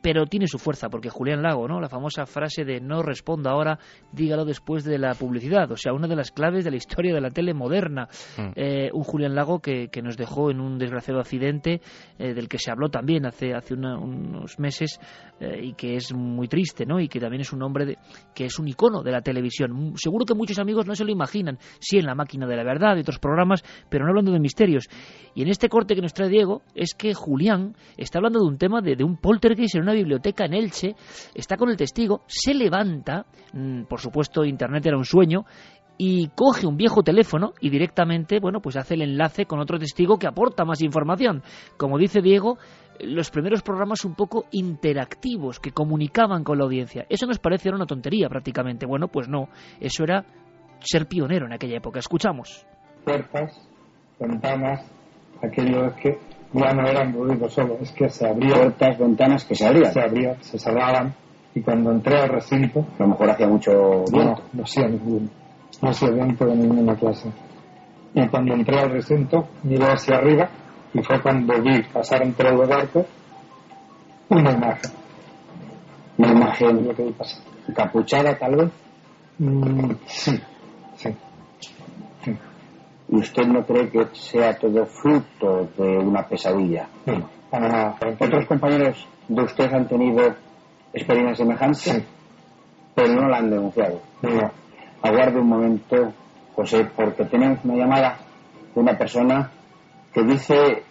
pero 0.03 0.25
tiene 0.25 0.47
su 0.47 0.59
fuerza, 0.59 0.89
porque 0.89 1.09
Julián 1.09 1.41
Lago, 1.41 1.65
¿no? 1.65 1.79
La 1.79 1.87
famosa 1.87 2.25
frase 2.25 2.65
de 2.65 2.81
no 2.81 3.01
responda 3.01 3.51
ahora, 3.51 3.79
dígalo 4.11 4.43
después 4.43 4.83
de 4.83 4.97
la 4.97 5.13
publicidad, 5.15 5.71
o 5.71 5.77
sea, 5.77 5.93
una 5.93 6.09
de 6.09 6.17
las 6.17 6.31
claves 6.31 6.65
de 6.65 6.71
la 6.71 6.75
historia 6.75 7.13
de 7.13 7.21
la 7.21 7.31
tele 7.31 7.53
moderna. 7.53 8.09
Mm. 8.37 8.51
Eh, 8.53 8.89
un 8.91 9.03
Julián 9.03 9.33
Lago 9.33 9.59
que, 9.59 9.87
que, 9.87 10.01
nos 10.01 10.17
dejó 10.17 10.51
en 10.51 10.59
un 10.59 10.77
desgraciado 10.77 11.21
accidente 11.21 11.79
eh, 12.19 12.33
del 12.33 12.49
que 12.49 12.57
se 12.57 12.69
habló 12.69 12.89
también 12.89 13.25
hace, 13.25 13.53
hace 13.53 13.75
unos 13.75 14.59
meses 14.59 14.99
eh, 15.39 15.67
y 15.67 15.73
que 15.73 15.95
es 15.95 16.13
muy 16.13 16.49
triste, 16.49 16.85
¿no? 16.85 16.99
Y 16.99 17.07
que 17.07 17.21
también 17.21 17.39
es 17.39 17.53
un 17.53 17.63
hombre 17.63 17.97
que 18.35 18.43
es 18.43 18.59
un 18.59 18.67
icono 18.67 19.03
de 19.03 19.11
la 19.11 19.21
televisión. 19.21 19.93
Seguro 19.95 20.25
que 20.25 20.35
muchos 20.35 20.59
amigos 20.59 20.85
no 20.85 20.95
se 20.95 21.05
lo 21.05 21.11
imaginan, 21.11 21.57
sí 21.79 21.97
en 21.97 22.05
La 22.07 22.13
Máquina 22.13 22.45
de 22.45 22.57
la 22.57 22.65
Verdad 22.65 22.97
y 22.97 22.99
otros 22.99 23.19
programas, 23.19 23.63
pero 23.89 24.03
no 24.03 24.09
hablando 24.09 24.33
de 24.33 24.39
misterios. 24.41 24.89
Y 25.33 25.43
en 25.43 25.47
este 25.47 25.69
corte 25.69 25.95
que 25.95 26.01
nos 26.01 26.13
trae 26.13 26.27
Diego 26.27 26.61
es 26.75 26.93
que 26.93 27.13
Julián 27.13 27.77
está 27.95 28.19
hablando 28.19 28.39
de 28.39 28.47
un 28.47 28.57
tema 28.57 28.81
de, 28.81 28.97
de 28.97 29.05
un 29.05 29.15
poltergeist 29.15 29.75
en 29.75 29.83
una 29.83 29.92
biblioteca 29.93 30.45
en 30.45 30.53
Elche, 30.53 30.95
está 31.33 31.57
con 31.57 31.69
el 31.69 31.77
testigo, 31.77 32.21
se 32.27 32.53
levanta, 32.53 33.25
mm, 33.53 33.83
por 33.83 33.99
supuesto 33.99 34.43
Internet 34.43 34.85
era 34.85 34.97
un 34.97 35.05
sueño, 35.05 35.45
y 35.97 36.29
coge 36.29 36.65
un 36.65 36.75
viejo 36.75 37.03
teléfono 37.03 37.53
y 37.59 37.69
directamente, 37.69 38.39
bueno, 38.39 38.61
pues 38.61 38.75
hace 38.75 38.95
el 38.95 39.03
enlace 39.03 39.45
con 39.45 39.59
otro 39.59 39.77
testigo 39.77 40.17
que 40.17 40.27
aporta 40.27 40.65
más 40.65 40.81
información. 40.81 41.43
Como 41.77 41.97
dice 41.97 42.21
Diego, 42.21 42.57
los 42.99 43.29
primeros 43.29 43.61
programas 43.61 44.05
un 44.05 44.15
poco 44.15 44.45
interactivos 44.51 45.59
que 45.59 45.71
comunicaban 45.71 46.43
con 46.43 46.57
la 46.57 46.65
audiencia. 46.65 47.05
Eso 47.09 47.25
nos 47.25 47.39
parece 47.39 47.69
una 47.69 47.85
tontería 47.85 48.29
prácticamente. 48.29 48.85
Bueno, 48.85 49.07
pues 49.07 49.27
no, 49.27 49.49
eso 49.79 50.03
era 50.03 50.25
ser 50.79 51.07
pionero 51.07 51.45
en 51.45 51.53
aquella 51.53 51.77
época. 51.77 51.99
Escuchamos. 51.99 52.65
Puertas, 53.05 53.51
ventanas, 54.19 54.85
aquello 55.41 55.93
que 56.01 56.17
ya 56.53 56.73
no 56.73 56.87
eran 56.87 57.13
ruido 57.13 57.49
solo, 57.49 57.77
es 57.81 57.91
que 57.91 58.09
se 58.09 58.27
abrían. 58.27 58.59
Puertas, 58.59 58.97
ventanas 58.99 59.45
que 59.45 59.55
se 59.55 59.65
abrían. 59.65 59.91
Se 59.91 60.01
abrían, 60.01 60.43
se 60.43 60.59
cerraban. 60.59 61.13
Y 61.55 61.61
cuando 61.61 61.91
entré 61.91 62.19
al 62.19 62.29
recinto. 62.29 62.85
A 62.99 63.03
lo 63.03 63.09
mejor 63.09 63.29
hacía 63.31 63.47
mucho 63.47 64.03
viento. 64.11 64.41
No, 64.41 64.49
no 64.53 64.63
hacía 64.63 64.87
ninguno. 64.87 65.27
No 65.81 65.89
hacía 65.89 66.09
viento 66.09 66.45
de 66.45 66.55
ninguna 66.55 66.95
clase. 66.95 67.29
Y 68.13 68.27
cuando 68.27 68.53
entré 68.53 68.79
al 68.79 68.91
recinto, 68.91 69.47
miré 69.63 69.85
hacia 69.85 70.17
arriba 70.17 70.49
y 70.93 71.01
fue 71.01 71.19
cuando 71.21 71.59
vi 71.61 71.81
pasar 71.91 72.21
entre 72.23 72.51
los 72.51 72.69
barcos 72.69 73.05
una 74.29 74.51
imagen. 74.51 74.91
Una 76.17 76.31
imagen 76.31 76.87
lo 76.87 76.95
que 76.95 77.03
vi 77.03 77.15
¿Capuchada 77.73 78.37
tal 78.37 78.55
vez? 78.55 78.69
Mm, 79.39 79.91
sí. 80.05 80.39
¿Y 83.13 83.17
usted 83.17 83.45
no 83.45 83.63
cree 83.63 83.91
que 83.91 84.07
sea 84.13 84.57
todo 84.57 84.87
fruto 84.87 85.69
de 85.77 85.99
una 85.99 86.23
pesadilla? 86.27 86.87
No, 87.05 87.29
¿Otros 88.19 88.47
compañeros 88.47 89.07
de 89.27 89.43
usted 89.43 89.71
han 89.71 89.87
tenido 89.87 90.33
experiencias 90.91 91.37
semejantes? 91.37 91.79
Sí. 91.79 92.03
Pero 92.95 93.13
no 93.13 93.29
la 93.29 93.37
han 93.37 93.51
denunciado. 93.51 94.01
No. 94.23 94.51
Aguarde 95.03 95.39
un 95.39 95.47
momento, 95.47 96.11
José, 96.55 96.89
porque 96.95 97.25
tenemos 97.25 97.59
una 97.63 97.75
llamada 97.75 98.17
de 98.73 98.81
una 98.81 98.97
persona 98.97 99.51
que 100.11 100.23
dice 100.23 100.81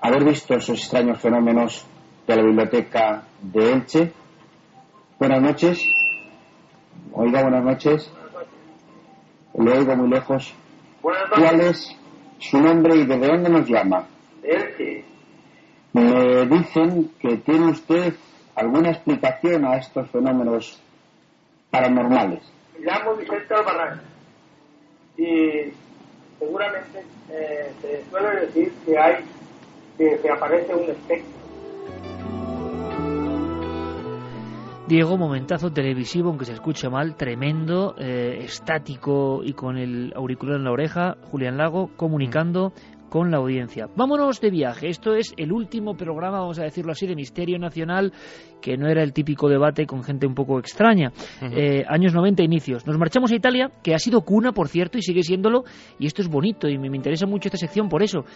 haber 0.00 0.24
visto 0.24 0.54
esos 0.54 0.80
extraños 0.80 1.20
fenómenos 1.20 1.86
de 2.26 2.36
la 2.36 2.42
biblioteca 2.42 3.22
de 3.40 3.72
Elche. 3.72 4.12
Buenas 5.20 5.42
noches. 5.42 5.80
Oiga, 7.12 7.42
buenas 7.42 7.62
noches. 7.62 8.12
Le 9.54 9.78
oigo 9.78 9.94
muy 9.94 10.08
lejos. 10.08 10.56
¿Cuál 11.02 11.60
es 11.60 11.96
su 12.38 12.60
nombre 12.60 12.94
y 12.96 13.04
desde 13.04 13.26
dónde 13.26 13.50
nos 13.50 13.68
llama? 13.68 14.06
Me 15.92 16.46
dicen 16.46 17.10
que 17.18 17.36
tiene 17.38 17.70
usted 17.70 18.14
alguna 18.54 18.90
explicación 18.90 19.64
a 19.66 19.76
estos 19.76 20.08
fenómenos 20.10 20.80
paranormales. 21.70 22.40
Me 22.78 22.86
llamo 22.86 23.14
Vicente 23.16 23.54
Albarrán 23.54 24.00
y 25.16 25.72
seguramente 26.38 27.04
eh, 27.30 27.72
se 27.80 28.04
suele 28.08 28.46
decir 28.46 28.72
que 28.86 28.98
hay 28.98 29.24
que, 29.98 30.18
que 30.20 30.30
aparece 30.30 30.74
un 30.74 30.90
espectro 30.90 31.41
Diego, 34.92 35.16
momentazo 35.16 35.72
televisivo, 35.72 36.28
aunque 36.28 36.44
se 36.44 36.52
escuche 36.52 36.90
mal, 36.90 37.16
tremendo, 37.16 37.94
eh, 37.98 38.40
estático 38.42 39.40
y 39.42 39.54
con 39.54 39.78
el 39.78 40.12
auricular 40.14 40.56
en 40.56 40.64
la 40.64 40.70
oreja, 40.70 41.16
Julián 41.30 41.56
Lago 41.56 41.88
comunicando 41.96 42.74
con 43.08 43.30
la 43.30 43.38
audiencia. 43.38 43.88
Vámonos 43.96 44.42
de 44.42 44.50
viaje. 44.50 44.88
Esto 44.88 45.14
es 45.14 45.32
el 45.38 45.50
último 45.50 45.96
programa, 45.96 46.40
vamos 46.40 46.58
a 46.58 46.64
decirlo 46.64 46.92
así, 46.92 47.06
de 47.06 47.14
Misterio 47.14 47.58
Nacional, 47.58 48.12
que 48.60 48.76
no 48.76 48.86
era 48.86 49.02
el 49.02 49.14
típico 49.14 49.48
debate 49.48 49.86
con 49.86 50.04
gente 50.04 50.26
un 50.26 50.34
poco 50.34 50.58
extraña. 50.58 51.10
Eh, 51.40 51.84
años 51.88 52.12
90, 52.12 52.42
inicios. 52.42 52.86
Nos 52.86 52.98
marchamos 52.98 53.32
a 53.32 53.36
Italia, 53.36 53.70
que 53.82 53.94
ha 53.94 53.98
sido 53.98 54.20
cuna, 54.20 54.52
por 54.52 54.68
cierto, 54.68 54.98
y 54.98 55.02
sigue 55.02 55.22
siéndolo, 55.22 55.64
y 55.98 56.04
esto 56.04 56.20
es 56.20 56.28
bonito, 56.28 56.68
y 56.68 56.76
me, 56.76 56.90
me 56.90 56.98
interesa 56.98 57.24
mucho 57.24 57.48
esta 57.48 57.56
sección 57.56 57.88
por 57.88 58.02
eso 58.02 58.26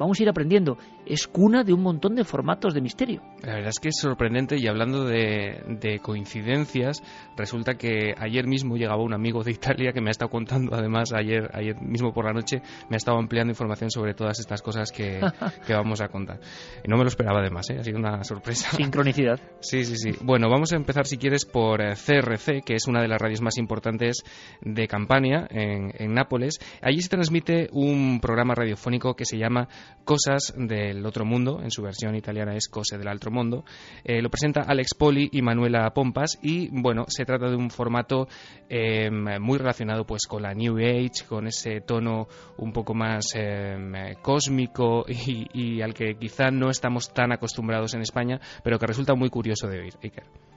vamos 0.00 0.18
a 0.18 0.22
ir 0.22 0.28
aprendiendo. 0.28 0.78
Es 1.06 1.28
cuna 1.28 1.62
de 1.62 1.74
un 1.74 1.82
montón 1.82 2.14
de 2.14 2.24
formatos 2.24 2.72
de 2.72 2.80
misterio. 2.80 3.22
La 3.42 3.54
verdad 3.54 3.68
es 3.68 3.78
que 3.78 3.88
es 3.88 3.98
sorprendente 4.00 4.56
y 4.58 4.66
hablando 4.66 5.04
de, 5.04 6.00
coincidencias, 6.02 7.02
resulta 7.36 7.74
que 7.74 8.14
ayer 8.16 8.46
mismo 8.46 8.76
llegaba 8.76 9.02
un 9.02 9.12
amigo 9.12 9.44
de 9.44 9.52
Italia 9.52 9.92
que 9.92 10.00
me 10.00 10.08
ha 10.08 10.12
estado 10.12 10.30
contando, 10.30 10.74
además 10.74 11.12
ayer, 11.12 11.50
ayer 11.52 11.80
mismo 11.82 12.12
por 12.12 12.24
la 12.24 12.32
noche, 12.32 12.62
me 12.88 12.96
ha 12.96 12.98
estado 12.98 13.18
ampliando 13.18 13.50
información 13.50 13.90
sobre 13.90 14.14
todas 14.14 14.40
estas 14.40 14.62
cosas 14.62 14.90
que, 14.90 15.20
vamos 15.68 16.00
a 16.00 16.08
contar. 16.08 16.40
Y 16.82 16.88
no 16.88 16.96
me 16.96 17.04
lo 17.04 17.08
esperaba 17.08 17.40
además, 17.40 17.68
¿eh? 17.70 17.76
ha 17.78 17.84
sido 17.84 17.98
una 17.98 18.24
sorpresa. 18.24 18.70
Sincronicidad. 18.76 19.38
Sí, 19.60 19.84
sí, 19.84 19.94
sí. 19.96 20.18
Bueno, 20.22 20.48
vamos 20.48 20.72
a 20.72 20.76
empezar 20.76 21.06
si 21.06 21.18
quieres 21.18 21.44
por 21.44 21.80
CRC, 21.80 22.48
eh, 22.48 22.62
que 22.64 22.74
es 22.74 22.88
una 22.88 23.02
de 23.02 23.08
las 23.08 23.20
radios 23.20 23.42
más 23.42 23.58
importantes 23.58 24.24
de 24.62 24.88
Campania, 24.88 25.46
en, 25.50 25.92
en 25.98 26.14
Nápoles. 26.14 26.58
Allí 26.80 27.02
se 27.02 27.10
transmite 27.10 27.68
un 27.72 28.20
programa 28.20 28.54
radiofónico 28.54 29.14
que 29.14 29.26
se 29.26 29.36
llama 29.36 29.68
Cosas 30.04 30.54
del 30.56 31.04
Otro 31.06 31.24
Mundo, 31.24 31.60
en 31.62 31.70
su 31.70 31.82
versión 31.82 32.16
italiana 32.16 32.54
es 32.54 32.68
Cose 32.68 32.98
del 32.98 33.08
Altro 33.08 33.30
Mundo. 33.30 33.64
Eh, 34.04 34.20
lo 34.22 34.30
presenta 34.30 34.62
Alex 34.62 34.94
Poli 34.94 35.28
y 35.32 35.42
Manuela 35.42 35.88
Pompas 35.92 36.38
y, 36.42 36.68
bueno, 36.72 37.04
se 37.08 37.24
trata 37.24 37.48
de 37.48 37.56
un 37.56 37.70
formato 37.70 38.26
em, 38.68 39.40
muy 39.40 39.58
relacionado 39.58 40.04
pues 40.04 40.26
con 40.26 40.42
la 40.42 40.54
New 40.54 40.78
Age, 40.78 41.24
con 41.28 41.46
ese 41.46 41.80
tono 41.80 42.26
un 42.56 42.72
poco 42.72 42.94
más 42.94 43.34
em, 43.34 43.92
cósmico 44.22 45.04
y, 45.08 45.46
y, 45.52 45.82
al 45.82 45.94
que 45.94 46.16
quizá 46.16 46.50
no 46.50 46.70
estamos 46.70 47.12
tan 47.12 47.32
acostumbrados 47.32 47.94
en 47.94 48.02
España, 48.02 48.40
pero 48.64 48.78
que 48.78 48.86
resulta 48.86 49.14
muy 49.14 49.30
curioso 49.30 49.68
de 49.68 49.80
oír. 49.80 49.94
Iker. 50.02 50.49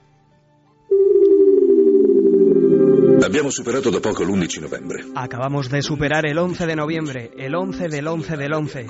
Abbiamo 3.22 3.50
superato 3.50 3.90
da 3.90 4.00
poco 4.00 4.22
l'11 4.22 4.60
novembre. 4.60 5.04
Acabamos 5.14 5.68
de 5.68 5.82
superar 5.82 6.26
el 6.26 6.38
11 6.38 6.66
de 6.66 6.76
noviembre, 6.76 7.30
el 7.36 7.54
11 7.54 7.88
del 7.88 8.06
11 8.06 8.36
del 8.36 8.52
11, 8.52 8.86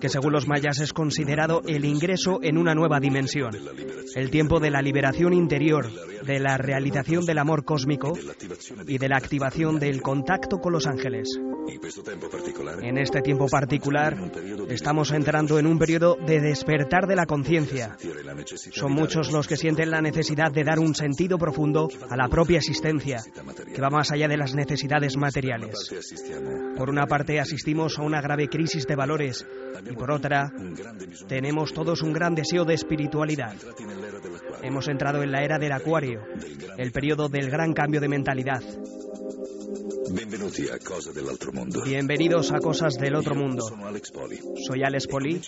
que 0.00 0.08
según 0.08 0.32
los 0.32 0.46
mayas 0.46 0.80
es 0.80 0.92
considerado 0.92 1.62
el 1.66 1.84
ingreso 1.84 2.38
en 2.42 2.56
una 2.58 2.74
nueva 2.74 3.00
dimensión, 3.00 3.50
el 4.14 4.30
tiempo 4.30 4.60
de 4.60 4.70
la 4.70 4.82
liberación 4.82 5.32
interior, 5.32 5.90
de 6.24 6.40
la 6.40 6.56
realización 6.56 7.24
del 7.24 7.38
amor 7.38 7.64
cósmico 7.64 8.12
y 8.86 8.98
de 8.98 9.08
la 9.08 9.16
activación 9.16 9.78
del 9.78 10.02
contacto 10.02 10.58
con 10.58 10.72
los 10.72 10.86
ángeles. 10.86 11.38
En 12.82 12.98
este 12.98 13.20
tiempo 13.20 13.46
particular 13.46 14.16
estamos 14.68 15.10
entrando 15.10 15.58
en 15.58 15.66
un 15.66 15.78
periodo 15.78 16.16
de 16.26 16.40
despertar 16.40 17.06
de 17.06 17.16
la 17.16 17.26
conciencia. 17.26 17.96
Son 18.72 18.92
muchos 18.92 19.30
los 19.32 19.46
que 19.46 19.56
sienten 19.56 19.90
la 19.90 20.00
necesidad 20.00 20.50
de 20.50 20.64
dar 20.64 20.78
un 20.78 20.94
sentido 20.94 21.38
profundo 21.38 21.88
a 22.08 22.16
la 22.16 22.28
propia 22.28 22.58
existencia, 22.58 23.22
que 23.74 23.80
va 23.80 23.90
más 23.90 24.10
allá 24.10 24.28
de 24.28 24.36
las 24.36 24.54
necesidades 24.54 25.16
materiales. 25.16 25.90
Por 26.76 26.88
una 26.88 27.06
parte 27.06 27.38
asistimos 27.38 27.98
a 27.98 28.02
una 28.02 28.22
grave 28.22 28.48
crisis 28.48 28.86
de 28.86 28.96
valores 28.96 29.46
y 29.90 29.94
por 29.94 30.10
otra 30.10 30.50
tenemos 31.26 31.72
todos 31.72 32.02
un 32.02 32.12
gran 32.12 32.34
deseo 32.34 32.64
de 32.64 32.74
espiritualidad. 32.74 33.54
Hemos 34.62 34.88
entrado 34.88 35.22
en 35.22 35.32
la 35.32 35.42
era 35.42 35.58
del 35.58 35.72
acuario, 35.72 36.22
el 36.76 36.92
periodo 36.92 37.28
del 37.28 37.50
gran 37.50 37.74
cambio 37.74 38.00
de 38.00 38.08
mentalidad. 38.08 38.62
Bienvenidos 41.84 42.50
a 42.52 42.60
Cosas 42.60 42.96
del 42.98 43.14
Otro 43.14 43.34
Mundo. 43.34 43.62
Soy 44.66 44.82
Alex 44.82 45.06
Poli 45.06 45.40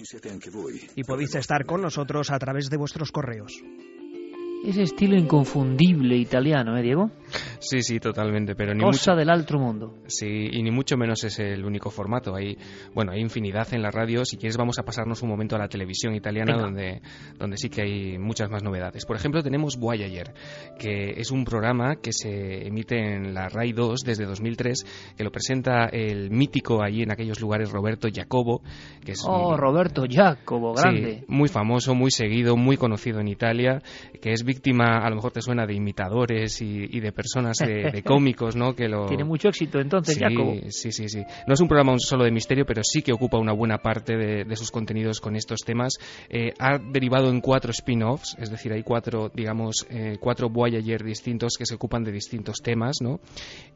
y 0.96 1.04
podéis 1.04 1.34
estar 1.36 1.64
con 1.64 1.80
nosotros 1.80 2.30
a 2.30 2.38
través 2.38 2.68
de 2.68 2.76
vuestros 2.76 3.10
correos. 3.10 3.62
Ese 4.66 4.82
estilo 4.82 5.16
inconfundible 5.16 6.16
italiano, 6.16 6.76
¿eh, 6.76 6.82
Diego? 6.82 7.10
Sí, 7.58 7.82
sí, 7.82 8.00
totalmente, 8.00 8.54
pero 8.54 8.74
ni 8.74 8.80
Cosa 8.82 9.12
mucho, 9.12 9.18
del 9.18 9.30
otro 9.30 9.58
mundo. 9.58 9.94
sí, 10.06 10.48
y 10.52 10.62
ni 10.62 10.70
mucho 10.70 10.96
menos 10.96 11.22
es 11.24 11.38
el 11.38 11.64
único 11.64 11.90
formato. 11.90 12.34
Hay, 12.34 12.56
bueno, 12.94 13.12
hay 13.12 13.20
infinidad 13.20 13.72
en 13.74 13.82
la 13.82 13.90
radio. 13.90 14.24
Si 14.24 14.36
quieres, 14.36 14.56
vamos 14.56 14.78
a 14.78 14.82
pasarnos 14.82 15.22
un 15.22 15.28
momento 15.28 15.56
a 15.56 15.58
la 15.58 15.68
televisión 15.68 16.14
italiana, 16.14 16.52
Venga. 16.52 16.64
donde, 16.64 17.02
donde 17.38 17.56
sí 17.56 17.68
que 17.68 17.82
hay 17.82 18.18
muchas 18.18 18.50
más 18.50 18.62
novedades. 18.62 19.04
Por 19.06 19.16
ejemplo, 19.16 19.42
tenemos 19.42 19.76
Voyager, 19.78 20.32
que 20.78 21.10
es 21.16 21.30
un 21.30 21.44
programa 21.44 21.96
que 21.96 22.12
se 22.12 22.66
emite 22.66 22.96
en 22.98 23.34
la 23.34 23.48
RAI 23.48 23.72
2 23.72 24.00
desde 24.04 24.24
2003, 24.26 25.14
que 25.16 25.24
lo 25.24 25.30
presenta 25.30 25.86
el 25.86 26.30
mítico 26.30 26.82
allí 26.82 27.02
en 27.02 27.12
aquellos 27.12 27.40
lugares 27.40 27.70
Roberto 27.70 28.08
Jacobo, 28.12 28.62
que 29.04 29.12
es 29.12 29.24
Oh, 29.26 29.50
un- 29.50 29.58
Roberto 29.58 30.04
Jacobo, 30.08 30.74
grande. 30.74 31.18
Sí, 31.20 31.24
muy 31.28 31.48
famoso, 31.48 31.94
muy 31.94 32.10
seguido, 32.10 32.56
muy 32.56 32.76
conocido 32.76 33.20
en 33.20 33.28
Italia, 33.28 33.82
que 34.20 34.32
es 34.32 34.44
víctima, 34.44 34.98
a 34.98 35.10
lo 35.10 35.16
mejor 35.16 35.32
te 35.32 35.42
suena, 35.42 35.66
de 35.66 35.74
imitadores 35.74 36.60
y, 36.62 36.86
y 36.90 37.00
de 37.00 37.12
personas, 37.20 37.58
de, 37.58 37.90
de 37.90 38.02
cómicos, 38.14 38.56
¿no? 38.56 38.74
Que 38.74 38.88
lo... 38.88 39.06
Tiene 39.06 39.24
mucho 39.24 39.48
éxito 39.48 39.78
entonces, 39.78 40.14
sí, 40.14 40.20
Jacobo. 40.20 40.54
Sí, 40.68 40.90
sí, 40.90 41.08
sí. 41.08 41.22
No 41.46 41.52
es 41.52 41.60
un 41.60 41.68
programa 41.68 41.94
solo 41.98 42.24
de 42.24 42.30
misterio, 42.30 42.64
pero 42.64 42.82
sí 42.82 43.02
que 43.02 43.12
ocupa 43.12 43.38
una 43.38 43.52
buena 43.52 43.78
parte 43.78 44.16
de, 44.16 44.44
de 44.44 44.56
sus 44.56 44.70
contenidos 44.70 45.20
con 45.20 45.36
estos 45.36 45.60
temas. 45.60 45.98
Eh, 46.30 46.54
ha 46.58 46.78
derivado 46.78 47.28
en 47.28 47.40
cuatro 47.40 47.72
spin-offs, 47.72 48.36
es 48.38 48.50
decir, 48.50 48.72
hay 48.72 48.82
cuatro, 48.82 49.30
digamos, 49.34 49.86
eh, 49.90 50.16
cuatro 50.18 50.48
Voyager 50.48 51.04
distintos 51.04 51.56
que 51.58 51.66
se 51.66 51.74
ocupan 51.74 52.04
de 52.04 52.12
distintos 52.12 52.56
temas, 52.62 52.96
¿no? 53.02 53.20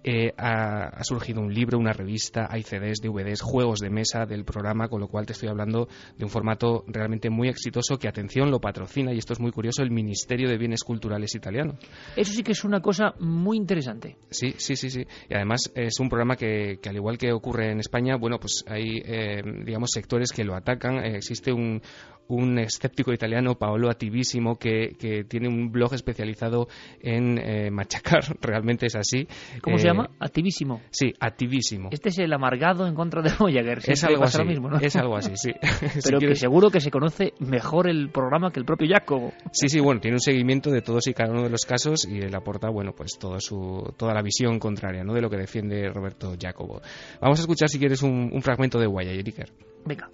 Eh, 0.02 0.32
ha, 0.38 0.88
ha 0.88 1.04
surgido 1.04 1.40
un 1.40 1.52
libro, 1.52 1.78
una 1.78 1.92
revista, 1.92 2.48
hay 2.50 2.62
CDs, 2.62 3.00
DVDs, 3.02 3.42
juegos 3.42 3.80
de 3.80 3.90
mesa 3.90 4.24
del 4.26 4.44
programa, 4.44 4.88
con 4.88 5.00
lo 5.00 5.08
cual 5.08 5.26
te 5.26 5.32
estoy 5.32 5.48
hablando 5.48 5.88
de 6.16 6.24
un 6.24 6.30
formato 6.30 6.84
realmente 6.86 7.30
muy 7.30 7.48
exitoso 7.48 7.98
que, 7.98 8.08
atención, 8.08 8.50
lo 8.50 8.60
patrocina, 8.60 9.12
y 9.12 9.18
esto 9.18 9.32
es 9.32 9.40
muy 9.40 9.50
curioso, 9.50 9.82
el 9.82 9.90
Ministerio 9.90 10.48
de 10.48 10.58
Bienes 10.58 10.84
Culturales 10.84 11.34
italiano. 11.34 11.74
Eso 12.16 12.32
sí 12.32 12.42
que 12.42 12.52
es 12.52 12.64
una 12.64 12.80
cosa 12.80 13.14
muy 13.34 13.56
interesante. 13.56 14.16
Sí, 14.30 14.54
sí, 14.56 14.76
sí, 14.76 14.90
sí. 14.90 15.06
Y 15.28 15.34
además 15.34 15.70
es 15.74 16.00
un 16.00 16.08
programa 16.08 16.36
que, 16.36 16.78
que 16.80 16.88
al 16.88 16.96
igual 16.96 17.18
que 17.18 17.32
ocurre 17.32 17.70
en 17.70 17.80
España, 17.80 18.16
bueno, 18.16 18.38
pues 18.38 18.64
hay, 18.66 19.02
eh, 19.04 19.42
digamos, 19.64 19.90
sectores 19.92 20.32
que 20.32 20.44
lo 20.44 20.54
atacan. 20.54 20.96
Eh, 21.04 21.16
existe 21.16 21.52
un, 21.52 21.80
un 22.28 22.58
escéptico 22.58 23.12
italiano, 23.12 23.54
Paolo 23.56 23.90
Attivissimo, 23.90 24.56
que, 24.58 24.96
que 24.98 25.24
tiene 25.24 25.48
un 25.48 25.70
blog 25.70 25.94
especializado 25.94 26.68
en 27.00 27.38
eh, 27.38 27.70
machacar, 27.70 28.22
realmente 28.40 28.86
es 28.86 28.96
así. 28.96 29.26
¿Cómo 29.62 29.78
se 29.78 29.84
Eh, 29.86 29.90
llama? 29.90 30.10
Activísimo. 30.18 30.80
Sí, 30.90 31.12
Attivissimo. 31.20 31.88
Este 31.92 32.08
es 32.08 32.18
el 32.18 32.32
amargado 32.32 32.86
en 32.86 32.94
contra 32.94 33.20
de 33.22 33.30
Voyager. 33.38 33.80
Es 33.86 34.04
algo 34.04 34.24
así, 34.24 34.38
lo 34.38 34.44
mismo, 34.46 34.70
¿no? 34.70 34.78
es 34.78 34.96
algo 34.96 35.16
así, 35.16 35.32
sí. 35.36 35.52
Si 35.94 36.00
Pero 36.04 36.18
que 36.18 36.26
quieres- 36.26 36.40
seguro 36.40 36.70
que 36.70 36.80
se 36.80 36.90
conoce 36.90 37.32
mejor 37.40 37.88
el 37.88 38.10
programa 38.10 38.50
que 38.50 38.60
el 38.60 38.66
propio 38.66 38.88
Jacobo. 38.90 39.32
Sí, 39.52 39.68
sí, 39.68 39.80
bueno, 39.80 40.00
tiene 40.00 40.16
un 40.16 40.20
seguimiento 40.20 40.70
de 40.70 40.80
todos 40.82 41.06
y 41.06 41.14
cada 41.14 41.30
uno 41.32 41.42
de 41.42 41.50
los 41.50 41.64
casos 41.66 42.06
y 42.08 42.18
él 42.18 42.34
aporta, 42.34 42.68
bueno, 42.70 42.92
pues 42.96 43.18
todo 43.18 43.38
su, 43.40 43.92
toda 43.96 44.14
la 44.14 44.22
visión 44.22 44.58
contraria, 44.58 45.04
¿no? 45.04 45.12
De 45.14 45.20
lo 45.20 45.28
que 45.30 45.36
defiende 45.36 45.88
Roberto 45.92 46.34
Jacobo. 46.40 46.80
Vamos 47.20 47.38
a 47.38 47.42
escuchar, 47.42 47.68
si 47.68 47.78
quieres, 47.78 48.02
un, 48.02 48.30
un 48.32 48.42
fragmento 48.42 48.78
de 48.78 48.86
Iker. 48.86 49.50
Venga. 49.84 50.08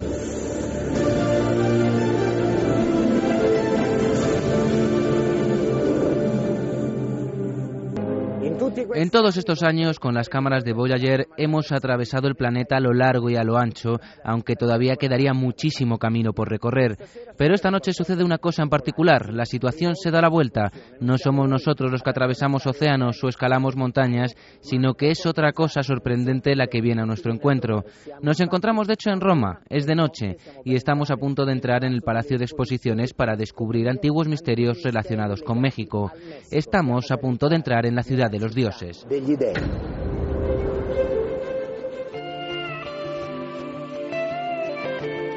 En 8.95 9.09
todos 9.09 9.37
estos 9.37 9.63
años, 9.63 9.99
con 9.99 10.13
las 10.13 10.29
cámaras 10.29 10.63
de 10.63 10.73
Voyager, 10.73 11.27
hemos 11.37 11.71
atravesado 11.71 12.27
el 12.27 12.35
planeta 12.35 12.77
a 12.77 12.79
lo 12.79 12.93
largo 12.93 13.29
y 13.29 13.35
a 13.35 13.43
lo 13.43 13.57
ancho, 13.57 13.99
aunque 14.23 14.55
todavía 14.55 14.95
quedaría 14.95 15.33
muchísimo 15.33 15.97
camino 15.97 16.33
por 16.33 16.49
recorrer. 16.49 16.97
Pero 17.37 17.53
esta 17.53 17.69
noche 17.69 17.93
sucede 17.93 18.23
una 18.23 18.39
cosa 18.39 18.63
en 18.63 18.69
particular, 18.69 19.33
la 19.33 19.45
situación 19.45 19.95
se 19.95 20.09
da 20.09 20.21
la 20.21 20.29
vuelta. 20.29 20.71
No 20.99 21.17
somos 21.17 21.47
nosotros 21.47 21.91
los 21.91 22.01
que 22.01 22.09
atravesamos 22.09 22.65
océanos 22.65 23.23
o 23.23 23.27
escalamos 23.27 23.75
montañas, 23.75 24.35
sino 24.61 24.95
que 24.95 25.11
es 25.11 25.25
otra 25.25 25.53
cosa 25.53 25.83
sorprendente 25.83 26.55
la 26.55 26.67
que 26.67 26.81
viene 26.81 27.03
a 27.03 27.05
nuestro 27.05 27.33
encuentro. 27.33 27.85
Nos 28.21 28.39
encontramos, 28.39 28.87
de 28.87 28.93
hecho, 28.93 29.11
en 29.11 29.21
Roma, 29.21 29.61
es 29.69 29.85
de 29.85 29.95
noche, 29.95 30.37
y 30.65 30.75
estamos 30.75 31.11
a 31.11 31.17
punto 31.17 31.45
de 31.45 31.53
entrar 31.53 31.83
en 31.83 31.93
el 31.93 32.01
Palacio 32.01 32.37
de 32.37 32.45
Exposiciones 32.45 33.13
para 33.13 33.35
descubrir 33.35 33.89
antiguos 33.89 34.27
misterios 34.27 34.81
relacionados 34.83 35.41
con 35.43 35.61
México. 35.61 36.11
Estamos 36.51 37.11
a 37.11 37.17
punto 37.17 37.47
de 37.47 37.57
entrar 37.57 37.85
en 37.85 37.95
la 37.95 38.03
ciudad 38.03 38.29
de 38.31 38.39
los 38.39 38.55
dioses. 38.55 38.70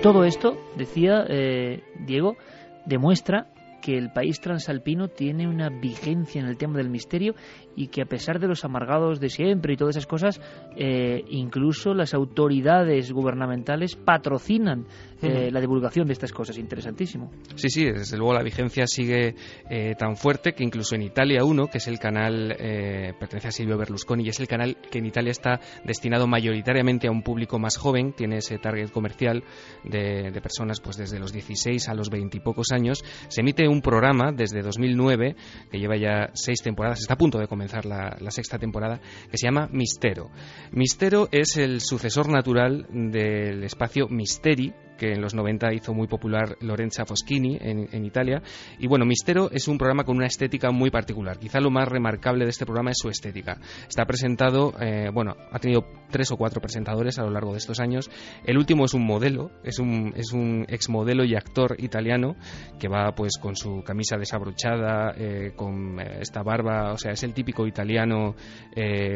Todo 0.03 0.25
esto, 0.25 0.59
decía 0.77 1.25
eh, 1.29 1.83
Diego, 2.07 2.37
demuestra 2.85 3.55
que 3.85 3.99
el 3.99 4.11
país 4.13 4.41
transalpino 4.41 5.09
tiene 5.09 5.47
una 5.47 5.69
vigencia 5.69 6.41
en 6.41 6.47
el 6.47 6.57
tema 6.57 6.79
del 6.79 6.89
misterio 6.89 7.35
y 7.77 7.89
que 7.89 8.01
a 8.01 8.07
pesar 8.07 8.39
de 8.39 8.49
los 8.49 8.65
amargados 8.65 9.21
de 9.21 9.29
siempre 9.29 9.75
y 9.75 9.77
todas 9.77 9.97
esas 9.97 10.07
cosas, 10.07 10.41
eh, 10.77 11.23
incluso 11.29 11.93
las 11.93 12.15
autoridades 12.15 13.13
gubernamentales 13.13 13.95
patrocinan 13.95 14.87
eh, 15.25 15.51
la 15.51 15.61
divulgación 15.61 16.07
de 16.07 16.13
estas 16.13 16.33
cosas. 16.33 16.59
Interesantísimo. 16.59 17.31
Sí, 17.55 17.69
sí, 17.69 17.85
desde 17.85 18.17
luego 18.17 18.35
la 18.35 18.43
vigencia 18.43 18.87
sigue 18.87 19.35
eh, 19.71 19.95
tan 19.99 20.17
fuerte 20.17 20.53
que 20.53 20.65
incluso 20.65 20.95
en 20.95 21.03
Italia 21.03 21.45
1, 21.45 21.67
que 21.69 21.79
es 21.79 21.89
el 21.89 21.99
canal, 21.99 22.55
eh, 22.59 23.13
pertenece 23.19 23.49
a 23.49 23.53
Silvio 23.53 23.79
Berlusconi 23.79 24.25
y 24.25 24.29
es 24.29 24.41
el 24.41 24.49
canal 24.49 24.77
que 24.91 24.99
en 24.99 25.07
Italia 25.07 25.31
está 25.31 25.61
destinado 25.85 26.27
mayoritariamente 26.27 27.09
a 27.09 27.11
un 27.11 27.23
público 27.23 27.59
más 27.59 27.77
joven, 27.77 28.13
tiene 28.13 28.39
ese 28.39 28.59
target 28.59 28.91
comercial 28.91 29.45
de, 29.85 30.31
de 30.31 30.41
personas 30.41 30.81
pues 30.81 30.97
desde 30.97 31.19
los 31.19 31.33
16 31.33 31.89
a 31.89 31.95
los 31.95 32.11
20 32.11 32.37
y 32.37 32.41
pocos 32.41 32.73
años, 32.73 33.05
se 33.29 33.41
emite 33.41 33.69
un 33.69 33.81
programa 33.81 34.33
desde 34.33 34.63
2009 34.63 35.37
que 35.71 35.79
lleva 35.79 35.97
ya 35.97 36.31
seis 36.35 36.63
temporadas, 36.63 37.01
está 37.01 37.15
a 37.15 37.19
punto 37.19 37.39
de 37.39 37.49
comenzar 37.49 37.85
la, 37.85 38.17
la 38.21 38.31
sexta 38.31 38.59
temporada, 38.59 39.01
que 39.31 39.39
se 39.39 39.47
llama 39.47 39.69
Mistero. 39.73 40.31
Mistero 40.73 41.29
es 41.31 41.57
el 41.57 41.81
sucesor 41.81 42.29
natural 42.29 42.87
del 42.91 43.65
espacio 43.65 44.09
Misteri, 44.09 44.73
que 44.97 45.13
en 45.13 45.21
los 45.21 45.35
90 45.35 45.73
hizo 45.75 45.95
muy 45.95 46.07
popular 46.07 46.57
Lorenza 46.61 47.05
Foschini 47.05 47.59
en, 47.61 48.05
Italia. 48.05 48.43
Y 48.79 48.87
bueno, 48.87 49.05
Mistero 49.05 49.51
es 49.51 49.67
un 49.69 49.79
programa 49.79 50.05
con 50.05 50.17
una 50.17 50.27
estética 50.27 50.71
muy 50.71 50.91
particular. 50.91 51.39
Quizá 51.39 51.61
lo 51.61 51.71
más 51.71 51.89
remarcable 51.89 52.45
de 52.45 52.51
este 52.51 52.65
programa 52.65 52.91
es 52.91 52.99
su 52.99 53.09
estética. 53.09 53.59
Está 53.89 54.05
presentado, 54.05 54.75
eh, 54.81 55.11
bueno, 55.13 55.35
ha 55.51 55.59
tenido 55.59 55.87
tres 56.11 56.31
o 56.33 56.37
cuatro 56.37 56.61
presentadores 56.61 57.19
a 57.19 57.23
lo 57.23 57.31
largo 57.31 57.53
de 57.53 57.59
estos 57.59 57.81
años. 57.81 58.11
El 58.45 58.59
último 58.59 58.85
es 58.85 58.95
un 58.95 59.07
modelo, 59.07 59.51
es 59.65 59.79
un, 59.79 60.13
es 60.17 60.33
un 60.33 60.67
exmodelo 60.69 61.25
y 61.25 61.35
actor 61.35 61.77
italiano 61.79 62.37
que 62.79 62.89
va 62.89 63.15
pues 63.15 63.39
con 63.41 63.57
su 63.57 63.83
camisa 63.83 64.17
desabrochada, 64.17 65.15
eh, 65.17 65.53
con 65.57 65.99
eh, 65.99 66.19
esta 66.21 66.43
barba, 66.43 66.93
o 66.93 66.99
sea, 66.99 67.13
es 67.13 67.23
el 67.23 67.33
típico 67.33 67.67
italiano 67.67 68.35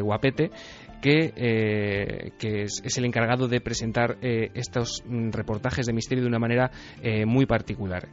guapete 0.03 0.51
que, 1.01 1.33
eh, 1.37 2.33
que 2.39 2.63
es, 2.63 2.99
el 2.99 3.05
encargado 3.05 3.49
de 3.49 3.61
presentar 3.61 4.17
eh, 4.23 4.51
estos 4.55 5.03
mm, 5.07 5.31
reportajes 5.31 5.87
de 5.87 5.93
misterio 5.93 6.23
de 6.23 6.29
una 6.29 6.39
manera 6.39 6.71
eh, 7.03 7.25
muy 7.27 7.47
particular. 7.47 8.09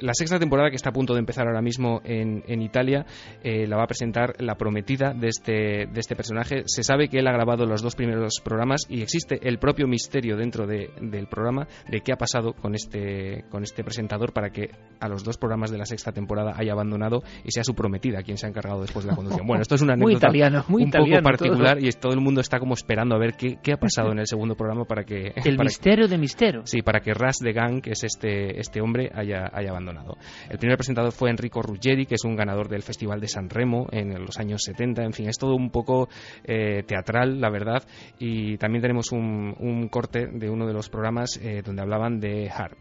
La 0.00 0.12
sexta 0.14 0.38
temporada 0.38 0.70
que 0.70 0.76
está 0.76 0.90
a 0.90 0.92
punto 0.92 1.12
de 1.14 1.20
empezar 1.20 1.46
ahora 1.46 1.60
mismo 1.62 2.00
en, 2.04 2.42
en 2.46 2.62
Italia 2.62 3.04
eh, 3.42 3.66
la 3.66 3.76
va 3.76 3.84
a 3.84 3.86
presentar 3.86 4.34
la 4.38 4.54
prometida 4.56 5.12
de 5.12 5.28
este, 5.28 5.52
de 5.86 6.00
este 6.00 6.14
personaje. 6.14 6.62
Se 6.66 6.82
sabe 6.82 7.08
que 7.08 7.18
él 7.18 7.26
ha 7.26 7.32
grabado 7.32 7.66
los 7.66 7.82
dos 7.82 7.94
primeros 7.96 8.40
programas 8.44 8.82
y 8.88 9.02
existe 9.02 9.40
el 9.48 9.58
propio 9.58 9.86
misterio 9.88 10.36
dentro 10.36 10.66
de- 10.66 10.90
del 11.00 11.26
programa 11.26 11.66
de 11.90 12.00
qué 12.00 12.12
ha 12.12 12.16
pasado 12.16 12.52
con 12.52 12.74
este, 12.74 13.44
con 13.50 13.62
este 13.62 13.82
presentador 13.82 14.32
para 14.32 14.50
que 14.50 14.70
a 15.00 15.08
los 15.08 15.24
dos 15.24 15.36
programas 15.36 15.70
de 15.70 15.78
la 15.78 15.84
sexta 15.84 16.12
temporada 16.12 16.52
haya 16.56 16.72
abandonado 16.72 17.22
y 17.44 17.50
sea 17.50 17.64
su 17.64 17.74
prometida 17.74 18.22
quien 18.22 18.36
se 18.38 18.46
ha 18.46 18.48
encargado 18.50 18.80
después 18.82 19.04
de 19.04 19.10
la 19.10 19.16
conducción. 19.16 19.46
Bueno, 19.46 19.62
esto 19.62 19.74
es 19.74 19.82
una 19.82 19.96
Muy 19.96 20.12
anécdota 20.12 20.26
italiano, 20.28 20.64
muy 20.68 20.82
un 20.82 20.88
italiano 20.88 21.22
poco 21.22 21.24
particular 21.24 21.78
todo. 21.78 21.86
y 21.88 21.92
todo 21.92 22.12
el 22.12 22.20
mundo 22.20 22.40
está 22.40 22.58
como 22.60 22.74
esperando 22.74 23.14
a 23.16 23.18
ver 23.18 23.32
qué, 23.34 23.58
qué 23.62 23.72
ha 23.72 23.78
pasado 23.78 24.12
en 24.12 24.20
el 24.20 24.26
segundo 24.26 24.54
programa 24.54 24.84
para 24.84 25.04
que... 25.04 25.32
El 25.44 25.56
para- 25.56 25.64
misterio 25.66 26.06
de 26.08 26.18
misterio. 26.18 26.62
Sí, 26.64 26.82
para 26.82 27.00
que 27.00 27.14
Ras 27.14 27.38
de 27.42 27.52
Gang, 27.52 27.80
que 27.80 27.90
es 27.90 28.04
este, 28.04 28.60
este 28.60 28.80
hombre, 28.80 29.10
haya, 29.14 29.50
haya 29.52 29.70
abandonado. 29.70 29.87
El 30.48 30.58
primer 30.58 30.76
presentador 30.76 31.12
fue 31.12 31.30
Enrico 31.30 31.62
Ruggeri, 31.62 32.06
que 32.06 32.14
es 32.14 32.24
un 32.24 32.36
ganador 32.36 32.68
del 32.68 32.82
Festival 32.82 33.20
de 33.20 33.28
San 33.28 33.48
Remo 33.48 33.86
en 33.90 34.12
los 34.24 34.38
años 34.38 34.62
70. 34.64 35.02
En 35.02 35.12
fin, 35.12 35.28
es 35.28 35.38
todo 35.38 35.54
un 35.54 35.70
poco 35.70 36.08
eh, 36.44 36.82
teatral, 36.86 37.40
la 37.40 37.50
verdad. 37.50 37.82
Y 38.18 38.56
también 38.58 38.82
tenemos 38.82 39.12
un, 39.12 39.54
un 39.58 39.88
corte 39.88 40.26
de 40.32 40.50
uno 40.50 40.66
de 40.66 40.72
los 40.72 40.88
programas 40.88 41.38
eh, 41.42 41.62
donde 41.64 41.82
hablaban 41.82 42.20
de 42.20 42.50
Harp. 42.50 42.78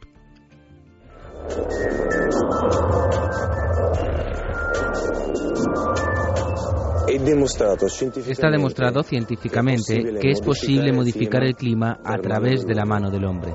Está 8.28 8.50
demostrado 8.50 9.02
científicamente 9.04 10.04
que 10.22 10.32
es 10.32 10.42
posible 10.42 10.92
modificar 10.92 11.44
el 11.44 11.56
clima 11.56 12.00
a 12.04 12.18
través 12.18 12.66
de 12.66 12.76
la 12.76 12.86
mano 12.86 13.10
del 13.10 13.26
hombre. 13.26 13.54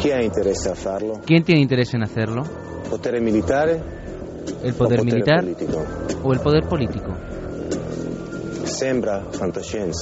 ¿Quién 0.00 0.22
interés 0.22 0.64
en 0.64 0.72
hacerlo? 0.72 1.20
¿Quién 1.26 1.42
tiene 1.42 1.60
interés 1.60 1.92
en 1.92 2.02
hacerlo? 2.04 2.44
¿Poderes 2.88 3.20
militares? 3.20 3.82
¿El 4.62 4.74
poder, 4.74 5.00
o 5.00 5.04
militar 5.04 5.40
político? 5.40 5.84
o 6.22 6.32
el 6.32 6.40
poder 6.40 6.64
político? 6.68 7.14
Sembra. 8.64 9.24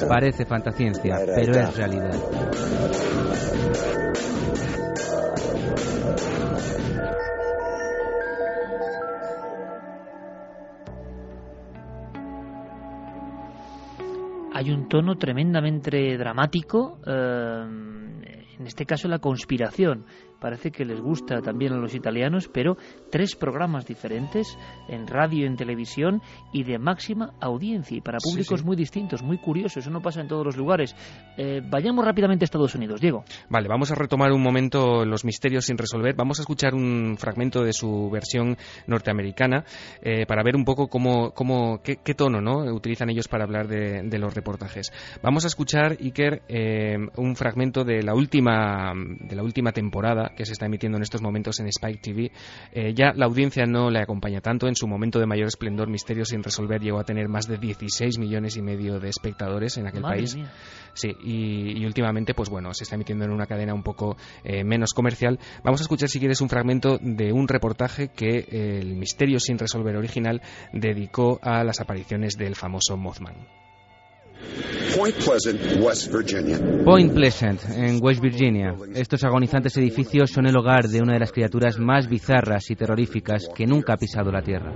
Parece 0.06 0.44
fantasciencia, 0.44 1.16
pero 1.34 1.52
es 1.58 1.76
realidad. 1.76 2.14
Hay 14.52 14.70
un 14.70 14.88
tono 14.88 15.16
tremendamente 15.16 16.16
dramático. 16.18 16.98
Eh 17.06 18.05
en 18.58 18.66
este 18.66 18.86
caso 18.86 19.08
la 19.08 19.18
conspiración 19.18 20.04
parece 20.40 20.70
que 20.70 20.84
les 20.84 21.00
gusta 21.00 21.40
también 21.40 21.72
a 21.72 21.76
los 21.76 21.94
italianos, 21.94 22.48
pero 22.52 22.76
tres 23.10 23.34
programas 23.36 23.86
diferentes 23.86 24.58
en 24.88 25.06
radio 25.06 25.44
y 25.44 25.46
en 25.46 25.56
televisión 25.56 26.22
y 26.52 26.64
de 26.64 26.78
máxima 26.78 27.32
audiencia 27.40 27.96
y 27.96 28.00
para 28.00 28.18
públicos 28.18 28.64
muy 28.64 28.76
distintos, 28.76 29.22
muy 29.22 29.38
curiosos, 29.38 29.78
eso 29.78 29.90
no 29.90 30.00
pasa 30.00 30.20
en 30.20 30.28
todos 30.28 30.44
los 30.44 30.56
lugares. 30.56 30.94
Eh, 31.36 31.60
vayamos 31.64 32.04
rápidamente 32.04 32.44
a 32.44 32.46
Estados 32.46 32.74
Unidos, 32.74 33.00
Diego. 33.00 33.24
Vale, 33.48 33.68
vamos 33.68 33.90
a 33.90 33.94
retomar 33.94 34.32
un 34.32 34.42
momento 34.42 35.04
los 35.04 35.24
misterios 35.24 35.66
sin 35.66 35.78
resolver. 35.78 36.14
Vamos 36.14 36.38
a 36.38 36.42
escuchar 36.42 36.74
un 36.74 37.16
fragmento 37.18 37.62
de 37.62 37.72
su 37.72 38.10
versión 38.10 38.56
norteamericana 38.86 39.64
eh, 40.02 40.26
para 40.26 40.42
ver 40.42 40.56
un 40.56 40.64
poco 40.64 40.88
cómo, 40.88 41.32
cómo 41.32 41.80
qué, 41.82 41.96
tono 42.14 42.40
¿no? 42.40 42.64
utilizan 42.74 43.10
ellos 43.10 43.28
para 43.28 43.44
hablar 43.44 43.68
de, 43.68 44.16
los 44.16 44.34
reportajes. 44.34 44.92
Vamos 45.22 45.44
a 45.44 45.48
escuchar, 45.48 45.98
Iker, 46.00 46.42
eh, 46.48 46.96
un 47.16 47.36
fragmento 47.36 47.84
de 47.84 48.02
la 48.02 48.14
última 48.14 48.94
de 48.96 49.36
la 49.36 49.42
última 49.42 49.72
temporada 49.72 50.25
que 50.34 50.44
se 50.44 50.52
está 50.52 50.66
emitiendo 50.66 50.96
en 50.96 51.02
estos 51.02 51.22
momentos 51.22 51.60
en 51.60 51.68
Spike 51.68 52.00
TV, 52.00 52.32
eh, 52.72 52.94
ya 52.94 53.12
la 53.14 53.26
audiencia 53.26 53.66
no 53.66 53.90
le 53.90 54.00
acompaña 54.00 54.40
tanto. 54.40 54.68
En 54.68 54.74
su 54.74 54.86
momento 54.86 55.18
de 55.18 55.26
mayor 55.26 55.48
esplendor, 55.48 55.88
Misterio 55.88 56.24
sin 56.24 56.42
resolver 56.42 56.80
llegó 56.80 56.98
a 56.98 57.04
tener 57.04 57.28
más 57.28 57.46
de 57.46 57.58
16 57.58 58.18
millones 58.18 58.56
y 58.56 58.62
medio 58.62 58.98
de 58.98 59.08
espectadores 59.08 59.76
en 59.76 59.86
aquel 59.86 60.02
país. 60.02 60.36
Sí, 60.94 61.10
y, 61.22 61.84
últimamente, 61.84 62.32
pues 62.32 62.48
bueno, 62.48 62.72
se 62.72 62.84
está 62.84 62.94
emitiendo 62.94 63.24
en 63.24 63.30
una 63.30 63.46
cadena 63.46 63.74
un 63.74 63.82
poco 63.82 64.16
eh, 64.44 64.64
menos 64.64 64.94
comercial. 64.94 65.38
Vamos 65.62 65.80
a 65.80 65.84
escuchar, 65.84 66.08
si 66.08 66.18
quieres, 66.18 66.40
un 66.40 66.48
fragmento 66.48 66.98
de 67.00 67.32
un 67.32 67.48
reportaje 67.48 68.08
que 68.08 68.38
eh, 68.38 68.78
el 68.80 68.96
Misterio 68.96 69.38
sin 69.38 69.58
resolver 69.58 69.96
original 69.96 70.40
dedicó 70.72 71.38
a 71.42 71.64
las 71.64 71.80
apariciones 71.80 72.36
del 72.36 72.56
famoso 72.56 72.96
Mothman. 72.96 73.65
Point 74.96 75.14
Pleasant, 75.16 75.60
West 75.82 76.12
Virginia. 76.12 76.58
Point 76.84 77.12
Pleasant, 77.12 77.60
en 77.70 77.98
West 78.02 78.20
Virginia. 78.22 78.74
Estos 78.94 79.24
agonizantes 79.24 79.76
edificios 79.76 80.30
son 80.30 80.46
el 80.46 80.56
hogar 80.56 80.88
de 80.88 81.02
una 81.02 81.14
de 81.14 81.20
las 81.20 81.32
criaturas 81.32 81.78
más 81.78 82.08
bizarras 82.08 82.70
y 82.70 82.76
terroríficas 82.76 83.48
que 83.54 83.66
nunca 83.66 83.94
ha 83.94 83.96
pisado 83.96 84.32
la 84.32 84.42
Tierra. 84.42 84.72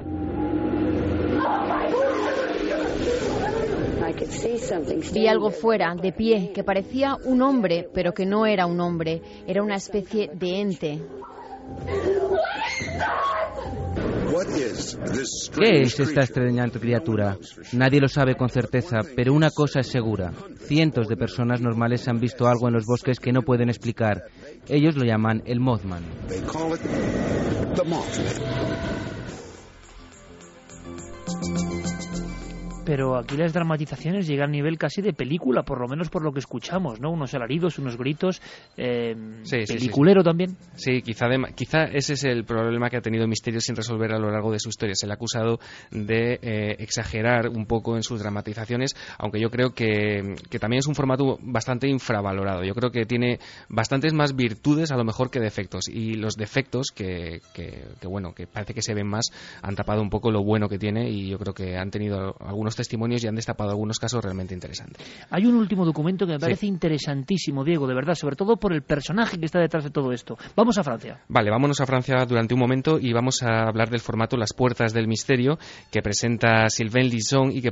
Vi 5.13 5.27
algo 5.27 5.51
fuera, 5.51 5.95
de 5.95 6.13
pie, 6.13 6.53
que 6.55 6.65
parecía 6.65 7.17
un 7.25 7.43
hombre, 7.43 7.89
pero 7.95 8.13
que 8.13 8.27
no 8.27 8.47
era 8.47 8.67
un 8.67 8.81
hombre, 8.81 9.23
era 9.47 9.63
una 9.63 9.77
especie 9.77 10.31
de 10.35 10.61
ente. 10.61 11.01
¿Qué 15.59 15.83
es 15.83 15.99
esta 15.99 16.21
extrañante 16.21 16.79
criatura? 16.79 17.37
Nadie 17.73 18.01
lo 18.01 18.09
sabe 18.09 18.37
con 18.37 18.49
certeza, 18.49 18.99
pero 19.17 19.33
una 19.35 19.51
cosa 19.51 19.81
es 19.81 19.89
segura. 19.89 20.33
Cientos 20.61 21.09
de 21.09 21.17
personas 21.17 21.61
normales 21.61 22.07
han 22.09 22.21
visto 22.21 22.47
algo 22.47 22.69
en 22.69 22.75
los 22.75 22.87
bosques 22.87 23.19
que 23.19 23.33
no 23.33 23.43
pueden 23.43 23.69
explicar. 23.69 24.25
Ellos 24.69 24.97
lo 24.97 25.05
llaman 25.05 25.43
el 25.47 25.61
Mothman. 25.61 26.05
Pero 32.91 33.17
aquí 33.17 33.37
las 33.37 33.53
dramatizaciones 33.53 34.27
llegan 34.27 34.49
a 34.49 34.53
nivel 34.53 34.77
casi 34.77 35.01
de 35.01 35.13
película, 35.13 35.63
por 35.63 35.81
lo 35.81 35.87
menos 35.87 36.11
por 36.11 36.25
lo 36.25 36.33
que 36.33 36.41
escuchamos, 36.41 36.99
¿no? 36.99 37.13
Unos 37.13 37.33
alaridos, 37.35 37.79
unos 37.79 37.97
gritos, 37.97 38.43
eh, 38.77 39.15
peliculero 39.49 40.25
también. 40.25 40.57
Sí, 40.75 41.01
quizá, 41.01 41.29
quizá 41.55 41.85
ese 41.85 42.15
es 42.15 42.25
el 42.25 42.45
problema 42.45 42.91
que 42.91 42.97
ha 42.97 43.01
tenido 43.01 43.29
Misterio 43.29 43.61
sin 43.61 43.77
resolver 43.77 44.13
a 44.13 44.19
lo 44.19 44.33
largo 44.33 44.51
de 44.51 44.59
su 44.59 44.71
historia. 44.71 44.97
Se 44.97 45.07
le 45.07 45.13
ha 45.13 45.15
acusado 45.15 45.61
de 45.93 46.41
eh, 46.43 46.77
exagerar 46.81 47.49
un 47.49 47.65
poco 47.67 47.95
en 47.95 48.03
sus 48.03 48.19
dramatizaciones, 48.19 48.97
aunque 49.19 49.39
yo 49.39 49.51
creo 49.51 49.71
que, 49.71 50.35
también 50.59 50.81
es 50.81 50.89
un 50.89 50.97
formato 50.97 51.39
bastante 51.43 51.87
infravalorado. 51.87 52.65
Yo 52.65 52.75
creo 52.75 52.91
que 52.91 53.05
tiene 53.05 53.39
bastantes 53.69 54.15
más 54.15 54.35
virtudes 54.35 54.91
a 54.91 54.97
lo 54.97 55.05
mejor 55.05 55.31
que 55.31 55.39
defectos, 55.39 55.87
y 55.89 56.15
los 56.15 56.35
defectos 56.35 56.89
que, 56.93 57.41
que, 57.55 57.85
que 58.01 58.09
bueno, 58.09 58.35
que 58.35 58.49
parece 58.49 58.75
que 58.75 58.83
se 58.83 58.95
ven 58.95 59.07
más, 59.07 59.27
han 59.63 59.77
tapado 59.77 60.03
un 60.03 60.11
poco 60.11 60.33
lo 60.33 60.43
bueno 60.43 60.69
que 60.69 60.81
tiene, 60.81 61.09
y 61.09 61.29
yo 61.29 61.39
creo 61.39 61.55
que 61.55 61.77
han 61.77 61.93
tenido 61.93 62.35
algunos 62.41 62.80
testimonios 62.81 63.23
y 63.23 63.29
han 63.29 63.35
destapado 63.35 63.71
algunos 63.71 63.99
casos 63.99 64.25
realmente 64.25 64.55
interesantes. 64.55 65.07
Hay 65.31 65.45
un 65.45 65.55
último 65.55 65.85
documento 65.85 66.27
que 66.27 66.33
me 66.33 66.39
parece 66.39 66.67
interesantísimo, 66.67 67.63
Diego, 67.63 67.87
de 67.87 67.95
verdad, 67.95 68.15
sobre 68.15 68.37
todo 68.37 68.57
por 68.57 68.73
el 68.73 68.83
personaje 68.83 69.39
que 69.39 69.45
está 69.45 69.59
detrás 69.61 69.85
de 69.85 69.91
todo 69.91 70.13
esto. 70.13 70.39
Vamos 70.57 70.79
a 70.79 70.83
Francia. 70.83 71.21
Vale, 71.29 71.51
vámonos 71.51 71.81
a 71.81 71.87
Francia 71.87 72.25
durante 72.27 72.55
un 72.55 72.61
momento 72.61 72.99
y 72.99 73.13
vamos 73.13 73.43
a 73.43 73.69
hablar 73.69 73.91
del 73.91 74.01
formato 74.01 74.37
Las 74.37 74.55
Puertas 74.55 74.95
del 74.95 75.09
Misterio 75.09 75.59
que 75.91 76.01
presenta 76.01 76.69
Sylvain 76.71 77.09
Lisson 77.09 77.51
y 77.53 77.61
que, 77.61 77.71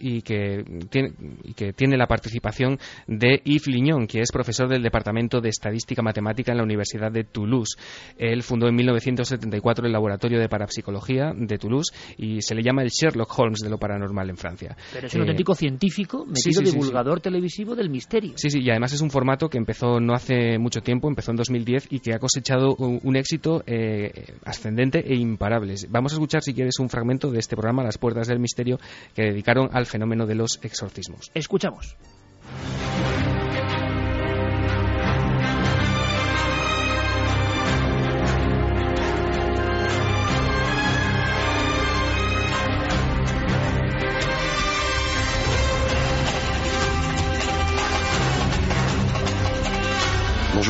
y 0.00 0.22
que, 0.22 0.64
tiene, 0.90 1.12
y 1.44 1.54
que 1.54 1.72
tiene 1.72 1.96
la 1.96 2.06
participación 2.06 2.78
de 3.06 3.40
Yves 3.44 3.66
Lignon, 3.66 4.06
que 4.06 4.20
es 4.20 4.30
profesor 4.30 4.68
del 4.68 4.82
Departamento 4.82 5.40
de 5.40 5.48
Estadística 5.48 6.02
Matemática 6.02 6.52
en 6.52 6.58
la 6.58 6.64
Universidad 6.64 7.10
de 7.10 7.24
Toulouse. 7.24 7.76
Él 8.18 8.42
fundó 8.42 8.68
en 8.68 8.74
1974 8.74 9.86
el 9.86 9.92
Laboratorio 9.92 10.38
de 10.38 10.48
Parapsicología 10.48 11.32
de 11.34 11.58
Toulouse 11.58 11.92
y 12.18 12.42
se 12.42 12.54
le 12.54 12.62
llama 12.62 12.82
el 12.82 12.88
Sherlock 12.88 13.38
Holmes 13.38 13.60
de 13.60 13.70
lo 13.70 13.78
paranormal 13.78 14.30
en 14.30 14.36
Francia. 14.40 14.76
Pero 14.92 15.06
es 15.06 15.14
un 15.14 15.20
auténtico 15.20 15.54
científico, 15.54 16.26
metido 16.26 16.62
divulgador 16.62 17.20
televisivo 17.20 17.76
del 17.76 17.90
misterio. 17.90 18.32
Sí, 18.36 18.50
sí, 18.50 18.60
y 18.60 18.70
además 18.70 18.92
es 18.92 19.00
un 19.00 19.10
formato 19.10 19.48
que 19.48 19.58
empezó 19.58 20.00
no 20.00 20.14
hace 20.14 20.58
mucho 20.58 20.80
tiempo, 20.80 21.08
empezó 21.08 21.30
en 21.30 21.36
2010 21.36 21.88
y 21.90 22.00
que 22.00 22.14
ha 22.14 22.18
cosechado 22.18 22.74
un, 22.76 23.16
éxito 23.16 23.62
eh, 23.66 24.34
ascendente 24.44 25.00
e 25.06 25.14
imparable. 25.14 25.74
Vamos 25.88 26.12
a 26.12 26.14
escuchar, 26.16 26.42
si 26.42 26.54
quieres, 26.54 26.78
un 26.78 26.88
fragmento 26.88 27.30
de 27.30 27.38
este 27.38 27.56
programa, 27.56 27.84
Las 27.84 27.98
Puertas 27.98 28.26
del 28.26 28.38
Misterio, 28.38 28.78
que 29.14 29.22
dedicaron 29.22 29.68
al 29.72 29.86
fenómeno 29.86 30.26
de 30.26 30.34
los 30.34 30.58
exorcismos. 30.62 31.30
Escuchamos. 31.34 31.96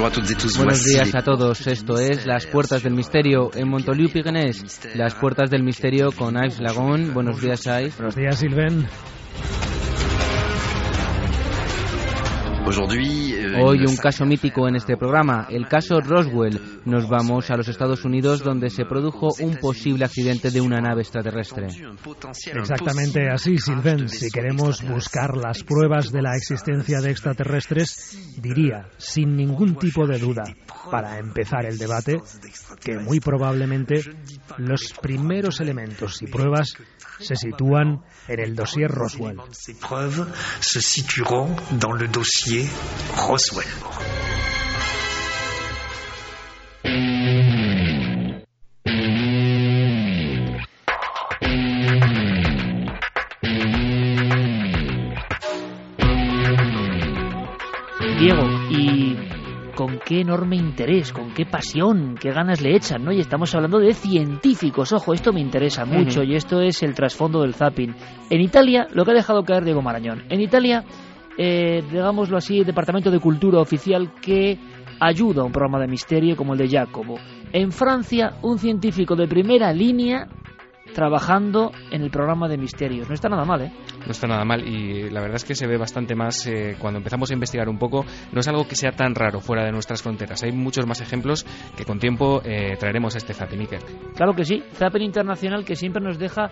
Buenos 0.01 0.84
días 0.84 1.14
a 1.14 1.22
todos. 1.22 1.66
Esto 1.66 1.98
es 1.98 2.24
Las 2.24 2.46
Puertas 2.46 2.82
del 2.82 2.94
Misterio 2.94 3.51
en 3.55 3.68
Montoliu-Pigenés. 3.68 4.96
Las 4.96 5.14
Puertas 5.14 5.51
del 5.51 5.62
Misterio 5.62 6.11
con 6.12 6.36
Yves 6.36 6.59
Lagón. 6.59 7.12
Buenos 7.12 7.38
días, 7.38 7.64
Yves. 7.64 7.96
Buenos 7.98 8.16
días, 8.16 8.38
Silven. 8.38 8.88
Hoy 12.79 13.85
un 13.85 13.97
caso 13.97 14.25
mítico 14.25 14.68
en 14.68 14.77
este 14.77 14.97
programa, 14.97 15.49
el 15.51 15.66
caso 15.66 16.01
Roswell. 16.01 16.61
Nos 16.85 17.09
vamos 17.09 17.51
a 17.51 17.57
los 17.57 17.66
Estados 17.66 18.05
Unidos 18.05 18.45
donde 18.45 18.71
se 18.71 18.85
produjo 18.85 19.29
un 19.41 19.57
posible 19.57 20.05
accidente 20.05 20.51
de 20.53 20.61
una 20.61 20.81
nave 20.81 21.03
extraterrestre. 21.03 21.66
Exactamente 21.66 23.29
así, 23.29 23.59
Silven. 23.59 24.09
Si 24.09 24.31
queremos 24.31 24.83
buscar 24.87 25.37
las 25.37 25.64
pruebas 25.64 26.12
de 26.12 26.23
la 26.23 26.37
existencia 26.37 27.01
de 27.01 27.11
extraterrestres, 27.11 28.37
diría, 28.41 28.89
sin 28.99 29.35
ningún 29.35 29.75
tipo 29.77 30.07
de 30.07 30.18
duda, 30.18 30.45
para 30.91 31.18
empezar 31.18 31.66
el 31.66 31.77
debate, 31.77 32.18
que 32.81 32.99
muy 32.99 33.18
probablemente 33.18 34.01
los 34.59 34.95
primeros 35.03 35.61
elementos 35.61 36.23
y 36.23 36.27
pruebas 36.27 36.77
se 37.21 37.37
sitúan 37.37 38.03
en 38.29 38.41
el 38.41 38.55
dossier 38.55 38.89
Roswell. 38.89 39.39
se 40.61 40.81
situeront 40.81 41.55
dans 41.73 41.93
le 41.93 42.09
dossier 42.09 42.68
Roswell. 43.16 43.68
Qué 60.21 60.25
enorme 60.25 60.57
interés, 60.57 61.12
con 61.12 61.33
qué 61.33 61.47
pasión, 61.47 62.14
qué 62.21 62.31
ganas 62.31 62.61
le 62.61 62.77
echan, 62.77 63.03
¿no? 63.05 63.11
Y 63.11 63.21
estamos 63.21 63.55
hablando 63.55 63.79
de 63.79 63.95
científicos, 63.95 64.93
ojo, 64.93 65.14
esto 65.14 65.33
me 65.33 65.41
interesa 65.41 65.87
mucho 65.87 66.23
y 66.23 66.35
esto 66.35 66.61
es 66.61 66.83
el 66.83 66.95
trasfondo 66.95 67.41
del 67.41 67.55
zapping. 67.55 67.95
En 68.29 68.41
Italia, 68.43 68.87
lo 68.93 69.05
que 69.05 69.12
ha 69.12 69.14
dejado 69.14 69.45
caer 69.45 69.64
Diego 69.64 69.81
Marañón, 69.81 70.25
en 70.29 70.43
Italia, 70.43 70.85
eh, 71.39 71.83
digámoslo 71.91 72.37
así, 72.37 72.59
el 72.59 72.66
Departamento 72.66 73.11
de 73.11 73.18
Cultura 73.18 73.61
Oficial 73.61 74.12
que 74.21 74.59
ayuda 75.01 75.41
a 75.41 75.47
un 75.47 75.53
programa 75.53 75.81
de 75.81 75.89
misterio 75.89 76.37
como 76.37 76.53
el 76.53 76.59
de 76.59 76.68
Jacobo. 76.68 77.16
En 77.53 77.73
Francia, 77.73 78.35
un 78.43 78.59
científico 78.59 79.16
de 79.16 79.27
primera 79.27 79.73
línea 79.73 80.29
trabajando 80.95 81.72
en 81.91 82.03
el 82.03 82.11
programa 82.11 82.49
de 82.49 82.59
misterios. 82.59 83.09
No 83.09 83.14
está 83.14 83.28
nada 83.28 83.45
mal, 83.45 83.62
¿eh? 83.62 83.72
No 84.05 84.12
está 84.12 84.26
nada 84.26 84.45
mal 84.45 84.66
y 84.66 85.11
la 85.11 85.20
verdad 85.20 85.36
es 85.36 85.45
que 85.45 85.55
se 85.55 85.66
ve 85.66 85.76
bastante 85.76 86.14
más 86.14 86.47
eh, 86.47 86.76
cuando 86.78 86.99
empezamos 86.99 87.30
a 87.30 87.34
investigar 87.34 87.68
un 87.68 87.78
poco. 87.78 88.05
No 88.32 88.41
es 88.41 88.49
algo 88.49 88.66
que 88.66 88.76
sea 88.76 88.93
tan 88.93 89.14
raro 89.14 89.41
fuera 89.41 89.64
de 89.64 89.72
nuestras 89.72 90.03
fronteras. 90.03 90.43
Hay 90.43 90.53
muchos 90.53 90.86
más 90.86 91.01
ejemplos 91.01 91.47
que 91.76 91.84
con 91.84 91.99
tiempo 91.99 92.43
eh, 92.45 92.76
traeremos 92.78 93.14
a 93.14 93.18
este 93.18 93.34
Zapping 93.34 93.61
Claro 94.16 94.34
que 94.34 94.45
sí, 94.45 94.62
Zapping 94.74 95.03
Internacional 95.03 95.64
que 95.64 95.76
siempre 95.76 96.03
nos 96.03 96.18
deja 96.18 96.51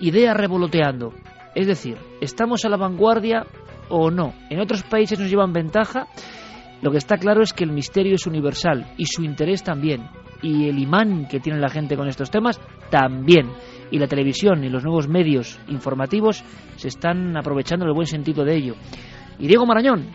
ideas 0.00 0.36
revoloteando. 0.36 1.12
Es 1.54 1.66
decir, 1.66 1.96
¿estamos 2.20 2.64
a 2.64 2.68
la 2.68 2.76
vanguardia 2.76 3.46
o 3.88 4.10
no? 4.10 4.34
¿En 4.50 4.60
otros 4.60 4.82
países 4.82 5.18
nos 5.18 5.30
llevan 5.30 5.52
ventaja? 5.52 6.06
Lo 6.82 6.90
que 6.90 6.98
está 6.98 7.16
claro 7.16 7.42
es 7.42 7.52
que 7.52 7.64
el 7.64 7.72
misterio 7.72 8.14
es 8.14 8.26
universal 8.26 8.92
y 8.96 9.06
su 9.06 9.22
interés 9.22 9.62
también. 9.62 10.02
Y 10.42 10.68
el 10.68 10.78
imán 10.78 11.26
que 11.28 11.40
tiene 11.40 11.60
la 11.60 11.68
gente 11.68 11.96
con 11.96 12.08
estos 12.08 12.30
temas 12.30 12.60
también. 12.90 13.50
Y 13.90 13.98
la 13.98 14.08
televisión 14.08 14.64
y 14.64 14.68
los 14.68 14.84
nuevos 14.84 15.08
medios 15.08 15.60
informativos 15.68 16.42
se 16.76 16.88
están 16.88 17.36
aprovechando 17.36 17.84
el 17.86 17.92
buen 17.92 18.06
sentido 18.06 18.44
de 18.44 18.56
ello. 18.56 18.74
Y 19.38 19.46
Diego 19.46 19.66
Marañón 19.66 20.06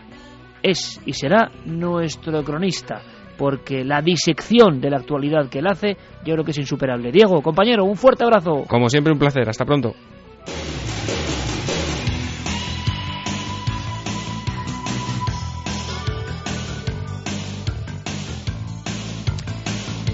es 0.62 1.00
y 1.06 1.12
será 1.12 1.50
nuestro 1.64 2.42
cronista, 2.42 3.00
porque 3.36 3.84
la 3.84 4.02
disección 4.02 4.80
de 4.80 4.90
la 4.90 4.98
actualidad 4.98 5.48
que 5.48 5.60
él 5.60 5.66
hace 5.66 5.96
yo 6.24 6.34
creo 6.34 6.44
que 6.44 6.50
es 6.50 6.58
insuperable. 6.58 7.12
Diego, 7.12 7.40
compañero, 7.40 7.84
un 7.84 7.96
fuerte 7.96 8.24
abrazo. 8.24 8.64
Como 8.68 8.88
siempre, 8.88 9.12
un 9.12 9.18
placer. 9.18 9.48
Hasta 9.48 9.64
pronto. 9.64 9.94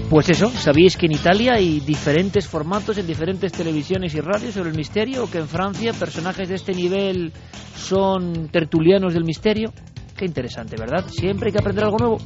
Pues 0.09 0.29
eso, 0.29 0.49
¿sabíais 0.49 0.97
que 0.97 1.07
en 1.07 1.13
Italia 1.13 1.53
hay 1.55 1.79
diferentes 1.79 2.47
formatos 2.47 2.97
en 2.99 3.07
diferentes 3.07 3.51
televisiones 3.51 4.13
y 4.13 4.21
radios 4.21 4.53
sobre 4.53 4.69
el 4.69 4.75
misterio? 4.77 5.23
¿O 5.23 5.29
que 5.29 5.39
en 5.39 5.47
Francia 5.47 5.93
personajes 5.93 6.47
de 6.47 6.55
este 6.55 6.73
nivel 6.73 7.33
son 7.75 8.49
tertulianos 8.49 9.15
del 9.15 9.23
misterio? 9.23 9.73
Qué 10.15 10.25
interesante, 10.25 10.75
¿verdad? 10.79 11.05
Siempre 11.09 11.47
hay 11.47 11.53
que 11.53 11.59
aprender 11.59 11.85
algo 11.85 11.97
nuevo. 11.97 12.17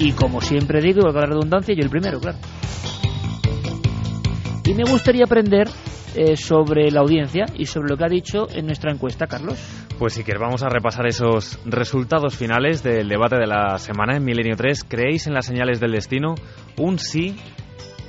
Y 0.00 0.12
como 0.12 0.40
siempre 0.40 0.80
digo, 0.80 1.02
con 1.02 1.14
la 1.14 1.26
redundancia, 1.26 1.74
yo 1.74 1.84
el 1.84 1.90
primero, 1.90 2.18
claro. 2.18 2.38
Y 4.64 4.72
me 4.72 4.84
gustaría 4.84 5.24
aprender 5.24 5.68
eh, 6.14 6.36
sobre 6.36 6.90
la 6.90 7.00
audiencia 7.00 7.46
y 7.56 7.66
sobre 7.66 7.88
lo 7.88 7.96
que 7.96 8.04
ha 8.04 8.08
dicho 8.08 8.46
en 8.50 8.66
nuestra 8.66 8.92
encuesta, 8.92 9.26
Carlos. 9.26 9.58
Pues 9.98 10.14
si 10.14 10.24
quieres, 10.24 10.40
vamos 10.40 10.62
a 10.62 10.68
repasar 10.68 11.06
esos 11.06 11.58
resultados 11.64 12.36
finales 12.36 12.82
del 12.82 13.08
debate 13.08 13.36
de 13.36 13.46
la 13.46 13.78
semana 13.78 14.16
en 14.16 14.24
Milenio 14.24 14.56
3. 14.56 14.84
¿Creéis 14.84 15.26
en 15.26 15.34
las 15.34 15.46
señales 15.46 15.80
del 15.80 15.92
destino? 15.92 16.34
Un 16.76 16.98
sí 16.98 17.36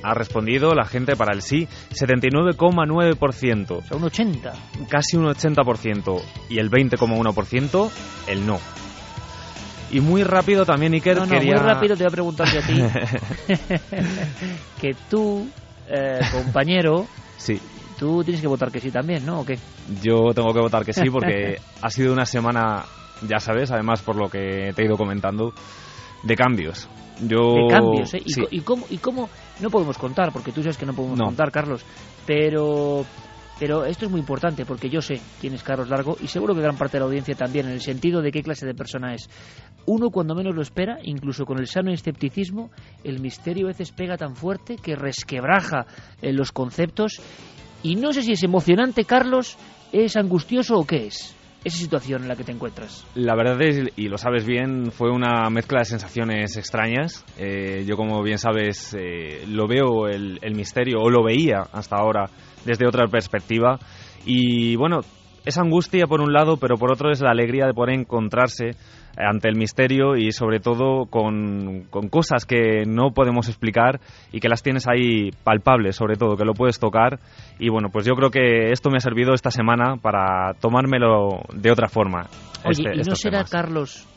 ha 0.03 0.13
respondido 0.13 0.73
la 0.75 0.85
gente 0.85 1.15
para 1.15 1.33
el 1.33 1.41
sí 1.41 1.67
79,9%. 1.91 3.71
O 3.71 3.81
sea, 3.81 3.97
un 3.97 4.03
80. 4.03 4.53
Casi 4.87 5.17
un 5.17 5.25
80%. 5.25 6.21
Y 6.49 6.59
el 6.59 6.69
20,1% 6.69 7.91
el 8.27 8.45
no. 8.45 8.59
Y 9.91 9.99
muy 10.01 10.23
rápido 10.23 10.65
también, 10.65 10.93
Iker, 10.93 11.17
no, 11.17 11.25
no, 11.25 11.31
quería... 11.31 11.55
muy 11.55 11.63
rápido 11.63 11.95
te 11.95 12.03
voy 12.03 12.09
a 12.09 12.11
preguntar 12.11 12.47
yo 12.51 12.59
a 12.59 12.63
ti. 12.63 12.81
que 14.81 14.95
tú, 15.09 15.47
eh, 15.87 16.19
compañero... 16.31 17.07
sí. 17.37 17.59
Tú 17.97 18.23
tienes 18.23 18.41
que 18.41 18.47
votar 18.47 18.71
que 18.71 18.79
sí 18.79 18.91
también, 18.91 19.25
¿no? 19.25 19.39
¿O 19.41 19.45
qué? 19.45 19.57
Yo 20.01 20.33
tengo 20.33 20.53
que 20.53 20.59
votar 20.59 20.83
que 20.85 20.93
sí 20.93 21.09
porque 21.09 21.57
ha 21.81 21.89
sido 21.89 22.11
una 22.13 22.25
semana, 22.25 22.83
ya 23.27 23.39
sabes, 23.39 23.71
además 23.71 24.01
por 24.01 24.15
lo 24.17 24.29
que 24.29 24.73
te 24.75 24.81
he 24.81 24.85
ido 24.85 24.97
comentando, 24.97 25.53
de 26.23 26.35
cambios. 26.35 26.89
Yo... 27.21 27.53
De 27.53 27.67
cambios, 27.69 28.13
¿eh? 28.13 28.21
¿Y, 28.25 28.29
Sí. 28.33 28.41
y 28.51 28.59
cómo, 28.61 28.85
¿Y 28.89 28.97
cómo? 28.97 29.29
No 29.61 29.69
podemos 29.69 29.97
contar, 29.97 30.33
porque 30.33 30.51
tú 30.51 30.61
sabes 30.61 30.77
que 30.77 30.85
no 30.85 30.93
podemos 30.93 31.17
No. 31.17 31.25
contar, 31.25 31.49
Carlos. 31.51 31.85
Pero, 32.25 33.05
pero 33.57 33.85
esto 33.85 34.05
es 34.05 34.11
muy 34.11 34.19
importante, 34.19 34.65
porque 34.65 34.89
yo 34.89 34.99
sé 35.01 35.21
quién 35.39 35.53
es 35.53 35.63
Carlos 35.63 35.87
Largo 35.87 36.17
y 36.21 36.27
seguro 36.27 36.53
que 36.53 36.59
gran 36.61 36.75
parte 36.75 36.97
de 36.97 36.99
la 36.99 37.05
audiencia 37.05 37.35
también, 37.35 37.67
en 37.67 37.71
el 37.73 37.81
sentido 37.81 38.21
de 38.21 38.31
qué 38.33 38.41
clase 38.43 38.65
de 38.65 38.73
persona 38.73 39.13
es. 39.13 39.29
Uno 39.85 40.09
cuando 40.09 40.35
menos 40.35 40.53
lo 40.55 40.61
espera, 40.61 40.97
incluso 41.03 41.45
con 41.45 41.59
el 41.59 41.67
sano 41.67 41.91
escepticismo, 41.93 42.69
el 43.05 43.21
misterio 43.21 43.67
a 43.67 43.69
veces 43.69 43.91
pega 43.93 44.17
tan 44.17 44.35
fuerte 44.35 44.75
que 44.75 44.95
resquebraja 44.97 45.85
eh, 46.21 46.33
los 46.33 46.51
conceptos. 46.51 47.21
Y 47.85 47.97
no 47.97 48.11
sé 48.13 48.23
si 48.23 48.31
es 48.31 48.41
emocionante, 48.41 49.05
Carlos, 49.05 49.57
es 49.91 50.17
angustioso 50.17 50.75
o 50.75 50.87
qué 50.87 51.05
es 51.05 51.35
esa 51.63 51.77
situación 51.77 52.23
en 52.23 52.27
la 52.29 52.35
que 52.35 52.43
te 52.43 52.51
encuentras. 52.51 53.05
La 53.13 53.35
verdad 53.35 53.61
es, 53.61 53.91
y 53.95 54.07
lo 54.07 54.17
sabes 54.17 54.43
bien, 54.43 54.91
fue 54.91 55.11
una 55.11 55.47
mezcla 55.51 55.81
de 55.81 55.85
sensaciones 55.85 56.57
extrañas. 56.57 57.23
Eh, 57.37 57.85
yo, 57.87 57.95
como 57.95 58.23
bien 58.23 58.39
sabes, 58.39 58.95
eh, 58.99 59.45
lo 59.47 59.67
veo 59.67 60.07
el, 60.07 60.39
el 60.41 60.55
misterio, 60.55 60.97
o 60.99 61.11
lo 61.11 61.23
veía 61.23 61.61
hasta 61.73 61.97
ahora, 61.97 62.25
desde 62.65 62.87
otra 62.87 63.05
perspectiva. 63.07 63.77
Y 64.25 64.75
bueno, 64.77 65.01
es 65.45 65.57
angustia 65.57 66.05
por 66.07 66.21
un 66.21 66.33
lado, 66.33 66.57
pero 66.57 66.75
por 66.77 66.91
otro 66.91 67.11
es 67.11 67.21
la 67.21 67.31
alegría 67.31 67.65
de 67.67 67.73
poder 67.73 67.95
encontrarse 67.99 68.71
ante 69.17 69.47
el 69.47 69.55
misterio 69.55 70.17
y 70.17 70.31
sobre 70.31 70.59
todo 70.59 71.05
con, 71.05 71.85
con 71.89 72.09
cosas 72.09 72.45
que 72.45 72.83
no 72.85 73.11
podemos 73.11 73.47
explicar 73.47 74.01
y 74.31 74.39
que 74.39 74.49
las 74.49 74.61
tienes 74.61 74.87
ahí 74.87 75.31
palpables, 75.43 75.95
sobre 75.95 76.15
todo, 76.17 76.35
que 76.35 76.43
lo 76.45 76.53
puedes 76.53 76.79
tocar. 76.79 77.19
Y 77.59 77.69
bueno, 77.69 77.89
pues 77.91 78.05
yo 78.05 78.13
creo 78.15 78.29
que 78.29 78.71
esto 78.71 78.89
me 78.89 78.97
ha 78.97 79.01
servido 79.01 79.33
esta 79.33 79.51
semana 79.51 79.95
para 80.01 80.53
tomármelo 80.59 81.41
de 81.53 81.71
otra 81.71 81.87
forma. 81.87 82.27
Oye, 82.65 82.71
este- 82.71 82.95
¿y 82.95 83.09
no 83.09 83.15
será, 83.15 83.37
temas. 83.37 83.51
Carlos, 83.51 84.07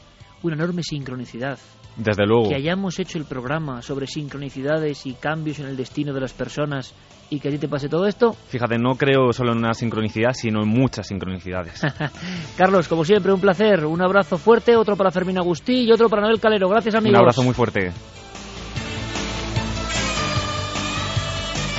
una 0.43 0.55
enorme 0.57 0.83
sincronicidad? 0.83 1.59
Desde 1.99 2.27
luego. 2.27 2.49
Que 2.49 2.55
hayamos 2.55 2.99
hecho 3.01 3.19
el 3.19 3.25
programa 3.25 3.83
sobre 3.83 4.07
sincronicidades 4.07 5.05
y 5.05 5.15
cambios 5.15 5.59
en 5.59 5.67
el 5.67 5.77
destino 5.77 6.15
de 6.15 6.21
las 6.21 6.33
personas 6.33 6.95
y 7.29 7.41
que 7.41 7.49
a 7.49 7.51
ti 7.51 7.59
te 7.59 7.69
pase 7.69 7.89
todo 7.89 8.07
esto. 8.07 8.33
Fíjate, 8.49 8.79
no 8.79 8.95
creo 8.95 9.33
solo 9.33 9.53
en 9.53 9.59
una 9.59 9.75
sincronicidad, 9.75 10.33
sino 10.33 10.63
en 10.63 10.69
muchas 10.69 11.09
sincronicidades. 11.09 11.83
Carlos, 12.57 12.87
como 12.89 13.05
siempre, 13.05 13.33
un 13.33 13.41
placer. 13.41 13.85
Un 13.85 14.01
abrazo 14.01 14.39
fuerte, 14.39 14.77
otro 14.77 14.97
para 14.97 15.11
Fermín 15.11 15.39
Agustí 15.39 15.85
y 15.85 15.93
otro 15.93 16.09
para 16.09 16.23
Noel 16.23 16.41
Calero. 16.41 16.69
Gracias, 16.69 16.95
amigos. 16.95 17.19
Un 17.19 17.21
abrazo 17.21 17.43
muy 17.43 17.55
fuerte. 17.55 17.93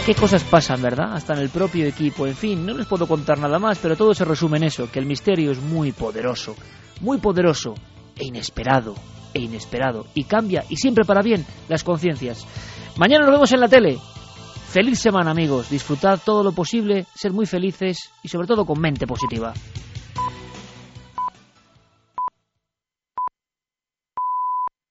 Qué 0.06 0.16
cosas 0.16 0.44
pasan, 0.44 0.82
¿verdad? 0.82 1.14
Hasta 1.14 1.34
en 1.34 1.40
el 1.40 1.50
propio 1.50 1.86
equipo. 1.86 2.26
En 2.26 2.36
fin, 2.36 2.66
no 2.66 2.74
les 2.74 2.88
puedo 2.88 3.08
contar 3.08 3.38
nada 3.38 3.60
más, 3.60 3.78
pero 3.78 3.96
todo 3.96 4.14
se 4.14 4.26
resume 4.26 4.58
en 4.58 4.64
eso, 4.64 4.92
que 4.92 5.00
el 5.00 5.06
misterio 5.06 5.52
es 5.52 5.62
muy 5.62 5.92
poderoso. 5.92 6.56
Muy 7.00 7.20
poderoso 7.20 7.76
e 8.18 8.26
inesperado. 8.26 8.96
E 9.34 9.40
inesperado. 9.42 10.06
Y 10.14 10.24
cambia, 10.24 10.64
y 10.70 10.78
siempre 10.78 11.06
para 11.06 11.22
bien, 11.22 11.46
las 11.68 11.84
conciencias. 11.84 12.46
Mañana 12.98 13.26
nos 13.26 13.34
vemos 13.34 13.52
en 13.52 13.60
la 13.60 13.68
tele. 13.68 13.98
Feliz 14.70 15.00
semana, 15.00 15.32
amigos. 15.32 15.70
Disfrutad 15.70 16.20
todo 16.24 16.44
lo 16.44 16.52
posible, 16.52 17.06
ser 17.16 17.32
muy 17.32 17.46
felices 17.46 18.12
y 18.22 18.28
sobre 18.28 18.48
todo 18.48 18.66
con 18.66 18.80
mente 18.80 19.08
positiva. 19.08 19.54